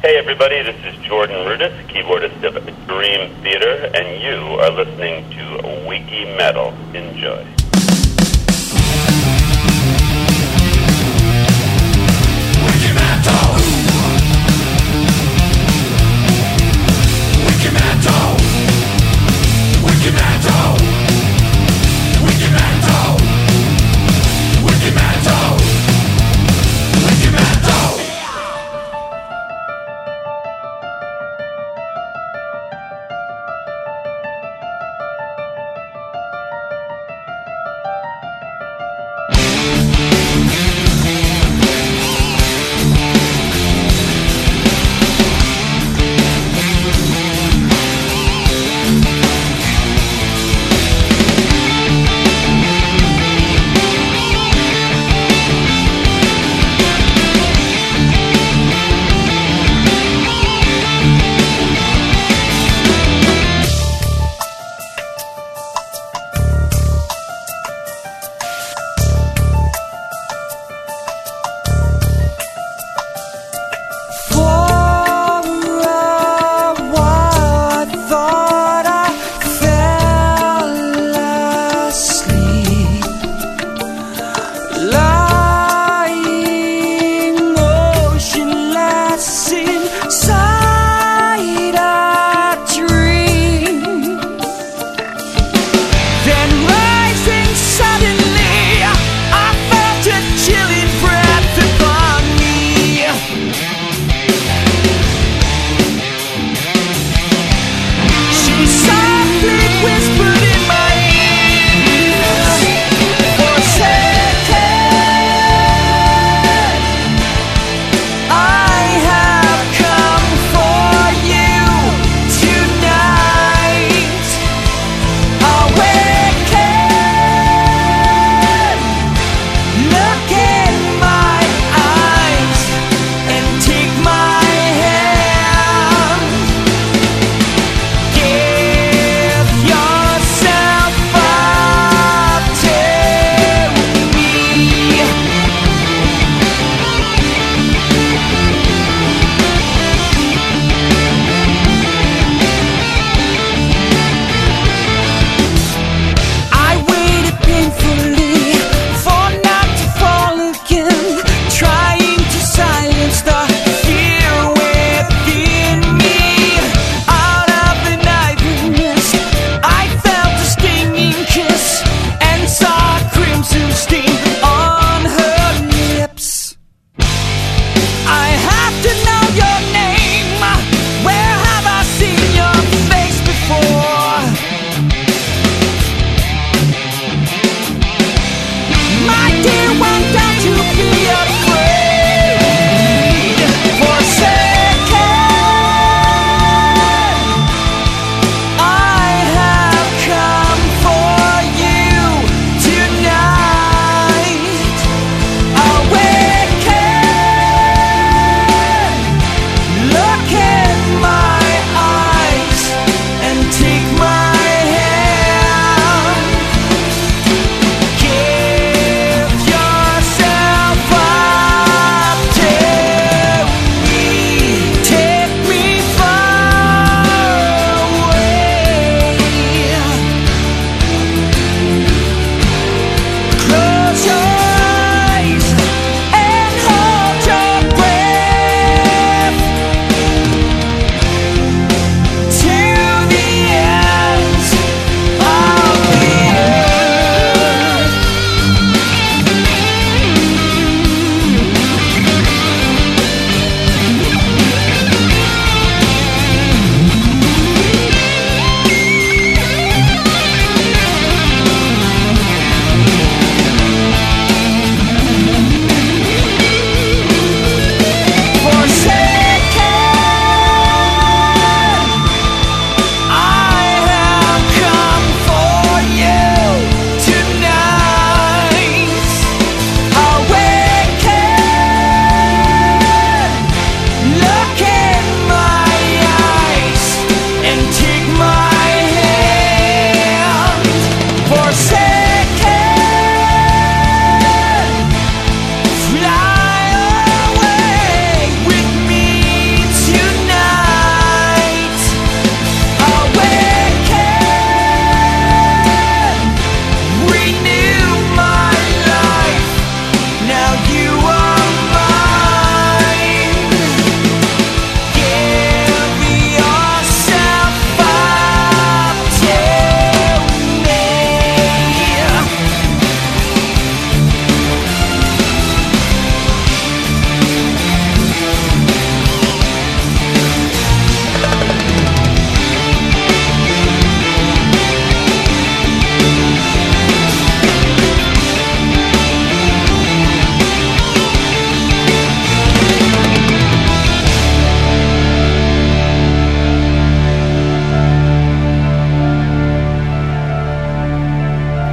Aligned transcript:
Hey, 0.00 0.16
everybody, 0.16 0.62
this 0.62 0.76
is 0.84 0.94
Jordan 1.04 1.44
Rudis, 1.44 1.74
keyboardist 1.88 2.44
of 2.44 2.54
Dream 2.86 3.34
Theater, 3.42 3.90
and 3.92 4.22
you 4.22 4.36
are 4.60 4.70
listening 4.70 5.28
to 5.30 5.88
Wiki 5.88 6.24
Metal. 6.36 6.72
Enjoy. 6.94 7.44
Wiki 12.62 12.92
Metal! 12.94 13.58
Wiki 17.44 17.70
Metal! 17.74 18.36
Wiki 19.82 20.10
Metal! 20.12 20.87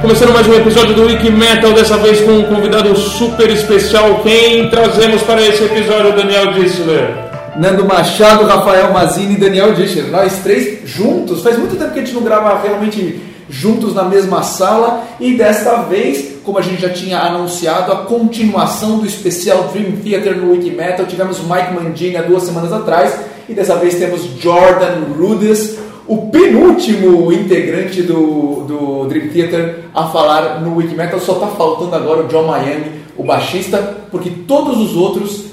Começando 0.06 0.32
mais 0.32 0.46
um 0.46 0.54
episódio 0.54 0.94
do 0.94 1.06
Wiki 1.06 1.32
Metal, 1.32 1.72
dessa 1.72 1.96
vez 1.96 2.20
com 2.20 2.30
um 2.30 2.44
convidado 2.44 2.94
super 2.94 3.50
especial. 3.50 4.20
Quem 4.22 4.70
trazemos 4.70 5.20
para 5.22 5.44
esse 5.44 5.64
episódio, 5.64 6.14
Daniel 6.14 6.52
Dissler? 6.52 7.12
Nando 7.56 7.84
Machado, 7.84 8.44
Rafael 8.44 8.92
Mazini 8.92 9.34
e 9.34 9.36
Daniel 9.36 9.74
Dissler. 9.74 10.06
Nós 10.06 10.38
três 10.44 10.88
juntos. 10.88 11.42
Faz 11.42 11.58
muito 11.58 11.74
tempo 11.74 11.92
que 11.92 11.98
a 11.98 12.04
gente 12.04 12.14
não 12.14 12.22
grava 12.22 12.56
realmente 12.62 13.20
juntos 13.50 13.96
na 13.96 14.04
mesma 14.04 14.44
sala 14.44 15.02
e 15.18 15.34
desta 15.34 15.82
vez, 15.82 16.36
como 16.44 16.56
a 16.56 16.62
gente 16.62 16.80
já 16.80 16.90
tinha 16.90 17.18
anunciado, 17.18 17.90
a 17.90 17.96
continuação 18.04 18.98
do 18.98 19.06
especial 19.06 19.72
Dream 19.72 19.96
Theater 20.04 20.36
no 20.36 20.52
Wiki 20.52 20.70
Metal. 20.70 21.04
Tivemos 21.04 21.40
Mike 21.40 21.74
Mangini 21.74 22.16
há 22.16 22.22
duas 22.22 22.44
semanas 22.44 22.72
atrás 22.72 23.12
e 23.48 23.54
dessa 23.54 23.74
vez 23.74 23.96
temos 23.96 24.20
Jordan 24.40 25.16
Rudess 25.18 25.76
o 26.08 26.30
penúltimo 26.30 27.32
integrante 27.32 28.02
do, 28.02 28.64
do 28.66 29.06
Dream 29.06 29.28
Theater 29.28 29.84
a 29.94 30.06
falar 30.06 30.60
no 30.60 30.76
Wikimetal. 30.76 31.20
Só 31.20 31.34
está 31.34 31.48
faltando 31.48 31.94
agora 31.94 32.24
o 32.24 32.28
John 32.28 32.44
Miami, 32.44 33.02
o 33.16 33.24
baixista, 33.24 33.96
porque 34.10 34.30
todos 34.46 34.78
os 34.78 34.96
outros 34.96 35.46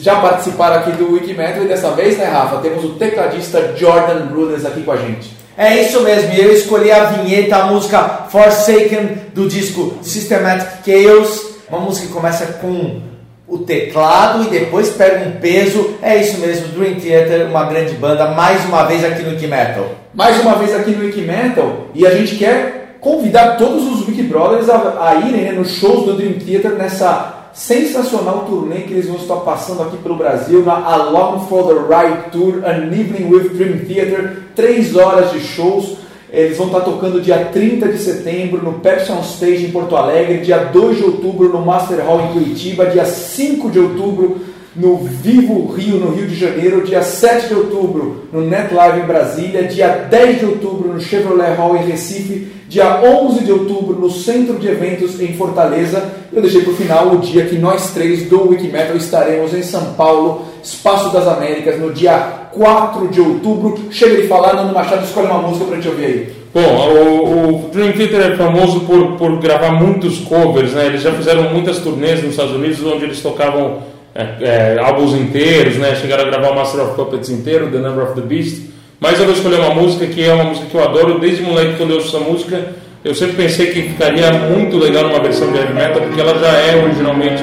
já 0.00 0.16
participaram 0.20 0.76
aqui 0.76 0.92
do 0.92 1.12
Wikimetal 1.12 1.62
e 1.62 1.68
dessa 1.68 1.90
vez, 1.90 2.16
né, 2.18 2.24
Rafa, 2.24 2.58
temos 2.58 2.84
o 2.84 2.90
tecladista 2.90 3.74
Jordan 3.76 4.26
Brunes 4.26 4.64
aqui 4.64 4.82
com 4.82 4.92
a 4.92 4.96
gente. 4.96 5.36
É 5.56 5.82
isso 5.82 6.00
mesmo, 6.02 6.32
eu 6.34 6.52
escolhi 6.52 6.90
a 6.90 7.04
vinheta, 7.06 7.56
a 7.56 7.66
música 7.66 8.26
Forsaken 8.30 9.22
do 9.34 9.48
disco 9.48 9.98
Systematic 10.02 10.84
Chaos, 10.84 11.46
uma 11.68 11.80
música 11.80 12.06
que 12.06 12.12
começa 12.12 12.46
com 12.60 13.00
o 13.48 13.58
teclado 13.58 14.44
e 14.44 14.50
depois 14.50 14.90
pega 14.90 15.26
um 15.26 15.32
peso. 15.40 15.94
É 16.02 16.16
isso 16.18 16.38
mesmo, 16.38 16.68
Dream 16.68 16.96
Theater, 16.96 17.48
uma 17.48 17.64
grande 17.64 17.94
banda, 17.94 18.28
mais 18.32 18.64
uma 18.66 18.84
vez 18.84 19.04
aqui 19.04 19.22
no 19.22 19.30
Wiki 19.30 19.46
Metal. 19.46 19.86
Mais 20.14 20.40
uma 20.40 20.56
vez 20.56 20.74
aqui 20.74 20.90
no 20.90 21.04
Wiki 21.04 21.22
Metal 21.22 21.86
e 21.94 22.06
a 22.06 22.14
gente 22.14 22.36
quer 22.36 22.96
convidar 23.00 23.56
todos 23.56 23.86
os 23.86 24.06
Wiki 24.06 24.24
Brothers 24.24 24.68
a, 24.68 25.08
a 25.08 25.14
irem 25.26 25.42
né, 25.44 25.52
nos 25.52 25.70
shows 25.72 26.04
do 26.04 26.14
Dream 26.14 26.34
Theater 26.34 26.72
nessa 26.72 27.34
sensacional 27.52 28.44
turnê 28.48 28.82
que 28.82 28.92
eles 28.92 29.06
vão 29.06 29.16
estar 29.16 29.36
passando 29.36 29.82
aqui 29.82 29.96
pelo 29.96 30.16
Brasil 30.16 30.62
na 30.64 30.84
Along 30.84 31.46
for 31.48 31.66
the 31.66 31.74
Ride 31.74 32.30
Tour, 32.30 32.64
An 32.64 32.92
Evening 32.92 33.30
with 33.30 33.48
Dream 33.50 33.78
Theater, 33.78 34.44
três 34.54 34.94
horas 34.94 35.32
de 35.32 35.40
shows 35.40 35.97
eles 36.30 36.56
vão 36.56 36.66
estar 36.66 36.80
tocando 36.80 37.20
dia 37.20 37.46
30 37.52 37.88
de 37.88 37.98
setembro 37.98 38.62
no 38.62 38.74
Pepsi 38.74 39.10
on 39.10 39.20
Stage 39.20 39.64
em 39.64 39.70
Porto 39.70 39.96
Alegre, 39.96 40.38
dia 40.38 40.58
2 40.58 40.98
de 40.98 41.04
outubro 41.04 41.48
no 41.48 41.64
Master 41.64 42.04
Hall 42.04 42.26
em 42.26 42.32
Curitiba, 42.32 42.86
dia 42.86 43.04
5 43.04 43.70
de 43.70 43.78
outubro 43.78 44.40
no 44.76 44.98
Vivo 44.98 45.72
Rio, 45.72 45.96
no 45.96 46.14
Rio 46.14 46.26
de 46.26 46.36
Janeiro, 46.36 46.84
dia 46.84 47.02
7 47.02 47.48
de 47.48 47.54
outubro 47.54 48.24
no 48.32 48.42
Net 48.42 48.72
Live 48.72 49.00
em 49.00 49.06
Brasília, 49.06 49.64
dia 49.64 49.88
10 49.88 50.40
de 50.40 50.44
outubro 50.44 50.92
no 50.92 51.00
Chevrolet 51.00 51.54
Hall 51.54 51.76
em 51.76 51.86
Recife, 51.86 52.57
dia 52.68 53.00
11 53.02 53.44
de 53.44 53.50
outubro 53.50 53.98
no 53.98 54.10
Centro 54.10 54.58
de 54.58 54.68
Eventos 54.68 55.18
em 55.20 55.32
Fortaleza. 55.34 56.12
Eu 56.30 56.42
deixei 56.42 56.60
para 56.60 56.72
o 56.72 56.76
final 56.76 57.08
o 57.12 57.18
dia 57.18 57.46
que 57.46 57.56
nós 57.56 57.92
três 57.92 58.28
do 58.28 58.50
Wikimetal 58.50 58.94
estaremos 58.94 59.54
em 59.54 59.62
São 59.62 59.94
Paulo, 59.94 60.44
Espaço 60.62 61.10
das 61.10 61.26
Américas, 61.26 61.80
no 61.80 61.92
dia 61.92 62.48
4 62.52 63.08
de 63.08 63.20
outubro. 63.20 63.78
Chega 63.90 64.20
de 64.20 64.28
falar, 64.28 64.52
Nando 64.52 64.74
Machado, 64.74 65.02
escolhe 65.02 65.28
uma 65.28 65.40
música 65.40 65.64
para 65.64 65.74
a 65.74 65.80
gente 65.80 65.88
ouvir 65.88 66.04
aí. 66.04 66.32
Bom, 66.52 66.60
o, 66.60 67.66
o, 67.66 67.70
Dream 67.70 67.92
Theater 67.92 68.32
é 68.32 68.36
famoso 68.36 68.80
por, 68.80 69.16
por 69.16 69.38
gravar 69.38 69.72
muitos 69.72 70.18
covers, 70.20 70.72
né? 70.72 70.86
Eles 70.86 71.02
já 71.02 71.12
fizeram 71.12 71.50
muitas 71.50 71.78
turnês 71.78 72.22
nos 72.22 72.32
Estados 72.32 72.54
Unidos 72.54 72.82
onde 72.84 73.04
eles 73.04 73.20
tocavam 73.20 73.78
é, 74.14 74.76
é, 74.76 74.78
álbuns 74.82 75.14
inteiros, 75.14 75.76
né? 75.76 75.94
Chegaram 75.96 76.24
a 76.24 76.30
gravar 76.30 76.50
o 76.50 76.54
Master 76.54 76.82
of 76.82 76.96
Puppets 76.96 77.30
inteiro, 77.30 77.70
The 77.70 77.78
Number 77.78 78.04
of 78.04 78.20
the 78.20 78.26
Beast. 78.26 78.77
Mas 79.00 79.18
eu 79.18 79.26
vou 79.26 79.34
escolher 79.34 79.60
uma 79.60 79.74
música 79.74 80.06
que 80.06 80.24
é 80.24 80.32
uma 80.32 80.44
música 80.44 80.66
que 80.66 80.74
eu 80.74 80.82
adoro 80.82 81.18
desde 81.18 81.42
moleque 81.42 81.74
quando 81.76 81.90
eu 81.90 81.96
ouço 81.96 82.16
essa 82.16 82.24
música. 82.24 82.72
Eu 83.04 83.14
sempre 83.14 83.36
pensei 83.36 83.66
que 83.66 83.82
ficaria 83.82 84.32
muito 84.32 84.76
legal 84.76 85.04
numa 85.04 85.20
versão 85.20 85.52
de 85.52 85.58
heavy 85.58 85.72
metal 85.72 86.02
porque 86.02 86.20
ela 86.20 86.38
já 86.38 86.48
é 86.48 86.82
originalmente 86.82 87.42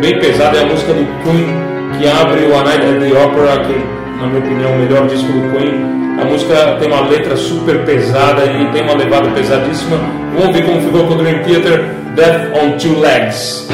bem 0.00 0.18
pesada. 0.18 0.58
É 0.58 0.62
a 0.62 0.66
música 0.66 0.92
do 0.92 1.06
Queen 1.22 1.98
que 1.98 2.08
abre 2.08 2.46
o 2.46 2.56
A 2.56 2.64
Night 2.64 2.84
at 2.84 2.98
the 2.98 3.24
Opera, 3.24 3.64
que 3.64 3.98
na 4.18 4.26
minha 4.26 4.40
opinião, 4.40 4.72
o 4.72 4.78
melhor 4.78 5.06
disco 5.06 5.30
do 5.30 5.56
Queen. 5.56 5.98
A 6.20 6.24
música 6.24 6.76
tem 6.80 6.88
uma 6.88 7.08
letra 7.08 7.36
super 7.36 7.84
pesada 7.84 8.44
e 8.44 8.66
tem 8.72 8.82
uma 8.82 8.94
levada 8.94 9.30
pesadíssima. 9.30 9.96
Vamos 10.36 10.56
ver 10.56 10.64
como 10.64 10.80
ficou 10.80 11.06
com 11.06 11.14
o 11.14 11.18
Dream 11.18 11.42
Theater, 11.44 11.84
Death 12.16 12.56
on 12.56 12.76
Two 12.76 12.98
Legs. 12.98 13.68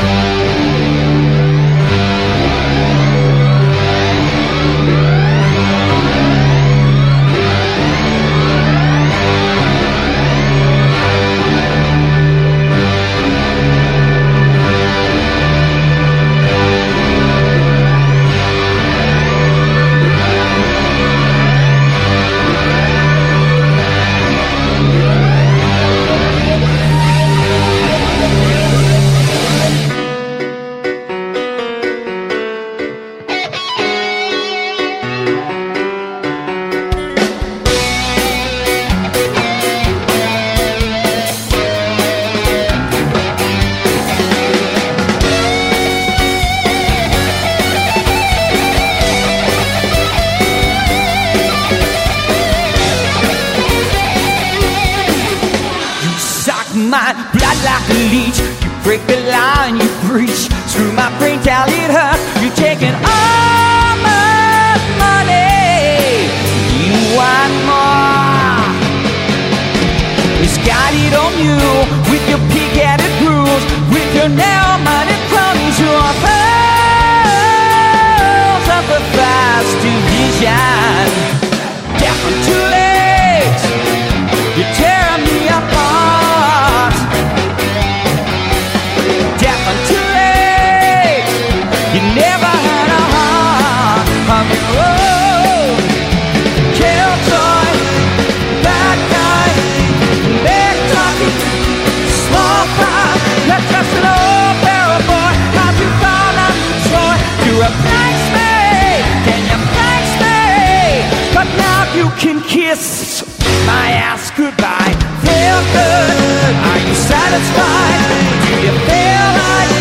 kiss 112.74 113.22
my 113.66 113.90
ass 113.92 114.30
goodbye. 114.36 114.94
Feel 115.22 115.60
good? 115.78 116.54
Are 116.68 116.80
you 116.86 116.94
satisfied? 116.94 118.02
Do 118.46 118.54
you 118.66 118.74
feel 118.88 119.26
like 119.46 119.74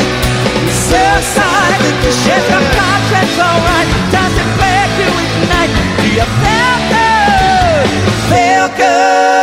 suicide? 0.88 1.82
Shit, 2.22 2.44
the 2.54 2.62
contract's 2.78 3.40
alright. 3.40 3.90
Does 4.14 4.34
it 4.44 4.50
make 4.62 4.94
you 5.02 5.10
ignite? 5.26 5.74
Do 6.02 6.08
you 6.20 6.28
feel 6.42 6.78
good? 6.94 7.88
Feel 8.30 8.68
good. 8.78 9.43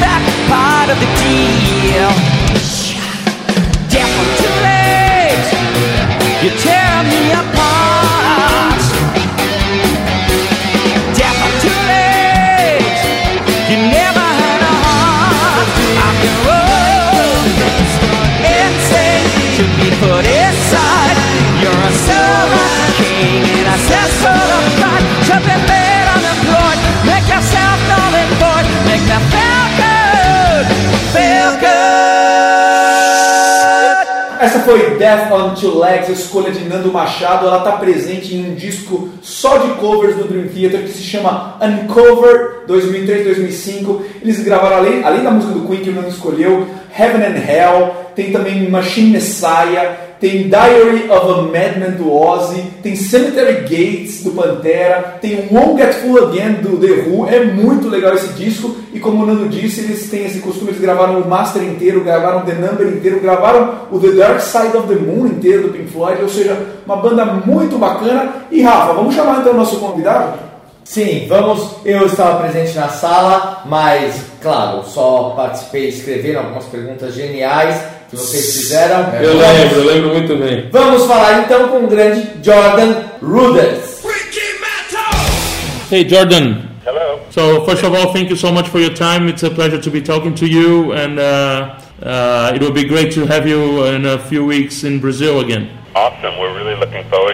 Back 0.00 0.22
part 0.48 0.88
of 0.90 0.98
the 0.98 1.06
deal. 1.20 2.10
Death 3.90 4.14
on 4.20 4.28
two 4.40 4.54
legs, 4.62 5.48
you 6.42 6.50
tear 6.64 6.94
me 7.10 7.20
apart. 7.32 8.82
Death 11.18 11.38
on 11.46 11.52
two 11.62 11.80
legs, 11.94 13.00
you 13.70 13.76
never 13.98 14.26
had 14.42 14.60
a 14.62 14.74
heart. 14.84 15.68
I'm 16.04 16.16
your 16.26 16.40
own, 16.58 17.46
insane 18.42 19.28
to 19.58 19.64
be 19.78 19.88
put 20.02 20.24
aside. 20.26 21.18
You're 21.62 21.84
a 21.90 21.94
silver 22.06 22.68
king 22.98 23.42
and 23.58 23.68
a 23.68 23.78
cesspool 23.88 24.48
of 24.58 24.64
pride. 24.80 25.06
To 25.28 25.36
be 25.46 25.56
made 25.68 25.83
foi 34.64 34.96
Death 34.96 35.30
on 35.30 35.54
Two 35.54 35.78
Legs, 35.78 36.08
a 36.08 36.12
escolha 36.12 36.50
de 36.50 36.64
Nando 36.64 36.90
Machado. 36.90 37.46
Ela 37.46 37.58
está 37.58 37.72
presente 37.72 38.34
em 38.34 38.50
um 38.50 38.54
disco 38.54 39.10
só 39.22 39.58
de 39.58 39.68
covers 39.74 40.16
do 40.16 40.24
Dream 40.24 40.48
Theater 40.48 40.82
que 40.82 40.92
se 40.92 41.02
chama 41.02 41.56
Uncover 41.60 42.64
2003-2005. 42.66 44.00
Eles 44.22 44.42
gravaram, 44.42 44.78
além, 44.78 45.04
além 45.04 45.22
da 45.22 45.30
música 45.30 45.52
do 45.52 45.66
Queen 45.68 45.82
que 45.82 45.90
o 45.90 45.94
Nando 45.94 46.08
escolheu, 46.08 46.66
Heaven 46.98 47.22
and 47.22 47.36
Hell, 47.36 47.94
tem 48.14 48.32
também 48.32 48.68
Machine 48.70 49.10
Messiah, 49.10 49.96
tem 50.24 50.48
Diary 50.48 51.10
of 51.10 51.30
a 51.30 51.42
Madman 51.42 51.98
do 51.98 52.10
Ozzy, 52.10 52.62
tem 52.82 52.96
Cemetery 52.96 53.60
Gates 53.60 54.24
do 54.24 54.30
Pantera, 54.30 55.18
tem 55.20 55.50
Won't 55.52 55.76
Get 55.76 55.96
Full 55.96 56.28
Again 56.28 56.62
do 56.62 56.78
The 56.78 57.10
Who. 57.10 57.28
É 57.28 57.44
muito 57.44 57.90
legal 57.90 58.14
esse 58.14 58.28
disco 58.28 58.74
e 58.94 58.98
como 58.98 59.22
o 59.22 59.26
Nando 59.26 59.50
disse, 59.50 59.82
eles 59.82 60.08
têm 60.08 60.24
esse 60.24 60.38
costume, 60.38 60.70
eles 60.70 60.80
gravaram 60.80 61.20
o 61.20 61.28
Master 61.28 61.62
inteiro, 61.62 62.02
gravaram 62.02 62.40
The 62.40 62.54
Number 62.54 62.88
inteiro, 62.88 63.20
gravaram 63.20 63.80
o 63.92 64.00
The 64.00 64.12
Dark 64.12 64.40
Side 64.40 64.74
of 64.74 64.88
the 64.88 64.94
Moon 64.94 65.26
inteiro 65.26 65.64
do 65.64 65.74
Pink 65.74 65.90
Floyd, 65.90 66.22
ou 66.22 66.28
seja, 66.30 66.56
uma 66.86 66.96
banda 66.96 67.26
muito 67.26 67.76
bacana. 67.76 68.46
E 68.50 68.62
Rafa, 68.62 68.94
vamos 68.94 69.14
chamar 69.14 69.40
então 69.40 69.52
o 69.52 69.56
nosso 69.58 69.78
convidado? 69.78 70.53
Sim, 70.84 71.26
vamos. 71.28 71.76
Eu 71.84 72.06
estava 72.06 72.42
presente 72.42 72.76
na 72.76 72.88
sala, 72.88 73.62
mas, 73.64 74.22
claro, 74.42 74.84
só 74.84 75.30
participei 75.34 75.88
escrevendo 75.88 76.38
algumas 76.38 76.66
perguntas 76.66 77.14
geniais 77.14 77.82
que 78.10 78.16
vocês 78.16 78.54
fizeram. 78.58 79.12
Eu 79.14 79.38
lembro, 79.38 79.78
eu 79.78 79.84
lembro 79.84 80.08
muito 80.10 80.36
bem. 80.36 80.68
Vamos 80.70 81.06
falar 81.06 81.40
então 81.40 81.68
com 81.68 81.84
o 81.84 81.86
grande 81.88 82.28
Jordan 82.42 82.94
Rudess. 83.22 83.94
Hey, 85.90 86.08
Jordan. 86.08 86.62
Hello. 86.84 87.20
So, 87.30 87.64
first 87.64 87.84
of 87.84 87.94
all, 87.96 88.12
thank 88.12 88.28
you 88.28 88.36
so 88.36 88.52
much 88.52 88.68
for 88.68 88.78
your 88.78 88.92
time. 88.92 89.28
It's 89.28 89.42
a 89.42 89.50
pleasure 89.50 89.80
to 89.80 89.90
be 89.90 90.02
talking 90.02 90.34
to 90.34 90.46
you, 90.46 90.92
and 90.92 91.18
uh, 91.18 91.78
uh, 92.02 92.52
it 92.54 92.60
will 92.60 92.72
be 92.72 92.84
great 92.84 93.12
to 93.14 93.26
have 93.26 93.46
you 93.46 93.84
in 93.84 94.04
a 94.04 94.18
few 94.18 94.44
weeks 94.44 94.84
in 94.84 95.00
Brazil 95.00 95.40
again. 95.40 95.70
Awesome. 95.94 96.38
We're 96.38 96.54
really 96.54 96.74
looking 96.74 97.04
forward 97.04 97.33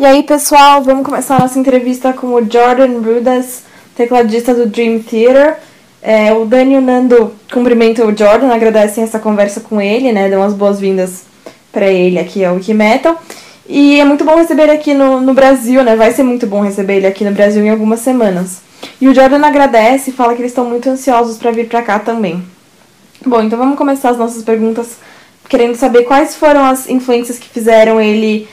E 0.00 0.04
aí, 0.06 0.22
pessoal, 0.22 0.82
vamos 0.82 1.04
começar 1.04 1.36
a 1.36 1.40
nossa 1.40 1.58
entrevista 1.58 2.10
com 2.14 2.28
o 2.28 2.50
Jordan 2.50 3.02
Rudess, 3.02 3.64
tecladista 3.94 4.54
do 4.54 4.64
Dream 4.64 5.00
Theater. 5.00 5.58
É, 6.00 6.32
o 6.32 6.46
Dani 6.46 6.72
e 6.72 6.78
o 6.78 6.80
Nando 6.80 7.34
cumprimentam 7.52 8.08
o 8.08 8.16
Jordan, 8.16 8.50
agradecem 8.50 9.04
essa 9.04 9.18
conversa 9.18 9.60
com 9.60 9.78
ele, 9.78 10.10
né? 10.10 10.30
Dão 10.30 10.42
as 10.42 10.54
boas-vindas 10.54 11.24
para 11.70 11.88
ele 11.88 12.18
aqui 12.18 12.42
ao 12.42 12.54
Wiki 12.54 12.72
Metal. 12.72 13.22
E 13.68 14.00
é 14.00 14.04
muito 14.06 14.24
bom 14.24 14.36
receber 14.36 14.62
ele 14.62 14.72
aqui 14.72 14.94
no, 14.94 15.20
no 15.20 15.34
Brasil, 15.34 15.84
né? 15.84 15.94
Vai 15.94 16.12
ser 16.12 16.22
muito 16.22 16.46
bom 16.46 16.62
receber 16.62 16.94
ele 16.94 17.06
aqui 17.06 17.22
no 17.22 17.32
Brasil 17.32 17.62
em 17.62 17.68
algumas 17.68 18.00
semanas. 18.00 18.62
E 19.02 19.06
o 19.06 19.14
Jordan 19.14 19.44
agradece 19.44 20.08
e 20.08 20.14
fala 20.14 20.34
que 20.34 20.40
eles 20.40 20.52
estão 20.52 20.64
muito 20.64 20.88
ansiosos 20.88 21.36
para 21.36 21.50
vir 21.50 21.68
para 21.68 21.82
cá 21.82 21.98
também. 21.98 22.42
Bom, 23.26 23.42
então 23.42 23.58
vamos 23.58 23.76
começar 23.76 24.08
as 24.08 24.16
nossas 24.16 24.42
perguntas 24.42 24.96
querendo 25.46 25.74
saber 25.74 26.04
quais 26.04 26.36
foram 26.36 26.64
as 26.64 26.88
influências 26.88 27.38
que 27.38 27.50
fizeram 27.50 28.00
ele 28.00 28.48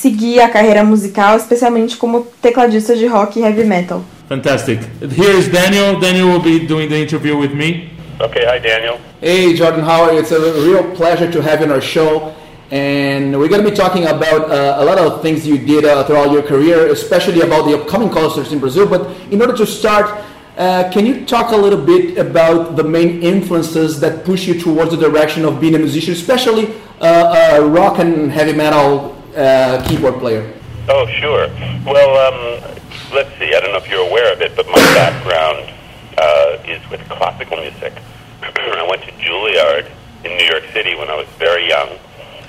seguir 0.00 0.40
a 0.40 0.48
carreira 0.48 0.82
musical, 0.82 1.36
especialmente 1.36 1.96
como 1.96 2.26
tecladista 2.40 2.94
de 2.94 3.06
rock 3.06 3.38
e 3.38 3.42
heavy 3.42 3.64
metal. 3.64 4.02
Fantastic. 4.28 4.80
Here 5.00 5.36
is 5.36 5.48
Daniel. 5.48 6.00
Daniel 6.00 6.28
will 6.28 6.42
be 6.42 6.66
doing 6.66 6.88
the 6.88 6.96
interview 6.96 7.36
with 7.36 7.52
me. 7.52 7.90
Okay. 8.18 8.44
Hi, 8.46 8.58
Daniel. 8.58 8.98
Hey, 9.20 9.52
Jordan, 9.54 9.82
how 9.82 10.04
are 10.04 10.14
you? 10.14 10.20
It's 10.20 10.32
a 10.32 10.38
real 10.38 10.84
pleasure 10.94 11.30
to 11.30 11.42
have 11.42 11.60
you 11.60 11.66
on 11.66 11.72
our 11.72 11.82
show. 11.82 12.34
And 12.70 13.38
we're 13.38 13.48
going 13.48 13.62
to 13.62 13.68
be 13.68 13.76
talking 13.76 14.06
about 14.06 14.50
uh, 14.50 14.76
a 14.78 14.84
lot 14.84 14.98
of 14.98 15.20
things 15.20 15.46
you 15.46 15.58
did 15.58 15.84
uh, 15.84 16.04
throughout 16.04 16.30
your 16.30 16.44
career, 16.44 16.86
especially 16.86 17.40
about 17.40 17.66
the 17.66 17.78
upcoming 17.78 18.08
concerts 18.08 18.52
in 18.52 18.60
Brazil. 18.60 18.86
But 18.86 19.10
in 19.30 19.40
order 19.42 19.56
to 19.56 19.66
start, 19.66 20.24
uh, 20.56 20.88
can 20.92 21.04
you 21.04 21.26
talk 21.26 21.52
a 21.52 21.56
little 21.56 21.84
bit 21.84 22.16
about 22.16 22.76
the 22.76 22.84
main 22.84 23.22
influences 23.22 23.98
that 24.00 24.24
push 24.24 24.46
you 24.46 24.58
towards 24.58 24.92
the 24.92 24.96
direction 24.96 25.44
of 25.44 25.60
being 25.60 25.74
a 25.74 25.78
musician, 25.78 26.14
especially 26.14 26.72
uh, 27.00 27.58
a 27.58 27.66
rock 27.66 27.98
and 27.98 28.30
heavy 28.30 28.52
metal 28.52 29.19
uh, 29.36 29.84
keyboard 29.88 30.14
player? 30.18 30.52
Oh, 30.88 31.06
sure. 31.06 31.48
Well, 31.84 32.12
um, 32.18 32.78
let's 33.12 33.30
see. 33.38 33.54
I 33.54 33.60
don't 33.60 33.72
know 33.72 33.78
if 33.78 33.88
you're 33.88 34.06
aware 34.06 34.32
of 34.32 34.40
it, 34.40 34.56
but 34.56 34.66
my 34.66 34.82
background 34.94 35.72
uh, 36.18 36.58
is 36.66 36.82
with 36.90 37.00
classical 37.08 37.58
music. 37.58 37.92
I 38.42 38.86
went 38.88 39.02
to 39.02 39.12
Juilliard 39.12 39.90
in 40.24 40.36
New 40.36 40.44
York 40.44 40.64
City 40.72 40.94
when 40.94 41.08
I 41.08 41.16
was 41.16 41.28
very 41.38 41.68
young, 41.68 41.98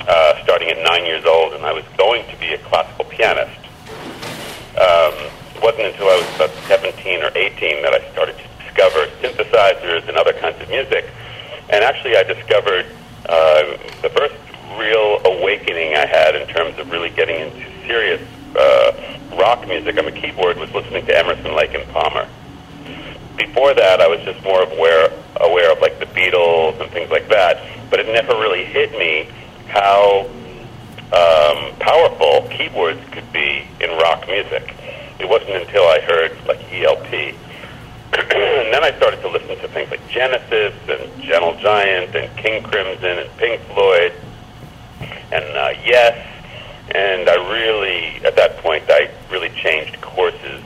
uh, 0.08 0.44
starting 0.44 0.70
at 0.70 0.78
nine 0.84 1.06
years 1.06 1.26
old, 1.26 1.54
and 1.54 1.66
I 1.66 1.74
was 1.74 1.86
going 1.98 2.26
to 2.30 2.38
be 2.40 2.54
a 2.54 2.58
classical 2.60 3.06
pianist. 3.06 3.60
Um, 4.76 5.14
it 5.56 5.62
wasn't 5.62 5.88
until 5.88 6.08
I 6.08 6.18
was 6.18 6.36
about 6.36 6.52
17 6.68 7.24
or 7.24 7.32
18 7.36 7.84
that 7.84 7.94
I 7.94 8.12
started 8.12 8.38
to 8.38 8.64
discover 8.64 9.06
synthesizers 9.22 10.08
and 10.08 10.18
other 10.18 10.34
kinds 10.34 10.62
of 10.62 10.70
music. 10.70 11.06
And 11.70 11.84
actually, 11.84 12.18
I 12.18 12.24
discovered 12.24 12.86
uh, 13.30 13.78
the 14.02 14.10
first 14.10 14.36
real 14.78 15.22
awakening 15.26 15.96
I 15.96 16.06
had 16.06 16.36
in 16.36 16.48
terms 16.48 16.78
of 16.80 16.92
really 16.92 17.10
getting 17.10 17.40
into 17.40 17.86
serious 17.86 18.22
uh, 18.56 18.92
rock 19.38 19.68
music 19.68 19.98
on 19.98 20.06
the 20.06 20.12
keyboard 20.12 20.58
was 20.58 20.72
listening 20.74 21.06
to 21.06 21.18
Emerson, 21.18 21.56
Lake 21.56 21.74
and 21.74 21.88
Palmer. 21.92 22.28
Before 23.38 23.74
that, 23.74 24.02
I 24.02 24.08
was 24.08 24.20
just 24.22 24.44
more 24.44 24.62
aware 24.64 25.12
aware 25.38 25.72
of 25.72 25.82
like 25.82 26.00
the 26.00 26.06
Beatles 26.06 26.80
and 26.80 26.92
things 26.92 27.10
like 27.10 27.28
that, 27.30 27.66
but 27.90 28.00
it 28.00 28.08
never 28.08 28.34
really 28.34 28.66
hit 28.66 28.92
me 28.92 29.28
how 29.68 30.30
um, 31.14 31.74
powerful 31.80 32.48
keyboards 32.50 33.02
could 33.12 33.32
be 33.34 33.66
in 33.80 33.90
rock 33.98 34.28
music. 34.28 34.76
It 35.20 35.28
wasn't 35.28 35.52
until 35.52 35.84
I 35.84 36.00
heard 36.02 36.38
like 36.46 36.60
ELP, 36.72 37.12
and 38.14 38.74
then 38.74 38.84
I 38.84 38.94
started 38.98 39.22
to 39.22 39.30
listen 39.30 39.58
to 39.58 39.68
things 39.70 39.90
like 39.90 40.06
Genesis 40.10 40.74
and 40.88 41.24
Gentle 41.24 41.56
Giant 41.58 42.16
and 42.16 42.36
King 42.38 42.62
Crimson 42.64 43.20
and 43.20 43.38
Pink 43.38 43.62
Floyd 43.74 44.14
and 45.32 45.46
uh, 45.58 45.74
Yes. 45.86 46.28
And 46.94 47.30
I 47.30 47.36
really, 47.50 48.26
at 48.26 48.36
that 48.36 48.58
point, 48.58 48.84
I 48.90 49.10
really 49.32 49.50
changed 49.50 50.02
courses. 50.02 50.62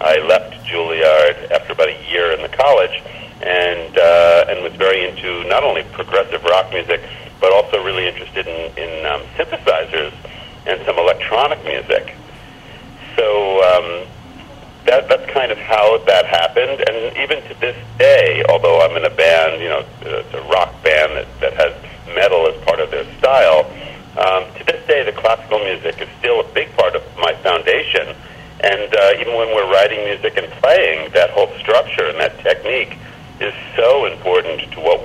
I 0.00 0.18
left 0.20 0.64
Juilliard 0.64 1.50
after 1.50 1.72
about 1.72 1.88
a 1.88 2.10
year 2.10 2.32
in 2.32 2.40
the 2.40 2.48
college, 2.48 3.02
and 3.42 3.98
uh, 3.98 4.46
and 4.48 4.62
was 4.62 4.72
very 4.74 5.06
into 5.06 5.44
not 5.48 5.64
only 5.64 5.82
progressive 5.92 6.44
rock 6.44 6.72
music, 6.72 7.02
but 7.40 7.52
also 7.52 7.82
really 7.84 8.06
interested 8.06 8.46
in, 8.46 8.78
in 8.78 9.06
um, 9.06 9.20
synthesizers 9.36 10.14
and 10.66 10.80
some 10.86 10.98
electronic 10.98 11.62
music. 11.64 12.14
So 13.16 13.62
um, 13.62 14.08
that 14.86 15.08
that's 15.08 15.30
kind 15.30 15.52
of 15.52 15.58
how 15.58 15.98
that 16.06 16.24
happened. 16.24 16.84
And 16.88 17.16
even 17.18 17.42
to 17.48 17.60
this 17.60 17.76
day, 17.98 18.42
although 18.48 18.80
I'm 18.80 18.96
in 18.96 19.04
a 19.04 19.14
band, 19.14 19.60
you 19.60 19.68
know, 19.68 19.84
it's 20.02 20.34
a 20.34 20.42
rock 20.42 20.72
band 20.82 21.12
that, 21.16 21.40
that 21.40 21.52
has 21.54 21.74
metal 22.14 22.46
as 22.48 22.56
style, 23.26 23.66
um, 24.24 24.42
to 24.56 24.62
this 24.70 24.82
day, 24.86 25.02
the 25.02 25.16
classical 25.22 25.58
music 25.58 26.00
is 26.00 26.08
still 26.20 26.38
a 26.40 26.48
big 26.54 26.68
part 26.78 26.94
of 26.94 27.02
my 27.18 27.34
foundation. 27.46 28.14
And 28.60 28.88
uh, 28.94 29.20
even 29.20 29.34
when 29.34 29.48
we're 29.54 29.70
writing 29.74 30.00
music 30.10 30.32
and 30.40 30.48
playing, 30.62 31.10
that 31.12 31.30
whole 31.30 31.50
structure 31.62 32.06
and 32.10 32.18
that 32.24 32.34
technique 32.48 32.92
is 33.40 33.54
so 33.74 34.06
important 34.06 34.70
to 34.72 34.78
what 34.80 35.00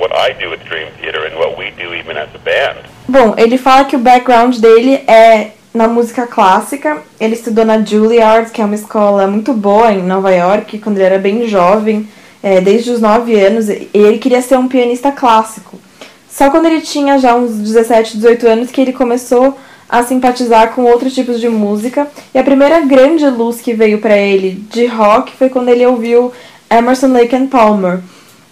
what 0.00 0.12
I 0.12 0.28
do 0.42 0.50
with 0.50 0.62
Dream 0.64 0.88
Theater 0.98 1.24
and 1.26 1.34
what 1.42 1.56
we 1.56 1.66
do 1.82 1.94
even 1.94 2.16
as 2.16 2.30
a 2.34 2.38
band. 2.38 2.78
Bom, 3.08 3.34
ele 3.38 3.56
fala 3.56 3.84
que 3.84 3.96
o 3.96 3.98
background 3.98 4.56
dele 4.58 4.94
é 5.06 5.52
na 5.72 5.86
música 5.86 6.26
clássica. 6.26 7.02
Ele 7.20 7.34
estudou 7.34 7.64
na 7.64 7.82
Juilliard, 7.82 8.50
que 8.50 8.60
é 8.60 8.64
uma 8.64 8.74
escola 8.74 9.26
muito 9.26 9.54
boa 9.54 9.92
em 9.92 10.02
Nova 10.02 10.34
York, 10.34 10.78
quando 10.80 10.96
ele 10.96 11.06
era 11.06 11.18
bem 11.18 11.46
jovem, 11.46 12.08
é, 12.42 12.60
desde 12.60 12.90
os 12.90 13.00
9 13.00 13.38
anos, 13.38 13.68
e 13.68 13.88
ele 13.94 14.18
queria 14.18 14.42
ser 14.42 14.58
um 14.58 14.68
pianista 14.68 15.12
clássico. 15.12 15.85
Só 16.28 16.50
quando 16.50 16.66
ele 16.66 16.80
tinha 16.80 17.18
já 17.18 17.34
uns 17.34 17.52
17, 17.56 18.16
18 18.16 18.46
anos 18.46 18.70
que 18.70 18.80
ele 18.80 18.92
começou 18.92 19.56
a 19.88 20.02
simpatizar 20.02 20.74
com 20.74 20.84
outros 20.84 21.14
tipos 21.14 21.40
de 21.40 21.48
música. 21.48 22.08
E 22.34 22.38
a 22.38 22.44
primeira 22.44 22.80
grande 22.80 23.26
luz 23.28 23.60
que 23.60 23.72
veio 23.72 23.98
para 23.98 24.16
ele 24.16 24.64
de 24.70 24.86
rock 24.86 25.32
foi 25.32 25.48
quando 25.48 25.68
ele 25.68 25.86
ouviu 25.86 26.32
Emerson, 26.70 27.08
Lake 27.08 27.34
and 27.34 27.46
Palmer. 27.46 28.00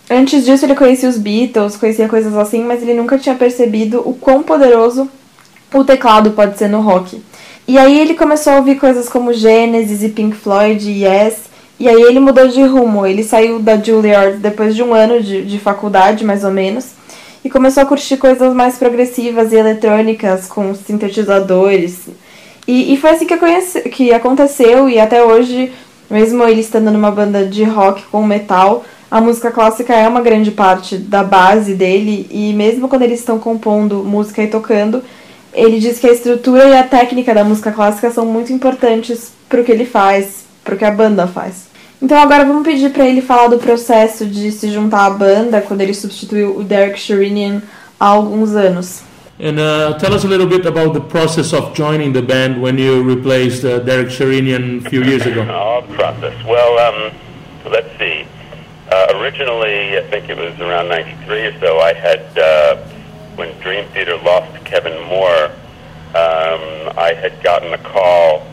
Antes 0.09 0.45
disso 0.45 0.67
ele 0.67 0.75
conhecia 0.75 1.09
os 1.09 1.19
Beatles, 1.19 1.77
conhecia 1.77 2.09
coisas 2.09 2.37
assim, 2.37 2.63
mas 2.63 2.83
ele 2.83 2.95
nunca 2.95 3.19
tinha 3.19 3.35
percebido 3.35 4.03
o 4.07 4.15
quão 4.15 4.43
poderoso 4.43 5.09
o 5.73 5.83
teclado 5.85 6.31
pode 6.33 6.57
ser 6.57 6.69
no 6.69 6.81
rock. 6.81 7.21
E 7.67 7.79
aí 7.79 7.99
ele 7.99 8.15
começou 8.15 8.53
a 8.53 8.57
ouvir 8.57 8.77
coisas 8.77 9.09
como 9.09 9.33
Genesis 9.33 10.03
e 10.03 10.11
Pink 10.11 10.37
Floyd 10.37 10.89
e 10.89 11.05
Yes. 11.05 11.45
E 11.81 11.89
aí 11.89 12.03
ele 12.03 12.21
mudou 12.21 12.47
de 12.47 12.63
rumo. 12.63 13.07
Ele 13.07 13.25
saiu 13.25 13.59
da 13.59 13.77
Juilliard 13.77 14.37
depois 14.37 14.77
de 14.77 14.83
um 14.83 14.95
ano 14.95 15.23
de, 15.23 15.43
de 15.45 15.59
faculdade, 15.59 16.25
mais 16.25 16.45
ou 16.45 16.51
menos. 16.51 16.91
E 17.45 17.51
começou 17.51 17.83
a 17.83 17.87
curtir 17.87 18.17
coisas 18.17 18.55
mais 18.55 18.79
progressivas 18.79 19.53
e 19.53 19.57
eletrônicas, 19.57 20.47
com 20.47 20.75
sintetizadores. 20.75 22.09
E, 22.67 22.95
e 22.95 22.97
foi 22.97 23.11
assim 23.11 23.27
que, 23.27 23.37
conheci, 23.37 23.83
que 23.83 24.13
aconteceu. 24.13 24.89
E 24.89 24.99
até 24.99 25.23
hoje, 25.23 25.71
mesmo 26.11 26.43
ele 26.45 26.63
estando 26.63 26.91
numa 26.91 27.11
banda 27.11 27.45
de 27.45 27.63
rock 27.63 28.03
com 28.05 28.25
metal, 28.25 28.83
a 29.11 29.21
música 29.21 29.51
clássica 29.51 29.95
é 29.95 30.09
uma 30.09 30.23
grande 30.23 30.51
parte 30.51 30.97
da 30.97 31.23
base 31.23 31.75
dele. 31.75 32.27
E 32.31 32.55
mesmo 32.55 32.89
quando 32.89 33.03
eles 33.03 33.21
estão 33.21 33.39
compondo 33.39 34.03
música 34.03 34.43
e 34.43 34.47
tocando, 34.47 35.03
ele 35.53 35.79
diz 35.79 35.99
que 35.99 36.07
a 36.07 36.13
estrutura 36.13 36.65
e 36.65 36.77
a 36.77 36.83
técnica 36.83 37.35
da 37.35 37.45
música 37.45 37.71
clássica 37.71 38.11
são 38.11 38.25
muito 38.25 38.55
importantes 38.55 39.33
para 39.49 39.61
o 39.61 39.65
que 39.65 39.71
ele 39.71 39.85
faz, 39.85 40.45
para 40.65 40.75
o 40.75 40.79
que 40.79 40.85
a 40.85 40.91
banda 40.91 41.27
faz. 41.27 41.74
Então 42.03 42.19
agora 42.19 42.45
vamos 42.45 42.65
pedir 42.65 42.91
para 42.91 43.07
ele 43.07 43.23
falar 43.23 43.49
do 43.49 43.59
processo 43.59 44.27
de 44.27 44.51
se 44.53 44.71
juntar 44.71 45.07
à 45.07 45.11
banda 45.11 45.61
quando 45.61 45.81
ele 45.81 45.95
substituiu 45.95 46.59
o 46.59 46.65
Derek 46.65 46.99
Sherinian 46.99 47.63
há 47.99 48.07
alguns 48.07 48.55
anos. 48.55 49.03
And 49.41 49.59
uh, 49.59 49.99
tell 49.99 50.15
us 50.15 50.25
a 50.25 50.29
little 50.29 50.47
bit 50.47 50.65
about 50.65 50.93
the 50.95 51.01
process 51.01 51.53
of 51.53 51.75
joining 51.75 52.13
the 52.13 52.23
band 52.23 52.61
when 52.63 52.79
you 52.79 53.03
replaced 53.03 53.65
uh, 53.65 53.81
Derek 53.81 54.09
Sherinian 54.09 54.87
a 54.87 54.91
few 54.91 55.03
years 55.03 55.27
ago. 55.27 55.43
Oh, 55.51 55.83
process. 55.95 56.35
Well, 56.45 56.79
um, 56.79 57.13
let's 57.73 57.91
see. 57.99 58.25
Uh, 58.93 59.07
originally, 59.17 59.99
I 59.99 60.03
think 60.09 60.29
it 60.29 60.37
was 60.37 60.59
around 60.61 60.89
93 60.89 61.47
or 61.47 61.59
so, 61.59 61.81
I 61.81 61.93
had, 61.95 62.21
uh, 62.39 62.77
when 63.35 63.59
Dream 63.59 63.87
Theater 63.89 64.17
lost 64.19 64.65
Kevin 64.65 64.95
Moore, 65.09 65.51
um, 66.15 66.95
I 66.97 67.13
had 67.21 67.43
gotten 67.43 67.73
a 67.75 67.79
call 67.79 68.47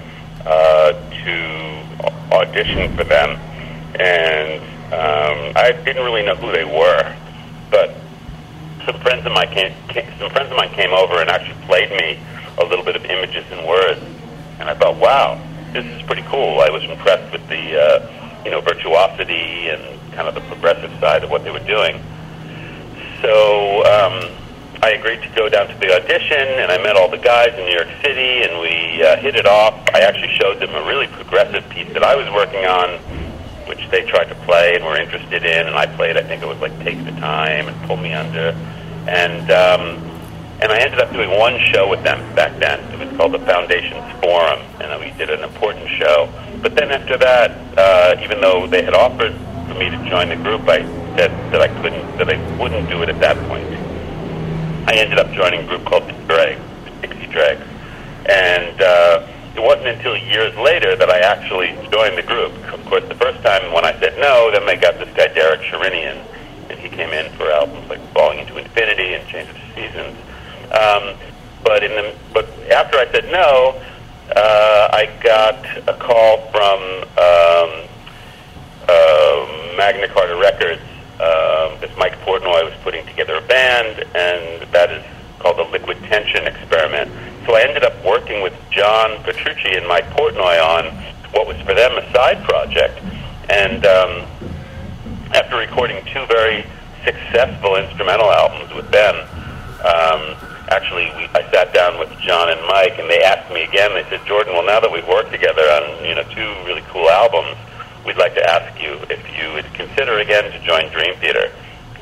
uh, 0.48 0.94
to 0.94 1.81
audition 2.32 2.96
for 2.96 3.04
them. 3.04 3.38
And 4.00 4.62
um, 4.94 5.54
I 5.56 5.72
didn't 5.84 6.04
really 6.04 6.24
know 6.24 6.36
who 6.36 6.52
they 6.52 6.66
were, 6.66 7.16
but 7.70 7.96
some 8.86 9.00
friends 9.02 9.26
of 9.26 9.32
mine 9.32 9.50
came, 9.52 9.74
came, 9.88 10.06
some 10.18 10.30
friends 10.32 10.50
of 10.52 10.58
mine 10.58 10.72
came 10.74 10.92
over 10.92 11.22
and 11.22 11.30
actually 11.30 11.60
played 11.66 11.90
me 11.92 12.20
a 12.58 12.66
little 12.66 12.84
bit 12.84 12.96
of 12.96 13.06
images 13.06 13.46
and 13.52 13.68
words, 13.68 14.02
and 14.60 14.70
I 14.70 14.76
thought, 14.76 14.98
wow, 14.98 15.42
this 15.74 15.86
is 15.86 16.02
pretty 16.04 16.24
cool. 16.24 16.60
I 16.60 16.70
was 16.70 16.84
impressed 16.84 17.32
with 17.32 17.48
the 17.48 17.80
uh, 17.80 18.42
you 18.44 18.52
know 18.52 18.62
virtuosity 18.62 19.70
and 19.70 19.82
kind 20.12 20.28
of 20.28 20.36
the 20.36 20.42
progressive 20.42 20.92
side 21.00 21.24
of 21.24 21.30
what 21.30 21.44
they 21.44 21.52
were 21.52 21.60
doing. 21.60 22.02
So 23.22 23.84
um, 23.86 24.41
I 24.84 24.94
agreed 24.94 25.22
to 25.22 25.30
go 25.36 25.48
down 25.48 25.68
to 25.68 25.78
the 25.78 25.94
audition, 25.94 26.42
and 26.58 26.72
I 26.72 26.82
met 26.82 26.96
all 26.96 27.08
the 27.08 27.22
guys 27.22 27.54
in 27.54 27.66
New 27.66 27.74
York 27.74 27.90
City, 28.02 28.42
and 28.42 28.60
we 28.60 29.04
uh, 29.04 29.16
hit 29.18 29.36
it 29.36 29.46
off. 29.46 29.76
I 29.94 30.00
actually 30.00 30.34
showed 30.42 30.60
them 30.60 30.74
a 30.74 30.82
really 30.88 31.06
progressive 31.06 31.70
piece 31.70 31.88
that 31.94 32.04
I 32.04 32.16
was 32.16 32.26
working 32.34 32.66
on, 32.66 32.98
which 33.68 33.88
they 33.92 34.02
tried 34.10 34.26
to 34.30 34.36
play 34.42 34.74
and 34.74 34.84
were 34.84 34.98
interested 34.98 35.46
in, 35.46 35.68
and 35.68 35.76
I 35.76 35.86
played. 35.86 36.18
I 36.18 36.24
think 36.24 36.42
it 36.42 36.48
was 36.48 36.58
like 36.60 36.74
"Take 36.80 36.98
the 37.06 37.12
Time" 37.22 37.68
and 37.68 37.80
"Pull 37.86 37.98
Me 37.98 38.12
Under," 38.14 38.58
and 39.08 39.52
um, 39.52 39.82
and 40.62 40.72
I 40.72 40.80
ended 40.80 41.00
up 41.00 41.14
doing 41.14 41.30
one 41.30 41.60
show 41.72 41.88
with 41.88 42.02
them 42.02 42.18
back 42.34 42.58
then. 42.58 42.80
It 42.92 43.06
was 43.06 43.16
called 43.18 43.34
the 43.34 43.46
Foundations 43.46 44.02
Forum, 44.20 44.62
and 44.82 45.00
we 45.00 45.12
did 45.16 45.30
an 45.30 45.44
important 45.44 45.90
show. 45.90 46.28
But 46.64 46.74
then 46.74 46.90
after 46.90 47.18
that, 47.18 47.52
uh, 47.78 48.20
even 48.24 48.42
though 48.42 48.66
they 48.66 48.82
had 48.82 48.96
offered 48.96 49.34
for 49.68 49.76
me 49.76 49.92
to 49.92 50.10
join 50.10 50.30
the 50.30 50.38
group, 50.38 50.68
I 50.68 50.82
said 51.18 51.30
that 51.54 51.62
I 51.62 51.68
couldn't, 51.84 52.18
that 52.18 52.30
I 52.30 52.58
wouldn't 52.58 52.90
do 52.90 53.04
it 53.04 53.10
at 53.10 53.20
that 53.20 53.38
point. 53.48 53.81
I 54.88 54.96
ended 54.96 55.20
up 55.20 55.32
joining 55.32 55.62
a 55.62 55.68
group 55.68 55.86
called 55.86 56.08
the 56.08 56.14
Drag, 56.28 56.58
Dixie 57.02 57.28
Dregs, 57.28 57.66
and 58.26 58.82
uh, 58.82 59.28
it 59.56 59.62
wasn't 59.62 59.88
until 59.88 60.18
years 60.18 60.56
later 60.58 60.96
that 60.96 61.10
I 61.10 61.20
actually 61.20 61.78
joined 61.92 62.18
the 62.18 62.24
group. 62.24 62.52
Of 62.74 62.84
course, 62.86 63.04
the 63.08 63.16
first 63.16 63.42
time 63.44 63.72
when 63.74 63.86
I 63.86 63.98
said 64.00 64.18
no, 64.18 64.50
then 64.52 64.66
they 64.66 64.76
got 64.76 64.98
this 64.98 65.10
guy 65.16 65.28
Derek 65.28 65.62
Sherinian, 65.62 66.26
and 66.70 66.80
he 66.80 66.90
came 66.90 67.12
in 67.12 67.32
for 67.34 67.50
albums 67.52 67.90
like 67.90 68.02
Falling 68.14 68.40
into 68.40 68.58
Infinity 68.58 69.14
and 69.14 69.28
Change 69.28 69.50
of 69.50 69.58
Seasons. 69.76 70.18
Um, 70.72 71.16
but 71.64 71.84
in 71.84 71.92
the 71.92 72.16
but 72.34 72.50
after 72.72 72.98
I 72.98 73.10
said 73.12 73.26
no, 73.26 73.82
uh, 74.36 74.90
I 74.92 75.06
got 75.22 75.64
a 75.88 75.94
call 75.94 76.50
from 76.52 76.82
um, 77.18 77.88
uh, 78.90 79.78
Magna 79.78 80.08
Carta 80.08 80.36
Records 80.36 80.82
um, 81.22 81.78
because 81.80 81.96
Mike 81.98 82.18
Portnoy 82.26 82.66
was 82.66 82.74
putting 82.82 83.06
together 83.06 83.36
a 83.36 83.42
band, 83.42 84.04
and 84.16 84.72
that 84.72 84.92
is 84.92 85.06
called 85.40 85.58
the 85.58 85.70
Liquid 85.72 85.98
Tension 86.10 86.48
Experiment. 86.48 87.12
So 87.46 87.56
I 87.56 87.62
ended 87.62 87.84
up 87.84 87.94
working 88.04 88.42
with 88.42 88.54
John 88.72 89.22
Petrucci 89.24 89.78
and 89.78 89.88
Mike 89.88 90.06
Portnoy 90.18 90.58
on 90.58 90.86
what 91.34 91.48
was 91.48 91.58
for 91.62 91.74
them 91.74 91.98
a 91.98 92.12
side 92.12 92.44
project, 92.44 92.98
and 93.50 93.86
um, 93.86 94.26
after 95.34 95.58
recording 95.58 96.04
two 96.06 96.26
very 96.26 96.66
successful 97.06 97.76
instrumental 97.76 98.32
albums 98.32 98.74
with 98.74 98.90
them. 98.92 99.16
Um, 99.82 100.38
actually, 100.70 101.10
we, 101.18 101.26
I 101.34 101.46
sat 101.52 101.74
down 101.74 101.98
with 101.98 102.10
John 102.20 102.50
and 102.50 102.62
Mike, 102.68 103.00
and 103.00 103.10
they 103.10 103.22
asked 103.22 103.52
me 103.52 103.64
again. 103.64 103.94
They 103.94 104.06
said, 104.10 104.26
"Jordan, 104.26 104.54
well, 104.54 104.66
now 104.66 104.80
that 104.80 104.92
we've 104.92 105.08
worked 105.08 105.32
together 105.32 105.62
on 105.62 106.06
you 106.06 106.16
know 106.16 106.24
two 106.30 106.50
really 106.66 106.84
cool 106.90 107.10
albums, 107.10 107.58
we'd 108.06 108.18
like 108.18 108.36
to 108.36 108.50
ask 108.50 108.80
you 108.82 108.94
if 109.10 109.22
you 109.38 109.54
would 109.54 109.72
consider 109.74 110.20
again 110.20 110.52
to 110.52 110.60
join 110.60 110.90
Dream 110.92 111.16
Theater." 111.20 111.52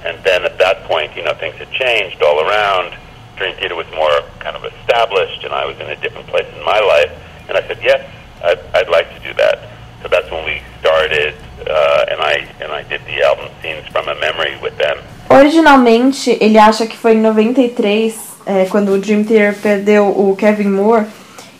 And 0.03 0.17
then 0.23 0.45
at 0.45 0.57
that 0.59 0.83
point, 0.85 1.15
you 1.15 1.23
know, 1.23 1.33
things 1.33 1.55
had 1.55 1.71
changed 1.71 2.21
all 2.21 2.39
around. 2.39 2.95
Dream 3.35 3.55
Theater 3.55 3.75
was 3.75 3.87
more 3.91 4.21
kind 4.39 4.55
of 4.55 4.63
established, 4.65 5.43
and 5.43 5.53
I 5.53 5.65
was 5.65 5.77
in 5.79 5.89
a 5.89 5.95
different 5.97 6.27
place 6.27 6.47
in 6.55 6.63
my 6.63 6.79
life. 6.79 7.11
And 7.47 7.57
I 7.57 7.67
said, 7.67 7.79
"Yes, 7.81 8.01
I'd, 8.43 8.59
I'd 8.73 8.89
like 8.89 9.13
to 9.15 9.19
do 9.19 9.33
that." 9.35 9.59
So 10.01 10.07
that's 10.07 10.31
when 10.31 10.45
we 10.45 10.61
started, 10.79 11.35
uh, 11.67 12.05
and 12.11 12.19
I 12.21 12.47
and 12.61 12.71
I 12.71 12.83
did 12.83 13.01
the 13.05 13.21
album 13.23 13.49
Scenes 13.61 13.85
from 13.87 14.07
a 14.07 14.15
Memory 14.15 14.57
with 14.61 14.77
them. 14.77 14.97
Originalmente, 15.29 16.37
ele 16.41 16.57
acha 16.57 16.87
que 16.87 16.97
foi 16.97 17.13
em 17.13 17.21
93, 17.21 18.37
é, 18.45 18.65
quando 18.65 18.93
o 18.93 18.97
Dream 18.97 19.23
Theater 19.23 19.53
perdeu 19.61 20.07
o 20.07 20.35
Kevin 20.35 20.69
Moore, 20.69 21.05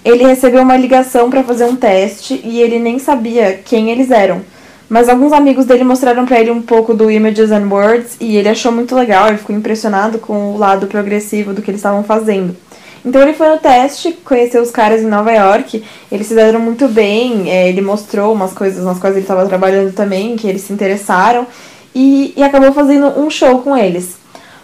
ele 0.04 0.26
recebeu 0.26 0.62
uma 0.62 0.78
ligação 0.78 1.30
para 1.30 1.44
fazer 1.44 1.66
um 1.66 1.76
teste 1.76 2.42
e 2.44 2.62
ele 2.62 2.80
nem 2.80 3.00
sabia 3.00 3.60
quem 3.64 3.92
eles 3.92 4.12
eram. 4.12 4.42
Mas 4.90 5.08
alguns 5.08 5.32
amigos 5.32 5.66
dele 5.66 5.84
mostraram 5.84 6.26
para 6.26 6.40
ele 6.40 6.50
um 6.50 6.62
pouco 6.62 6.96
do 6.96 7.12
Images 7.12 7.52
and 7.52 7.68
Words 7.70 8.18
e 8.20 8.38
ele 8.38 8.50
achou 8.50 8.72
muito 8.72 8.96
legal, 8.96 9.28
ele 9.28 9.38
ficou 9.38 9.56
impressionado 9.56 10.18
com 10.18 10.54
o 10.54 10.58
lado 10.58 10.88
progressivo 10.88 11.54
do 11.54 11.62
que 11.62 11.70
eles 11.70 11.80
estavam 11.80 12.04
fazendo. 12.04 12.56
Então 13.06 13.22
ele 13.22 13.34
foi 13.34 13.50
no 13.50 13.58
teste, 13.58 14.12
conheceu 14.26 14.62
os 14.62 14.72
caras 14.72 15.02
em 15.02 15.08
Nova 15.08 15.32
York, 15.32 15.84
eles 16.12 16.28
se 16.28 16.34
deram 16.34 16.60
muito 16.60 16.88
bem, 16.88 17.50
é, 17.50 17.70
ele 17.70 17.82
mostrou 17.82 18.34
umas 18.34 18.52
coisas 18.52 18.84
nas 18.84 19.00
quais 19.00 19.16
ele 19.16 19.24
estava 19.24 19.46
trabalhando 19.46 19.94
também, 19.94 20.36
que 20.36 20.48
eles 20.48 20.64
se 20.64 20.74
interessaram, 20.74 21.48
e, 21.94 22.34
e 22.36 22.44
acabou 22.44 22.74
fazendo 22.74 23.08
um 23.20 23.30
show 23.30 23.60
com 23.60 23.78
eles. 23.78 24.18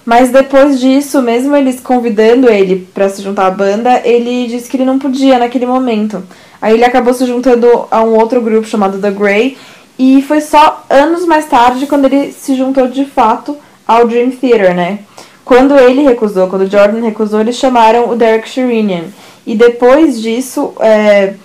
Mas 0.05 0.29
depois 0.29 0.79
disso, 0.79 1.21
mesmo 1.21 1.55
eles 1.55 1.79
convidando 1.79 2.49
ele 2.49 2.87
para 2.93 3.09
se 3.09 3.23
juntar 3.23 3.47
à 3.47 3.51
banda, 3.51 4.01
ele 4.05 4.47
disse 4.47 4.69
que 4.69 4.77
ele 4.77 4.85
não 4.85 4.99
podia 4.99 5.39
naquele 5.39 5.65
momento. 5.65 6.21
Aí 6.61 6.75
ele 6.75 6.85
acabou 6.85 7.13
se 7.13 7.25
juntando 7.25 7.87
a 7.89 8.03
um 8.03 8.13
outro 8.15 8.39
grupo 8.39 8.67
chamado 8.67 8.99
The 8.99 9.11
Grey, 9.11 9.57
e 9.97 10.21
foi 10.21 10.41
só 10.41 10.85
anos 10.89 11.25
mais 11.25 11.45
tarde 11.45 11.87
quando 11.87 12.05
ele 12.05 12.31
se 12.31 12.55
juntou 12.55 12.87
de 12.87 13.05
fato 13.05 13.57
ao 13.87 14.05
Dream 14.05 14.31
Theater, 14.31 14.75
né? 14.75 14.99
Quando 15.43 15.77
ele 15.77 16.01
recusou, 16.01 16.47
quando 16.47 16.63
o 16.63 16.69
Jordan 16.69 17.01
recusou, 17.01 17.39
eles 17.39 17.55
chamaram 17.55 18.09
o 18.09 18.15
Derek 18.15 18.49
Sherinian. 18.49 19.05
E 19.45 19.55
depois 19.55 20.19
disso, 20.19 20.73
é, 20.79 21.35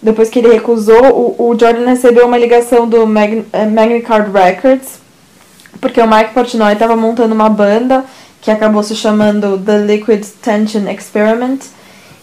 depois 0.00 0.28
que 0.28 0.38
ele 0.38 0.52
recusou, 0.52 1.02
o, 1.38 1.50
o, 1.50 1.58
Jordan 1.58 1.86
recebeu 1.86 2.26
uma 2.26 2.36
ligação 2.36 2.86
do 2.86 3.06
Mag, 3.06 3.44
é, 3.52 3.64
Magna 3.64 4.00
Card 4.00 4.30
Records, 4.30 5.00
porque 5.86 6.00
o 6.00 6.06
Mike 6.06 6.34
Portnoy 6.34 6.72
estava 6.72 6.96
montando 6.96 7.32
uma 7.32 7.48
banda 7.48 8.04
que 8.40 8.50
acabou 8.50 8.82
se 8.82 8.96
chamando 8.96 9.56
The 9.56 9.78
Liquid 9.78 10.24
Tension 10.42 10.88
Experiment. 10.88 11.60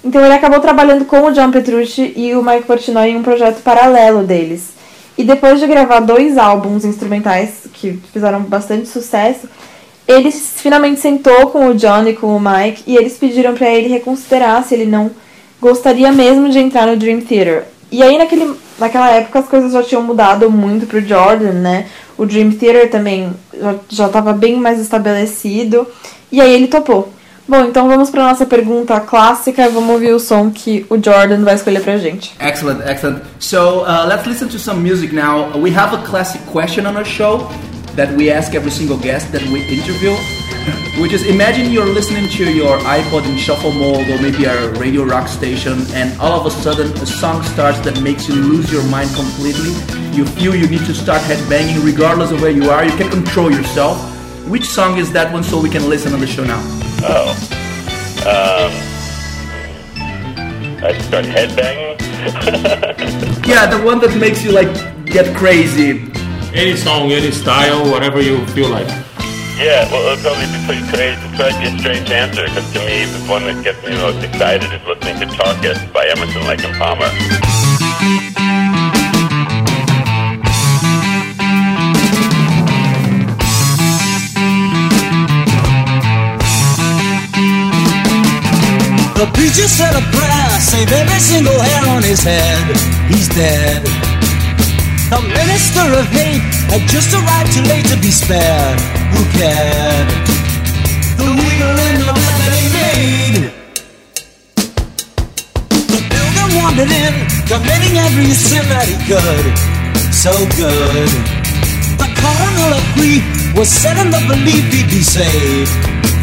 Então 0.04 0.23
ele 0.23 0.34
acabou 0.34 0.60
trabalhando 0.60 1.06
com 1.06 1.21
o 1.21 1.32
John 1.32 1.49
Petrucci 1.49 2.12
e 2.13 2.36
o 2.36 2.43
Mike 2.43 2.63
Portnoy 2.63 3.12
em 3.12 3.15
um 3.15 3.23
projeto 3.23 3.62
paralelo 3.62 4.23
deles. 4.23 4.73
E 5.17 5.23
depois 5.23 5.62
de 5.62 5.67
gravar 5.67 6.02
dois 6.02 6.38
álbuns 6.38 6.84
instrumentais 6.84 7.67
que 7.71 7.97
fizeram 8.12 8.41
bastante 8.41 8.89
sucesso, 8.89 9.47
ele 10.06 10.30
finalmente 10.30 10.99
sentou 10.99 11.47
com 11.47 11.67
o 11.67 11.73
John 11.73 12.06
e 12.06 12.13
com 12.13 12.36
o 12.36 12.41
Mike 12.41 12.84
e 12.86 12.97
eles 12.97 13.17
pediram 13.17 13.54
para 13.54 13.69
ele 13.69 13.88
reconsiderar 13.88 14.62
se 14.65 14.73
ele 14.73 14.86
não 14.86 15.10
gostaria 15.62 16.12
mesmo 16.12 16.49
de 16.49 16.60
entrar 16.60 16.86
no 16.86 16.97
Dream 16.97 17.21
Theater. 17.21 17.63
E 17.89 18.04
aí 18.04 18.17
naquele, 18.17 18.56
naquela 18.79 19.09
época 19.12 19.39
as 19.39 19.47
coisas 19.47 19.71
já 19.71 19.83
tinham 19.83 20.01
mudado 20.01 20.49
muito 20.49 20.86
pro 20.86 21.01
Jordan, 21.01 21.53
né? 21.53 21.88
O 22.17 22.25
Dream 22.25 22.51
Theater 22.51 22.89
também 22.89 23.31
já 23.89 24.07
estava 24.07 24.33
bem 24.33 24.57
mais 24.57 24.79
estabelecido 24.79 25.88
e 26.31 26.39
aí 26.41 26.53
ele 26.53 26.67
topou. 26.67 27.12
Bom, 27.47 27.65
então 27.65 27.89
vamos 27.89 28.09
para 28.09 28.23
nossa 28.23 28.45
pergunta 28.45 28.99
clássica. 29.01 29.67
Vamos 29.69 29.89
ouvir 29.89 30.13
o 30.13 30.19
som 30.19 30.49
que 30.49 30.86
o 30.89 30.95
Jordan 30.95 31.43
vai 31.43 31.55
escolher 31.55 31.81
pra 31.81 31.97
gente. 31.97 32.33
Excellent, 32.39 32.79
excellent. 32.88 33.21
So 33.39 33.81
uh, 33.81 34.07
let's 34.07 34.25
listen 34.25 34.47
to 34.47 34.57
some 34.57 34.79
music 34.79 35.13
now. 35.13 35.51
We 35.57 35.75
have 35.75 35.93
a 35.93 36.01
classic 36.03 36.41
question 36.45 36.86
on 36.86 36.95
our 36.95 37.05
show 37.05 37.49
that 37.97 38.13
we 38.13 38.31
ask 38.31 38.55
every 38.55 38.71
single 38.71 38.97
guest 38.97 39.31
that 39.33 39.43
we 39.49 39.59
interview. 39.59 40.15
which 40.99 41.12
is 41.12 41.25
imagine 41.25 41.71
you're 41.71 41.88
listening 41.88 42.29
to 42.29 42.53
your 42.53 42.77
iPod 42.79 43.25
in 43.25 43.36
shuffle 43.38 43.71
mode 43.71 44.08
or 44.10 44.21
maybe 44.21 44.45
a 44.45 44.71
radio 44.73 45.03
rock 45.03 45.27
station, 45.27 45.86
and 45.93 46.19
all 46.19 46.39
of 46.39 46.45
a 46.45 46.51
sudden 46.51 46.91
a 47.01 47.06
song 47.06 47.41
starts 47.43 47.79
that 47.79 47.99
makes 48.01 48.27
you 48.27 48.36
lose 48.36 48.71
your 48.71 48.84
mind 48.88 49.10
completely. 49.15 49.71
You 50.15 50.25
feel 50.25 50.56
you 50.56 50.67
need 50.67 50.86
to 50.86 50.93
start 50.93 51.21
headbanging 51.23 51.84
regardless 51.84 52.32
of 52.32 52.41
where 52.41 52.51
you 52.51 52.69
are. 52.69 52.86
You 52.86 52.95
can 52.95 53.10
control 53.10 53.51
yourself. 53.51 53.97
Which 54.47 54.65
song 54.65 54.97
is 54.97 55.12
that 55.13 55.34
one 55.34 55.43
so 55.43 55.60
we 55.60 55.69
can 55.69 55.89
listen 55.89 56.13
on 56.13 56.19
the 56.19 56.27
show 56.27 56.43
now? 56.43 56.62
Oh. 57.01 57.32
Um, 58.23 58.71
I 60.84 60.97
start 60.99 61.25
headbanging. 61.25 61.93
Yeah, 63.45 63.65
the 63.65 63.84
one 63.84 63.99
that 63.99 64.15
makes 64.17 64.41
you 64.43 64.51
like 64.53 64.71
get 65.06 65.36
crazy. 65.36 66.10
Any 66.53 66.77
song, 66.77 67.12
any 67.12 67.32
style, 67.32 67.91
whatever 67.91 68.21
you 68.21 68.45
feel 68.47 68.69
like. 68.69 68.88
Yeah, 69.55 69.85
well, 69.91 70.11
it'll 70.11 70.23
probably 70.23 70.47
be 70.49 70.65
pretty 70.65 70.87
crazy. 70.89 71.21
It's 71.21 71.37
probably 71.37 71.67
a 71.67 71.79
strange 71.79 72.09
answer 72.09 72.43
because 72.45 72.73
to 72.73 72.79
me, 72.79 73.05
the 73.05 73.19
one 73.29 73.43
that 73.43 73.63
gets 73.63 73.81
me 73.85 73.91
most 73.95 74.23
excited 74.23 74.65
is 74.73 74.81
listening 74.85 75.19
to 75.21 75.27
Tarkus 75.35 75.77
by 75.93 76.07
Emerson, 76.07 76.41
Lake 76.47 76.63
and 76.65 76.75
Palmer. 76.75 77.09
The 89.13 89.31
preacher 89.33 89.67
said 89.69 89.93
a 89.93 90.01
prayer, 90.11 90.59
save 90.59 90.91
every 90.91 91.19
single 91.19 91.59
hair 91.59 91.95
on 91.95 92.01
his 92.01 92.23
head. 92.23 92.75
He's 93.07 93.29
dead. 93.29 94.12
The 95.13 95.21
minister 95.21 95.86
of 95.93 96.10
hate 96.10 96.41
had 96.73 96.89
just 96.89 97.13
arrived 97.13 97.54
too 97.54 97.62
late 97.69 97.86
to 97.86 97.97
be 98.02 98.10
spared. 98.10 98.82
Who 99.13 99.21
cared? 99.38 100.10
The 101.21 101.30
weaver 101.38 101.73
in 101.86 102.02
the 102.02 102.13
bed 102.17 102.36
that 102.41 102.54
he 102.58 102.65
made. 102.73 103.38
The 105.86 106.02
builder 106.10 106.47
wandered 106.58 106.89
in, 106.89 107.13
committing 107.45 107.93
every 108.02 108.34
sin 108.34 108.65
that 108.73 108.89
he 108.89 108.97
could. 109.06 109.54
So 110.10 110.34
good. 110.58 111.12
The 112.02 112.10
coroner 112.17 112.73
of 112.73 112.84
grief 112.97 113.21
was 113.54 113.69
set 113.69 114.02
in 114.02 114.10
the 114.10 114.23
belief 114.26 114.65
he'd 114.73 114.89
be 114.89 115.06
saved 115.06 115.69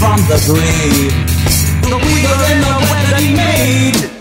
from 0.03 0.19
the 0.27 0.43
grave. 0.51 1.15
The 1.87 1.95
weaver 1.95 2.43
in 2.51 2.59
the 2.59 2.75
web 2.91 3.07
that 3.07 3.23
he 3.23 3.31
made. 3.39 4.20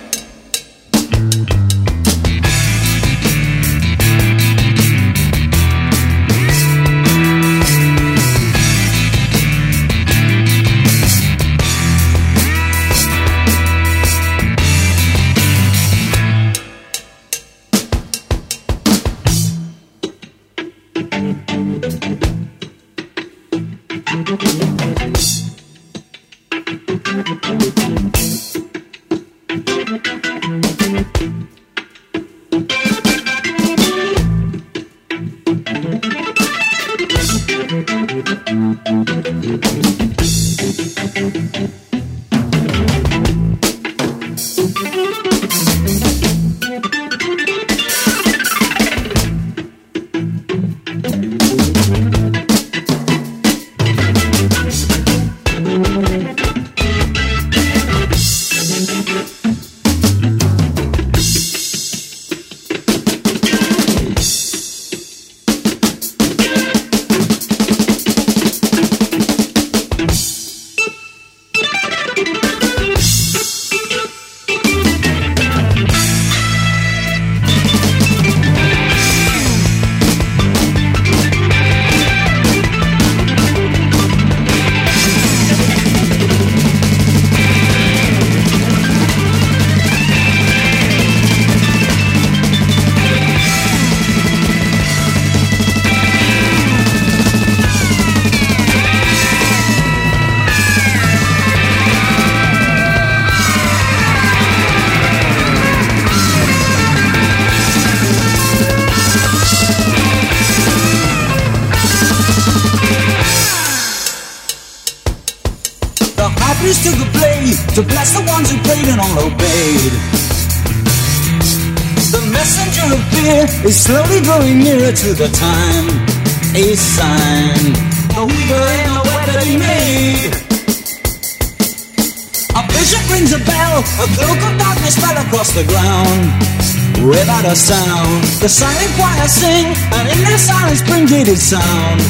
The 138.40 138.48
silent 138.48 138.92
choir 138.98 139.28
sing, 139.28 139.66
and 139.94 140.08
in 140.10 140.24
their 140.24 140.38
silence 140.38 140.82
bring 140.84 141.06
sound. 141.38 142.02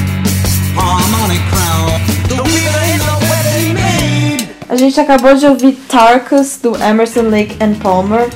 Harmonic 0.75 1.41
crown, 1.49 1.99
the 2.29 2.35
he 3.57 3.73
made. 3.73 4.49
A 4.69 4.75
gente 4.75 4.99
acabou 4.99 5.35
de 5.35 5.45
ouvir 5.47 5.73
Tarkus, 5.89 6.59
do 6.61 6.75
Emerson, 6.81 7.29
Lake 7.29 7.57
and 7.61 7.75
Palmer. 7.81 8.29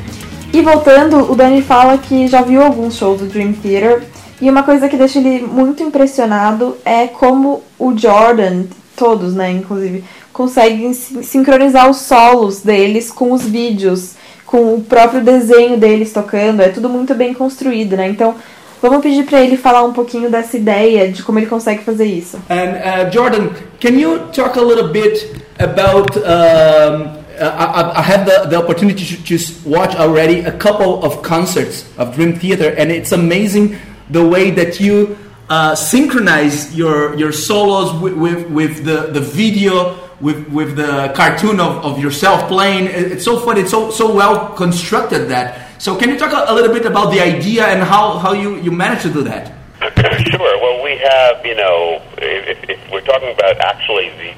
E 0.51 0.61
voltando, 0.61 1.31
o 1.31 1.35
Dani 1.35 1.61
fala 1.61 1.97
que 1.97 2.27
já 2.27 2.41
viu 2.41 2.61
alguns 2.63 2.95
shows 2.95 3.19
do 3.19 3.27
Dream 3.27 3.53
Theater. 3.53 4.03
E 4.41 4.49
uma 4.49 4.63
coisa 4.63 4.89
que 4.89 4.97
deixa 4.97 5.19
ele 5.19 5.41
muito 5.45 5.81
impressionado 5.83 6.75
é 6.83 7.07
como 7.07 7.63
o 7.79 7.97
Jordan, 7.97 8.63
todos, 8.95 9.33
né, 9.33 9.51
inclusive, 9.51 10.03
conseguem 10.33 10.93
sin- 10.93 11.23
sincronizar 11.23 11.89
os 11.89 11.97
solos 11.97 12.61
deles 12.61 13.09
com 13.09 13.31
os 13.31 13.43
vídeos, 13.43 14.11
com 14.53 14.75
o 14.75 14.81
próprio 14.81 15.23
desenho 15.23 15.77
deles 15.77 16.13
tocando. 16.13 16.61
É 16.61 16.69
tudo 16.69 16.87
muito 16.87 17.15
bem 17.15 17.33
construído, 17.33 17.97
né? 17.97 18.07
Então, 18.07 18.35
vamos 18.79 19.01
pedir 19.01 19.23
pra 19.25 19.41
ele 19.41 19.57
falar 19.57 19.83
um 19.83 19.93
pouquinho 19.93 20.29
dessa 20.29 20.55
ideia 20.55 21.11
de 21.11 21.23
como 21.23 21.39
ele 21.39 21.47
consegue 21.47 21.83
fazer 21.83 22.05
isso. 22.05 22.37
And 22.51 22.75
uh, 22.77 23.11
Jordan, 23.11 23.49
can 23.81 23.93
you 23.97 24.19
talk 24.31 24.55
a 24.59 24.61
little 24.61 24.89
bit 24.89 25.25
about? 25.57 26.15
Um, 26.17 27.23
I- 27.39 27.93
I 27.97 28.01
had 28.03 28.25
the, 28.25 28.47
the 28.47 28.57
opportunity 28.57 29.03
to 29.03 29.23
just 29.25 29.65
watch 29.65 29.95
already 29.95 30.41
a 30.45 30.51
couple 30.51 31.03
of 31.03 31.23
concerts 31.27 31.83
of 31.97 32.11
Dream 32.15 32.33
Theater, 32.37 32.75
and 32.77 32.91
it's 32.91 33.11
amazing 33.11 33.75
the 34.11 34.23
way 34.23 34.51
that 34.51 34.79
you 34.79 35.17
uh, 35.49 35.73
synchronize 35.73 36.75
your 36.77 37.15
your 37.17 37.31
solos 37.33 37.91
with, 37.99 38.13
with, 38.13 38.45
with 38.51 38.83
the, 38.85 39.09
the 39.11 39.19
video. 39.19 39.95
With, 40.23 40.47
with 40.47 40.77
the 40.77 41.11
cartoon 41.13 41.59
of, 41.59 41.83
of 41.83 41.99
yourself 41.99 42.47
playing, 42.47 42.87
it's 42.87 43.25
so 43.25 43.39
fun. 43.45 43.57
It's 43.57 43.71
so 43.71 43.91
so 43.91 44.15
well 44.15 44.55
constructed 44.55 45.27
that. 45.27 45.47
So 45.81 45.97
can 45.99 46.07
you 46.09 46.17
talk 46.17 46.31
a, 46.31 46.51
a 46.51 46.53
little 46.55 46.73
bit 46.73 46.85
about 46.85 47.11
the 47.11 47.19
idea 47.19 47.65
and 47.67 47.83
how, 47.83 48.17
how 48.23 48.31
you, 48.31 48.55
you 48.61 48.71
managed 48.71 49.03
to 49.03 49.11
do 49.11 49.21
that? 49.23 49.51
sure. 50.31 50.55
Well, 50.63 50.81
we 50.81 50.95
have, 51.09 51.45
you 51.45 51.55
know, 51.55 52.01
if, 52.17 52.69
if 52.69 52.79
we're 52.89 53.01
talking 53.01 53.33
about 53.33 53.57
actually 53.57 54.09
the 54.21 54.33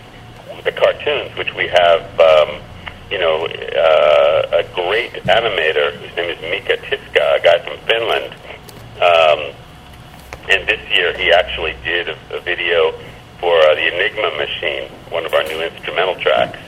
the 0.66 0.72
cartoons, 0.72 1.38
which 1.38 1.54
we 1.54 1.68
have, 1.68 2.02
um, 2.20 2.62
you 3.12 3.20
know, 3.20 3.46
uh, 3.46 4.60
a 4.60 4.64
great 4.74 5.14
animator 5.24 5.96
whose 5.96 6.16
name 6.16 6.32
is 6.32 6.42
Mika 6.42 6.78
Tiska, 6.78 7.40
a 7.40 7.42
guy 7.42 7.60
from 7.60 7.78
Finland. 7.86 8.34
Um, 8.96 9.56
and 10.50 10.68
this 10.68 10.82
year, 10.90 11.16
he 11.18 11.32
actually 11.32 11.76
did 11.84 12.10
a, 12.10 12.18
a 12.32 12.42
video 12.42 12.94
for 13.40 13.58
uh, 13.58 13.76
the 13.76 13.94
Enigma 13.94 14.32
Machine, 14.38 14.90
one 15.10 15.26
of 15.26 15.34
our 15.34 15.44
new 15.44 15.62
instrumental 15.62 16.16
tracks. 16.16 16.60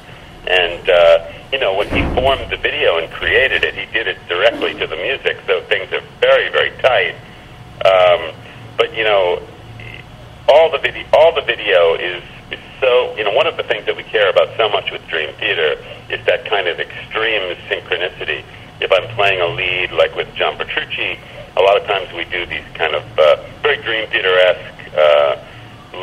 And, 0.47 0.89
uh, 0.89 1.31
you 1.51 1.59
know, 1.59 1.75
when 1.75 1.89
he 1.89 2.01
formed 2.15 2.49
the 2.49 2.57
video 2.57 2.97
and 2.97 3.11
created 3.11 3.63
it, 3.63 3.75
he 3.75 3.85
did 3.91 4.07
it 4.07 4.17
directly 4.27 4.73
to 4.75 4.87
the 4.87 4.95
music, 4.95 5.37
so 5.45 5.61
things 5.63 5.91
are 5.91 6.03
very, 6.21 6.49
very 6.49 6.71
tight. 6.81 7.15
Um, 7.83 8.33
but, 8.77 8.95
you 8.95 9.03
know, 9.03 9.41
all 10.47 10.71
the 10.71 10.77
video, 10.77 11.05
all 11.13 11.35
the 11.35 11.41
video 11.41 11.95
is, 11.95 12.23
is 12.51 12.59
so, 12.79 13.15
you 13.17 13.23
know, 13.23 13.31
one 13.31 13.47
of 13.47 13.57
the 13.57 13.63
things 13.63 13.85
that 13.85 13.97
we 13.97 14.03
care 14.03 14.29
about 14.29 14.55
so 14.55 14.69
much 14.69 14.91
with 14.91 15.05
Dream 15.07 15.33
Theater 15.35 15.83
is 16.09 16.25
that 16.25 16.45
kind 16.45 16.67
of 16.67 16.79
extreme 16.79 17.55
synchronicity. 17.67 18.43
If 18.79 18.91
I'm 18.91 19.07
playing 19.15 19.41
a 19.41 19.47
lead, 19.47 19.91
like 19.91 20.15
with 20.15 20.33
John 20.35 20.55
Petrucci, 20.57 21.19
a 21.57 21.61
lot 21.61 21.75
of 21.75 21.85
times 21.87 22.13
we 22.13 22.23
do 22.25 22.45
these 22.45 22.63
kind 22.75 22.95
of 22.95 23.03
uh, 23.19 23.43
very 23.61 23.77
Dream 23.81 24.07
Theater-esque 24.09 24.95
uh, 24.95 25.43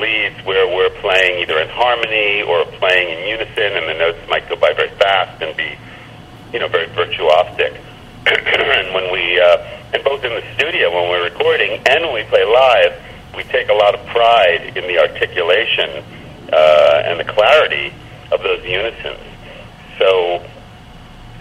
leads 0.01 0.45
where 0.45 0.67
we're 0.67 0.91
playing 1.01 1.43
either 1.43 1.59
in 1.59 1.69
harmony 1.69 2.43
or 2.43 2.65
playing 2.79 3.19
in 3.19 3.29
unison, 3.29 3.77
and 3.77 3.89
the 3.89 3.95
notes 3.95 4.19
might 4.29 4.49
go 4.49 4.57
by 4.57 4.73
very 4.73 4.91
fast 4.91 5.43
and 5.43 5.57
be, 5.57 5.77
you 6.53 6.59
know, 6.59 6.69
very 6.69 6.87
virtuosic. 6.89 7.77
and 8.27 8.95
when 8.95 9.13
we, 9.13 9.41
uh, 9.41 9.59
and 9.93 10.03
both 10.05 10.25
in 10.25 10.31
the 10.31 10.45
studio 10.55 10.93
when 10.93 11.11
we're 11.11 11.25
recording 11.25 11.81
and 11.87 12.05
when 12.05 12.15
we 12.15 12.25
play 12.25 12.45
live, 12.45 13.01
we 13.37 13.43
take 13.45 13.69
a 13.69 13.75
lot 13.75 13.95
of 13.95 14.05
pride 14.07 14.77
in 14.77 14.87
the 14.87 14.99
articulation 14.99 16.05
uh, 16.53 17.03
and 17.05 17.21
the 17.21 17.25
clarity 17.25 17.93
of 18.33 18.43
those 18.43 18.65
unisons. 18.65 19.21
So, 19.99 20.45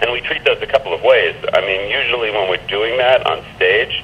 and 0.01 0.11
we 0.11 0.21
treat 0.21 0.43
those 0.43 0.61
a 0.61 0.67
couple 0.67 0.93
of 0.93 1.01
ways. 1.01 1.35
I 1.53 1.61
mean, 1.61 1.89
usually 1.89 2.31
when 2.31 2.49
we're 2.49 2.67
doing 2.67 2.97
that 2.97 3.25
on 3.25 3.43
stage, 3.55 4.03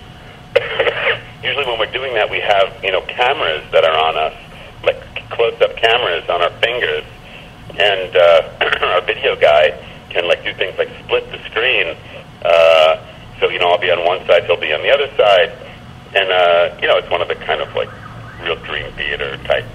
usually 1.44 1.66
when 1.66 1.80
we're 1.80 1.92
doing 1.92 2.14
that, 2.16 2.30
we 2.30 2.40
have 2.40 2.84
you 2.84 2.92
know 2.92 3.02
cameras 3.02 3.64
that 3.72 3.84
are 3.84 3.98
on 3.98 4.18
us, 4.18 4.36
like 4.84 5.00
close-up 5.30 5.76
cameras 5.78 6.28
on 6.30 6.42
our 6.42 6.52
fingers, 6.60 7.06
and 7.78 8.16
uh, 8.16 8.86
our 8.96 9.02
video 9.02 9.36
guy 9.36 9.74
can 10.10 10.28
like 10.28 10.44
do 10.44 10.54
things 10.54 10.78
like 10.78 10.90
split 11.04 11.30
the 11.32 11.40
screen. 11.50 11.96
Uh, 12.44 13.06
so 13.40 13.50
you 13.50 13.60
know, 13.60 13.68
I'll 13.70 13.80
be 13.80 13.92
on 13.92 14.04
one 14.06 14.26
side, 14.28 14.46
he'll 14.46 14.60
be 14.60 14.74
on 14.74 14.82
the 14.82 14.92
other 14.92 15.08
side, 15.16 15.52
and 16.16 16.30
uh, 16.30 16.78
you 16.82 16.88
know, 16.88 16.98
it's 16.98 17.10
one 17.10 17.22
of 17.22 17.28
the 17.28 17.36
kind 17.36 17.62
of 17.62 17.74
like 17.76 17.90
real 18.44 18.56
dream 18.58 18.92
theater 18.94 19.38
type 19.46 19.66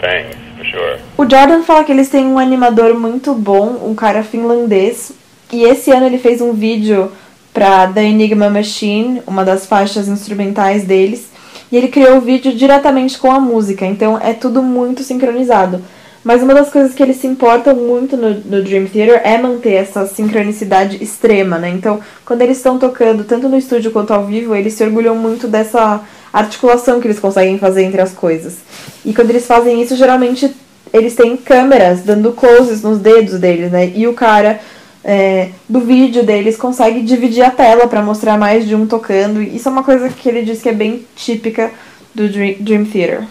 things 0.00 0.34
for 0.56 0.64
sure. 0.64 0.98
O 1.16 1.24
Jordan 1.24 1.62
fala 1.62 1.84
que 1.84 1.92
eles 1.92 2.08
têm 2.08 2.26
um 2.26 2.38
animador 2.38 2.94
muito 2.94 3.34
bom, 3.34 3.88
um 3.88 3.94
cara 3.94 4.22
finlandês, 4.22 5.12
e 5.52 5.64
esse 5.64 5.90
ano 5.90 6.06
ele 6.06 6.18
fez 6.18 6.40
um 6.40 6.52
vídeo 6.52 7.12
para 7.54 7.86
The 7.86 8.04
Enigma 8.04 8.50
Machine, 8.50 9.22
uma 9.26 9.44
das 9.44 9.64
faixas 9.64 10.08
instrumentais 10.08 10.84
deles, 10.84 11.28
e 11.70 11.76
ele 11.76 11.88
criou 11.88 12.18
o 12.18 12.20
vídeo 12.20 12.52
diretamente 12.52 13.16
com 13.16 13.30
a 13.30 13.38
música, 13.38 13.86
então 13.86 14.18
é 14.20 14.32
tudo 14.32 14.60
muito 14.60 15.04
sincronizado. 15.04 15.80
Mas 16.24 16.42
uma 16.42 16.54
das 16.54 16.70
coisas 16.70 16.94
que 16.94 17.02
eles 17.02 17.18
se 17.18 17.26
importam 17.26 17.76
muito 17.76 18.16
no, 18.16 18.30
no 18.30 18.62
Dream 18.62 18.86
Theater 18.86 19.20
é 19.24 19.36
manter 19.36 19.74
essa 19.74 20.06
sincronicidade 20.06 21.02
extrema, 21.02 21.58
né? 21.58 21.68
Então, 21.68 22.00
quando 22.24 22.40
eles 22.40 22.56
estão 22.56 22.78
tocando, 22.78 23.24
tanto 23.24 23.46
no 23.46 23.58
estúdio 23.58 23.90
quanto 23.90 24.12
ao 24.12 24.24
vivo, 24.24 24.54
eles 24.54 24.72
se 24.72 24.82
orgulham 24.82 25.14
muito 25.14 25.46
dessa 25.46 26.00
articulação 26.32 26.98
que 26.98 27.06
eles 27.06 27.20
conseguem 27.20 27.58
fazer 27.58 27.84
entre 27.84 28.00
as 28.00 28.12
coisas. 28.12 28.56
E 29.04 29.12
quando 29.12 29.30
eles 29.30 29.46
fazem 29.46 29.82
isso, 29.82 29.96
geralmente 29.96 30.50
eles 30.94 31.14
têm 31.14 31.36
câmeras 31.36 32.02
dando 32.02 32.32
closes 32.32 32.82
nos 32.82 32.98
dedos 32.98 33.38
deles, 33.38 33.70
né? 33.70 33.92
E 33.94 34.06
o 34.06 34.14
cara 34.14 34.60
é, 35.04 35.50
do 35.68 35.80
vídeo 35.80 36.24
deles 36.24 36.56
consegue 36.56 37.02
dividir 37.02 37.42
a 37.42 37.50
tela 37.50 37.86
para 37.86 38.02
mostrar 38.02 38.38
mais 38.38 38.66
de 38.66 38.74
um 38.74 38.86
tocando. 38.86 39.42
E 39.42 39.56
Isso 39.56 39.68
é 39.68 39.72
uma 39.72 39.84
coisa 39.84 40.08
que 40.08 40.28
ele 40.28 40.42
diz 40.42 40.62
que 40.62 40.68
é 40.68 40.72
bem 40.72 41.04
típica 41.14 41.70
do 42.14 42.28
Dream, 42.28 42.56
Dream 42.60 42.84
Theater. 42.86 43.24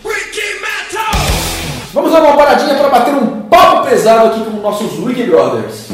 Vamos 1.93 2.11
dar 2.11 2.23
uma 2.23 2.35
paradinha 2.35 2.75
para 2.75 2.89
bater 2.89 3.13
um 3.13 3.41
papo 3.43 3.87
pesado 3.87 4.27
aqui 4.27 4.43
com 4.43 4.57
nossos 4.57 4.99
Wiki 4.99 5.23
Brothers. 5.23 5.89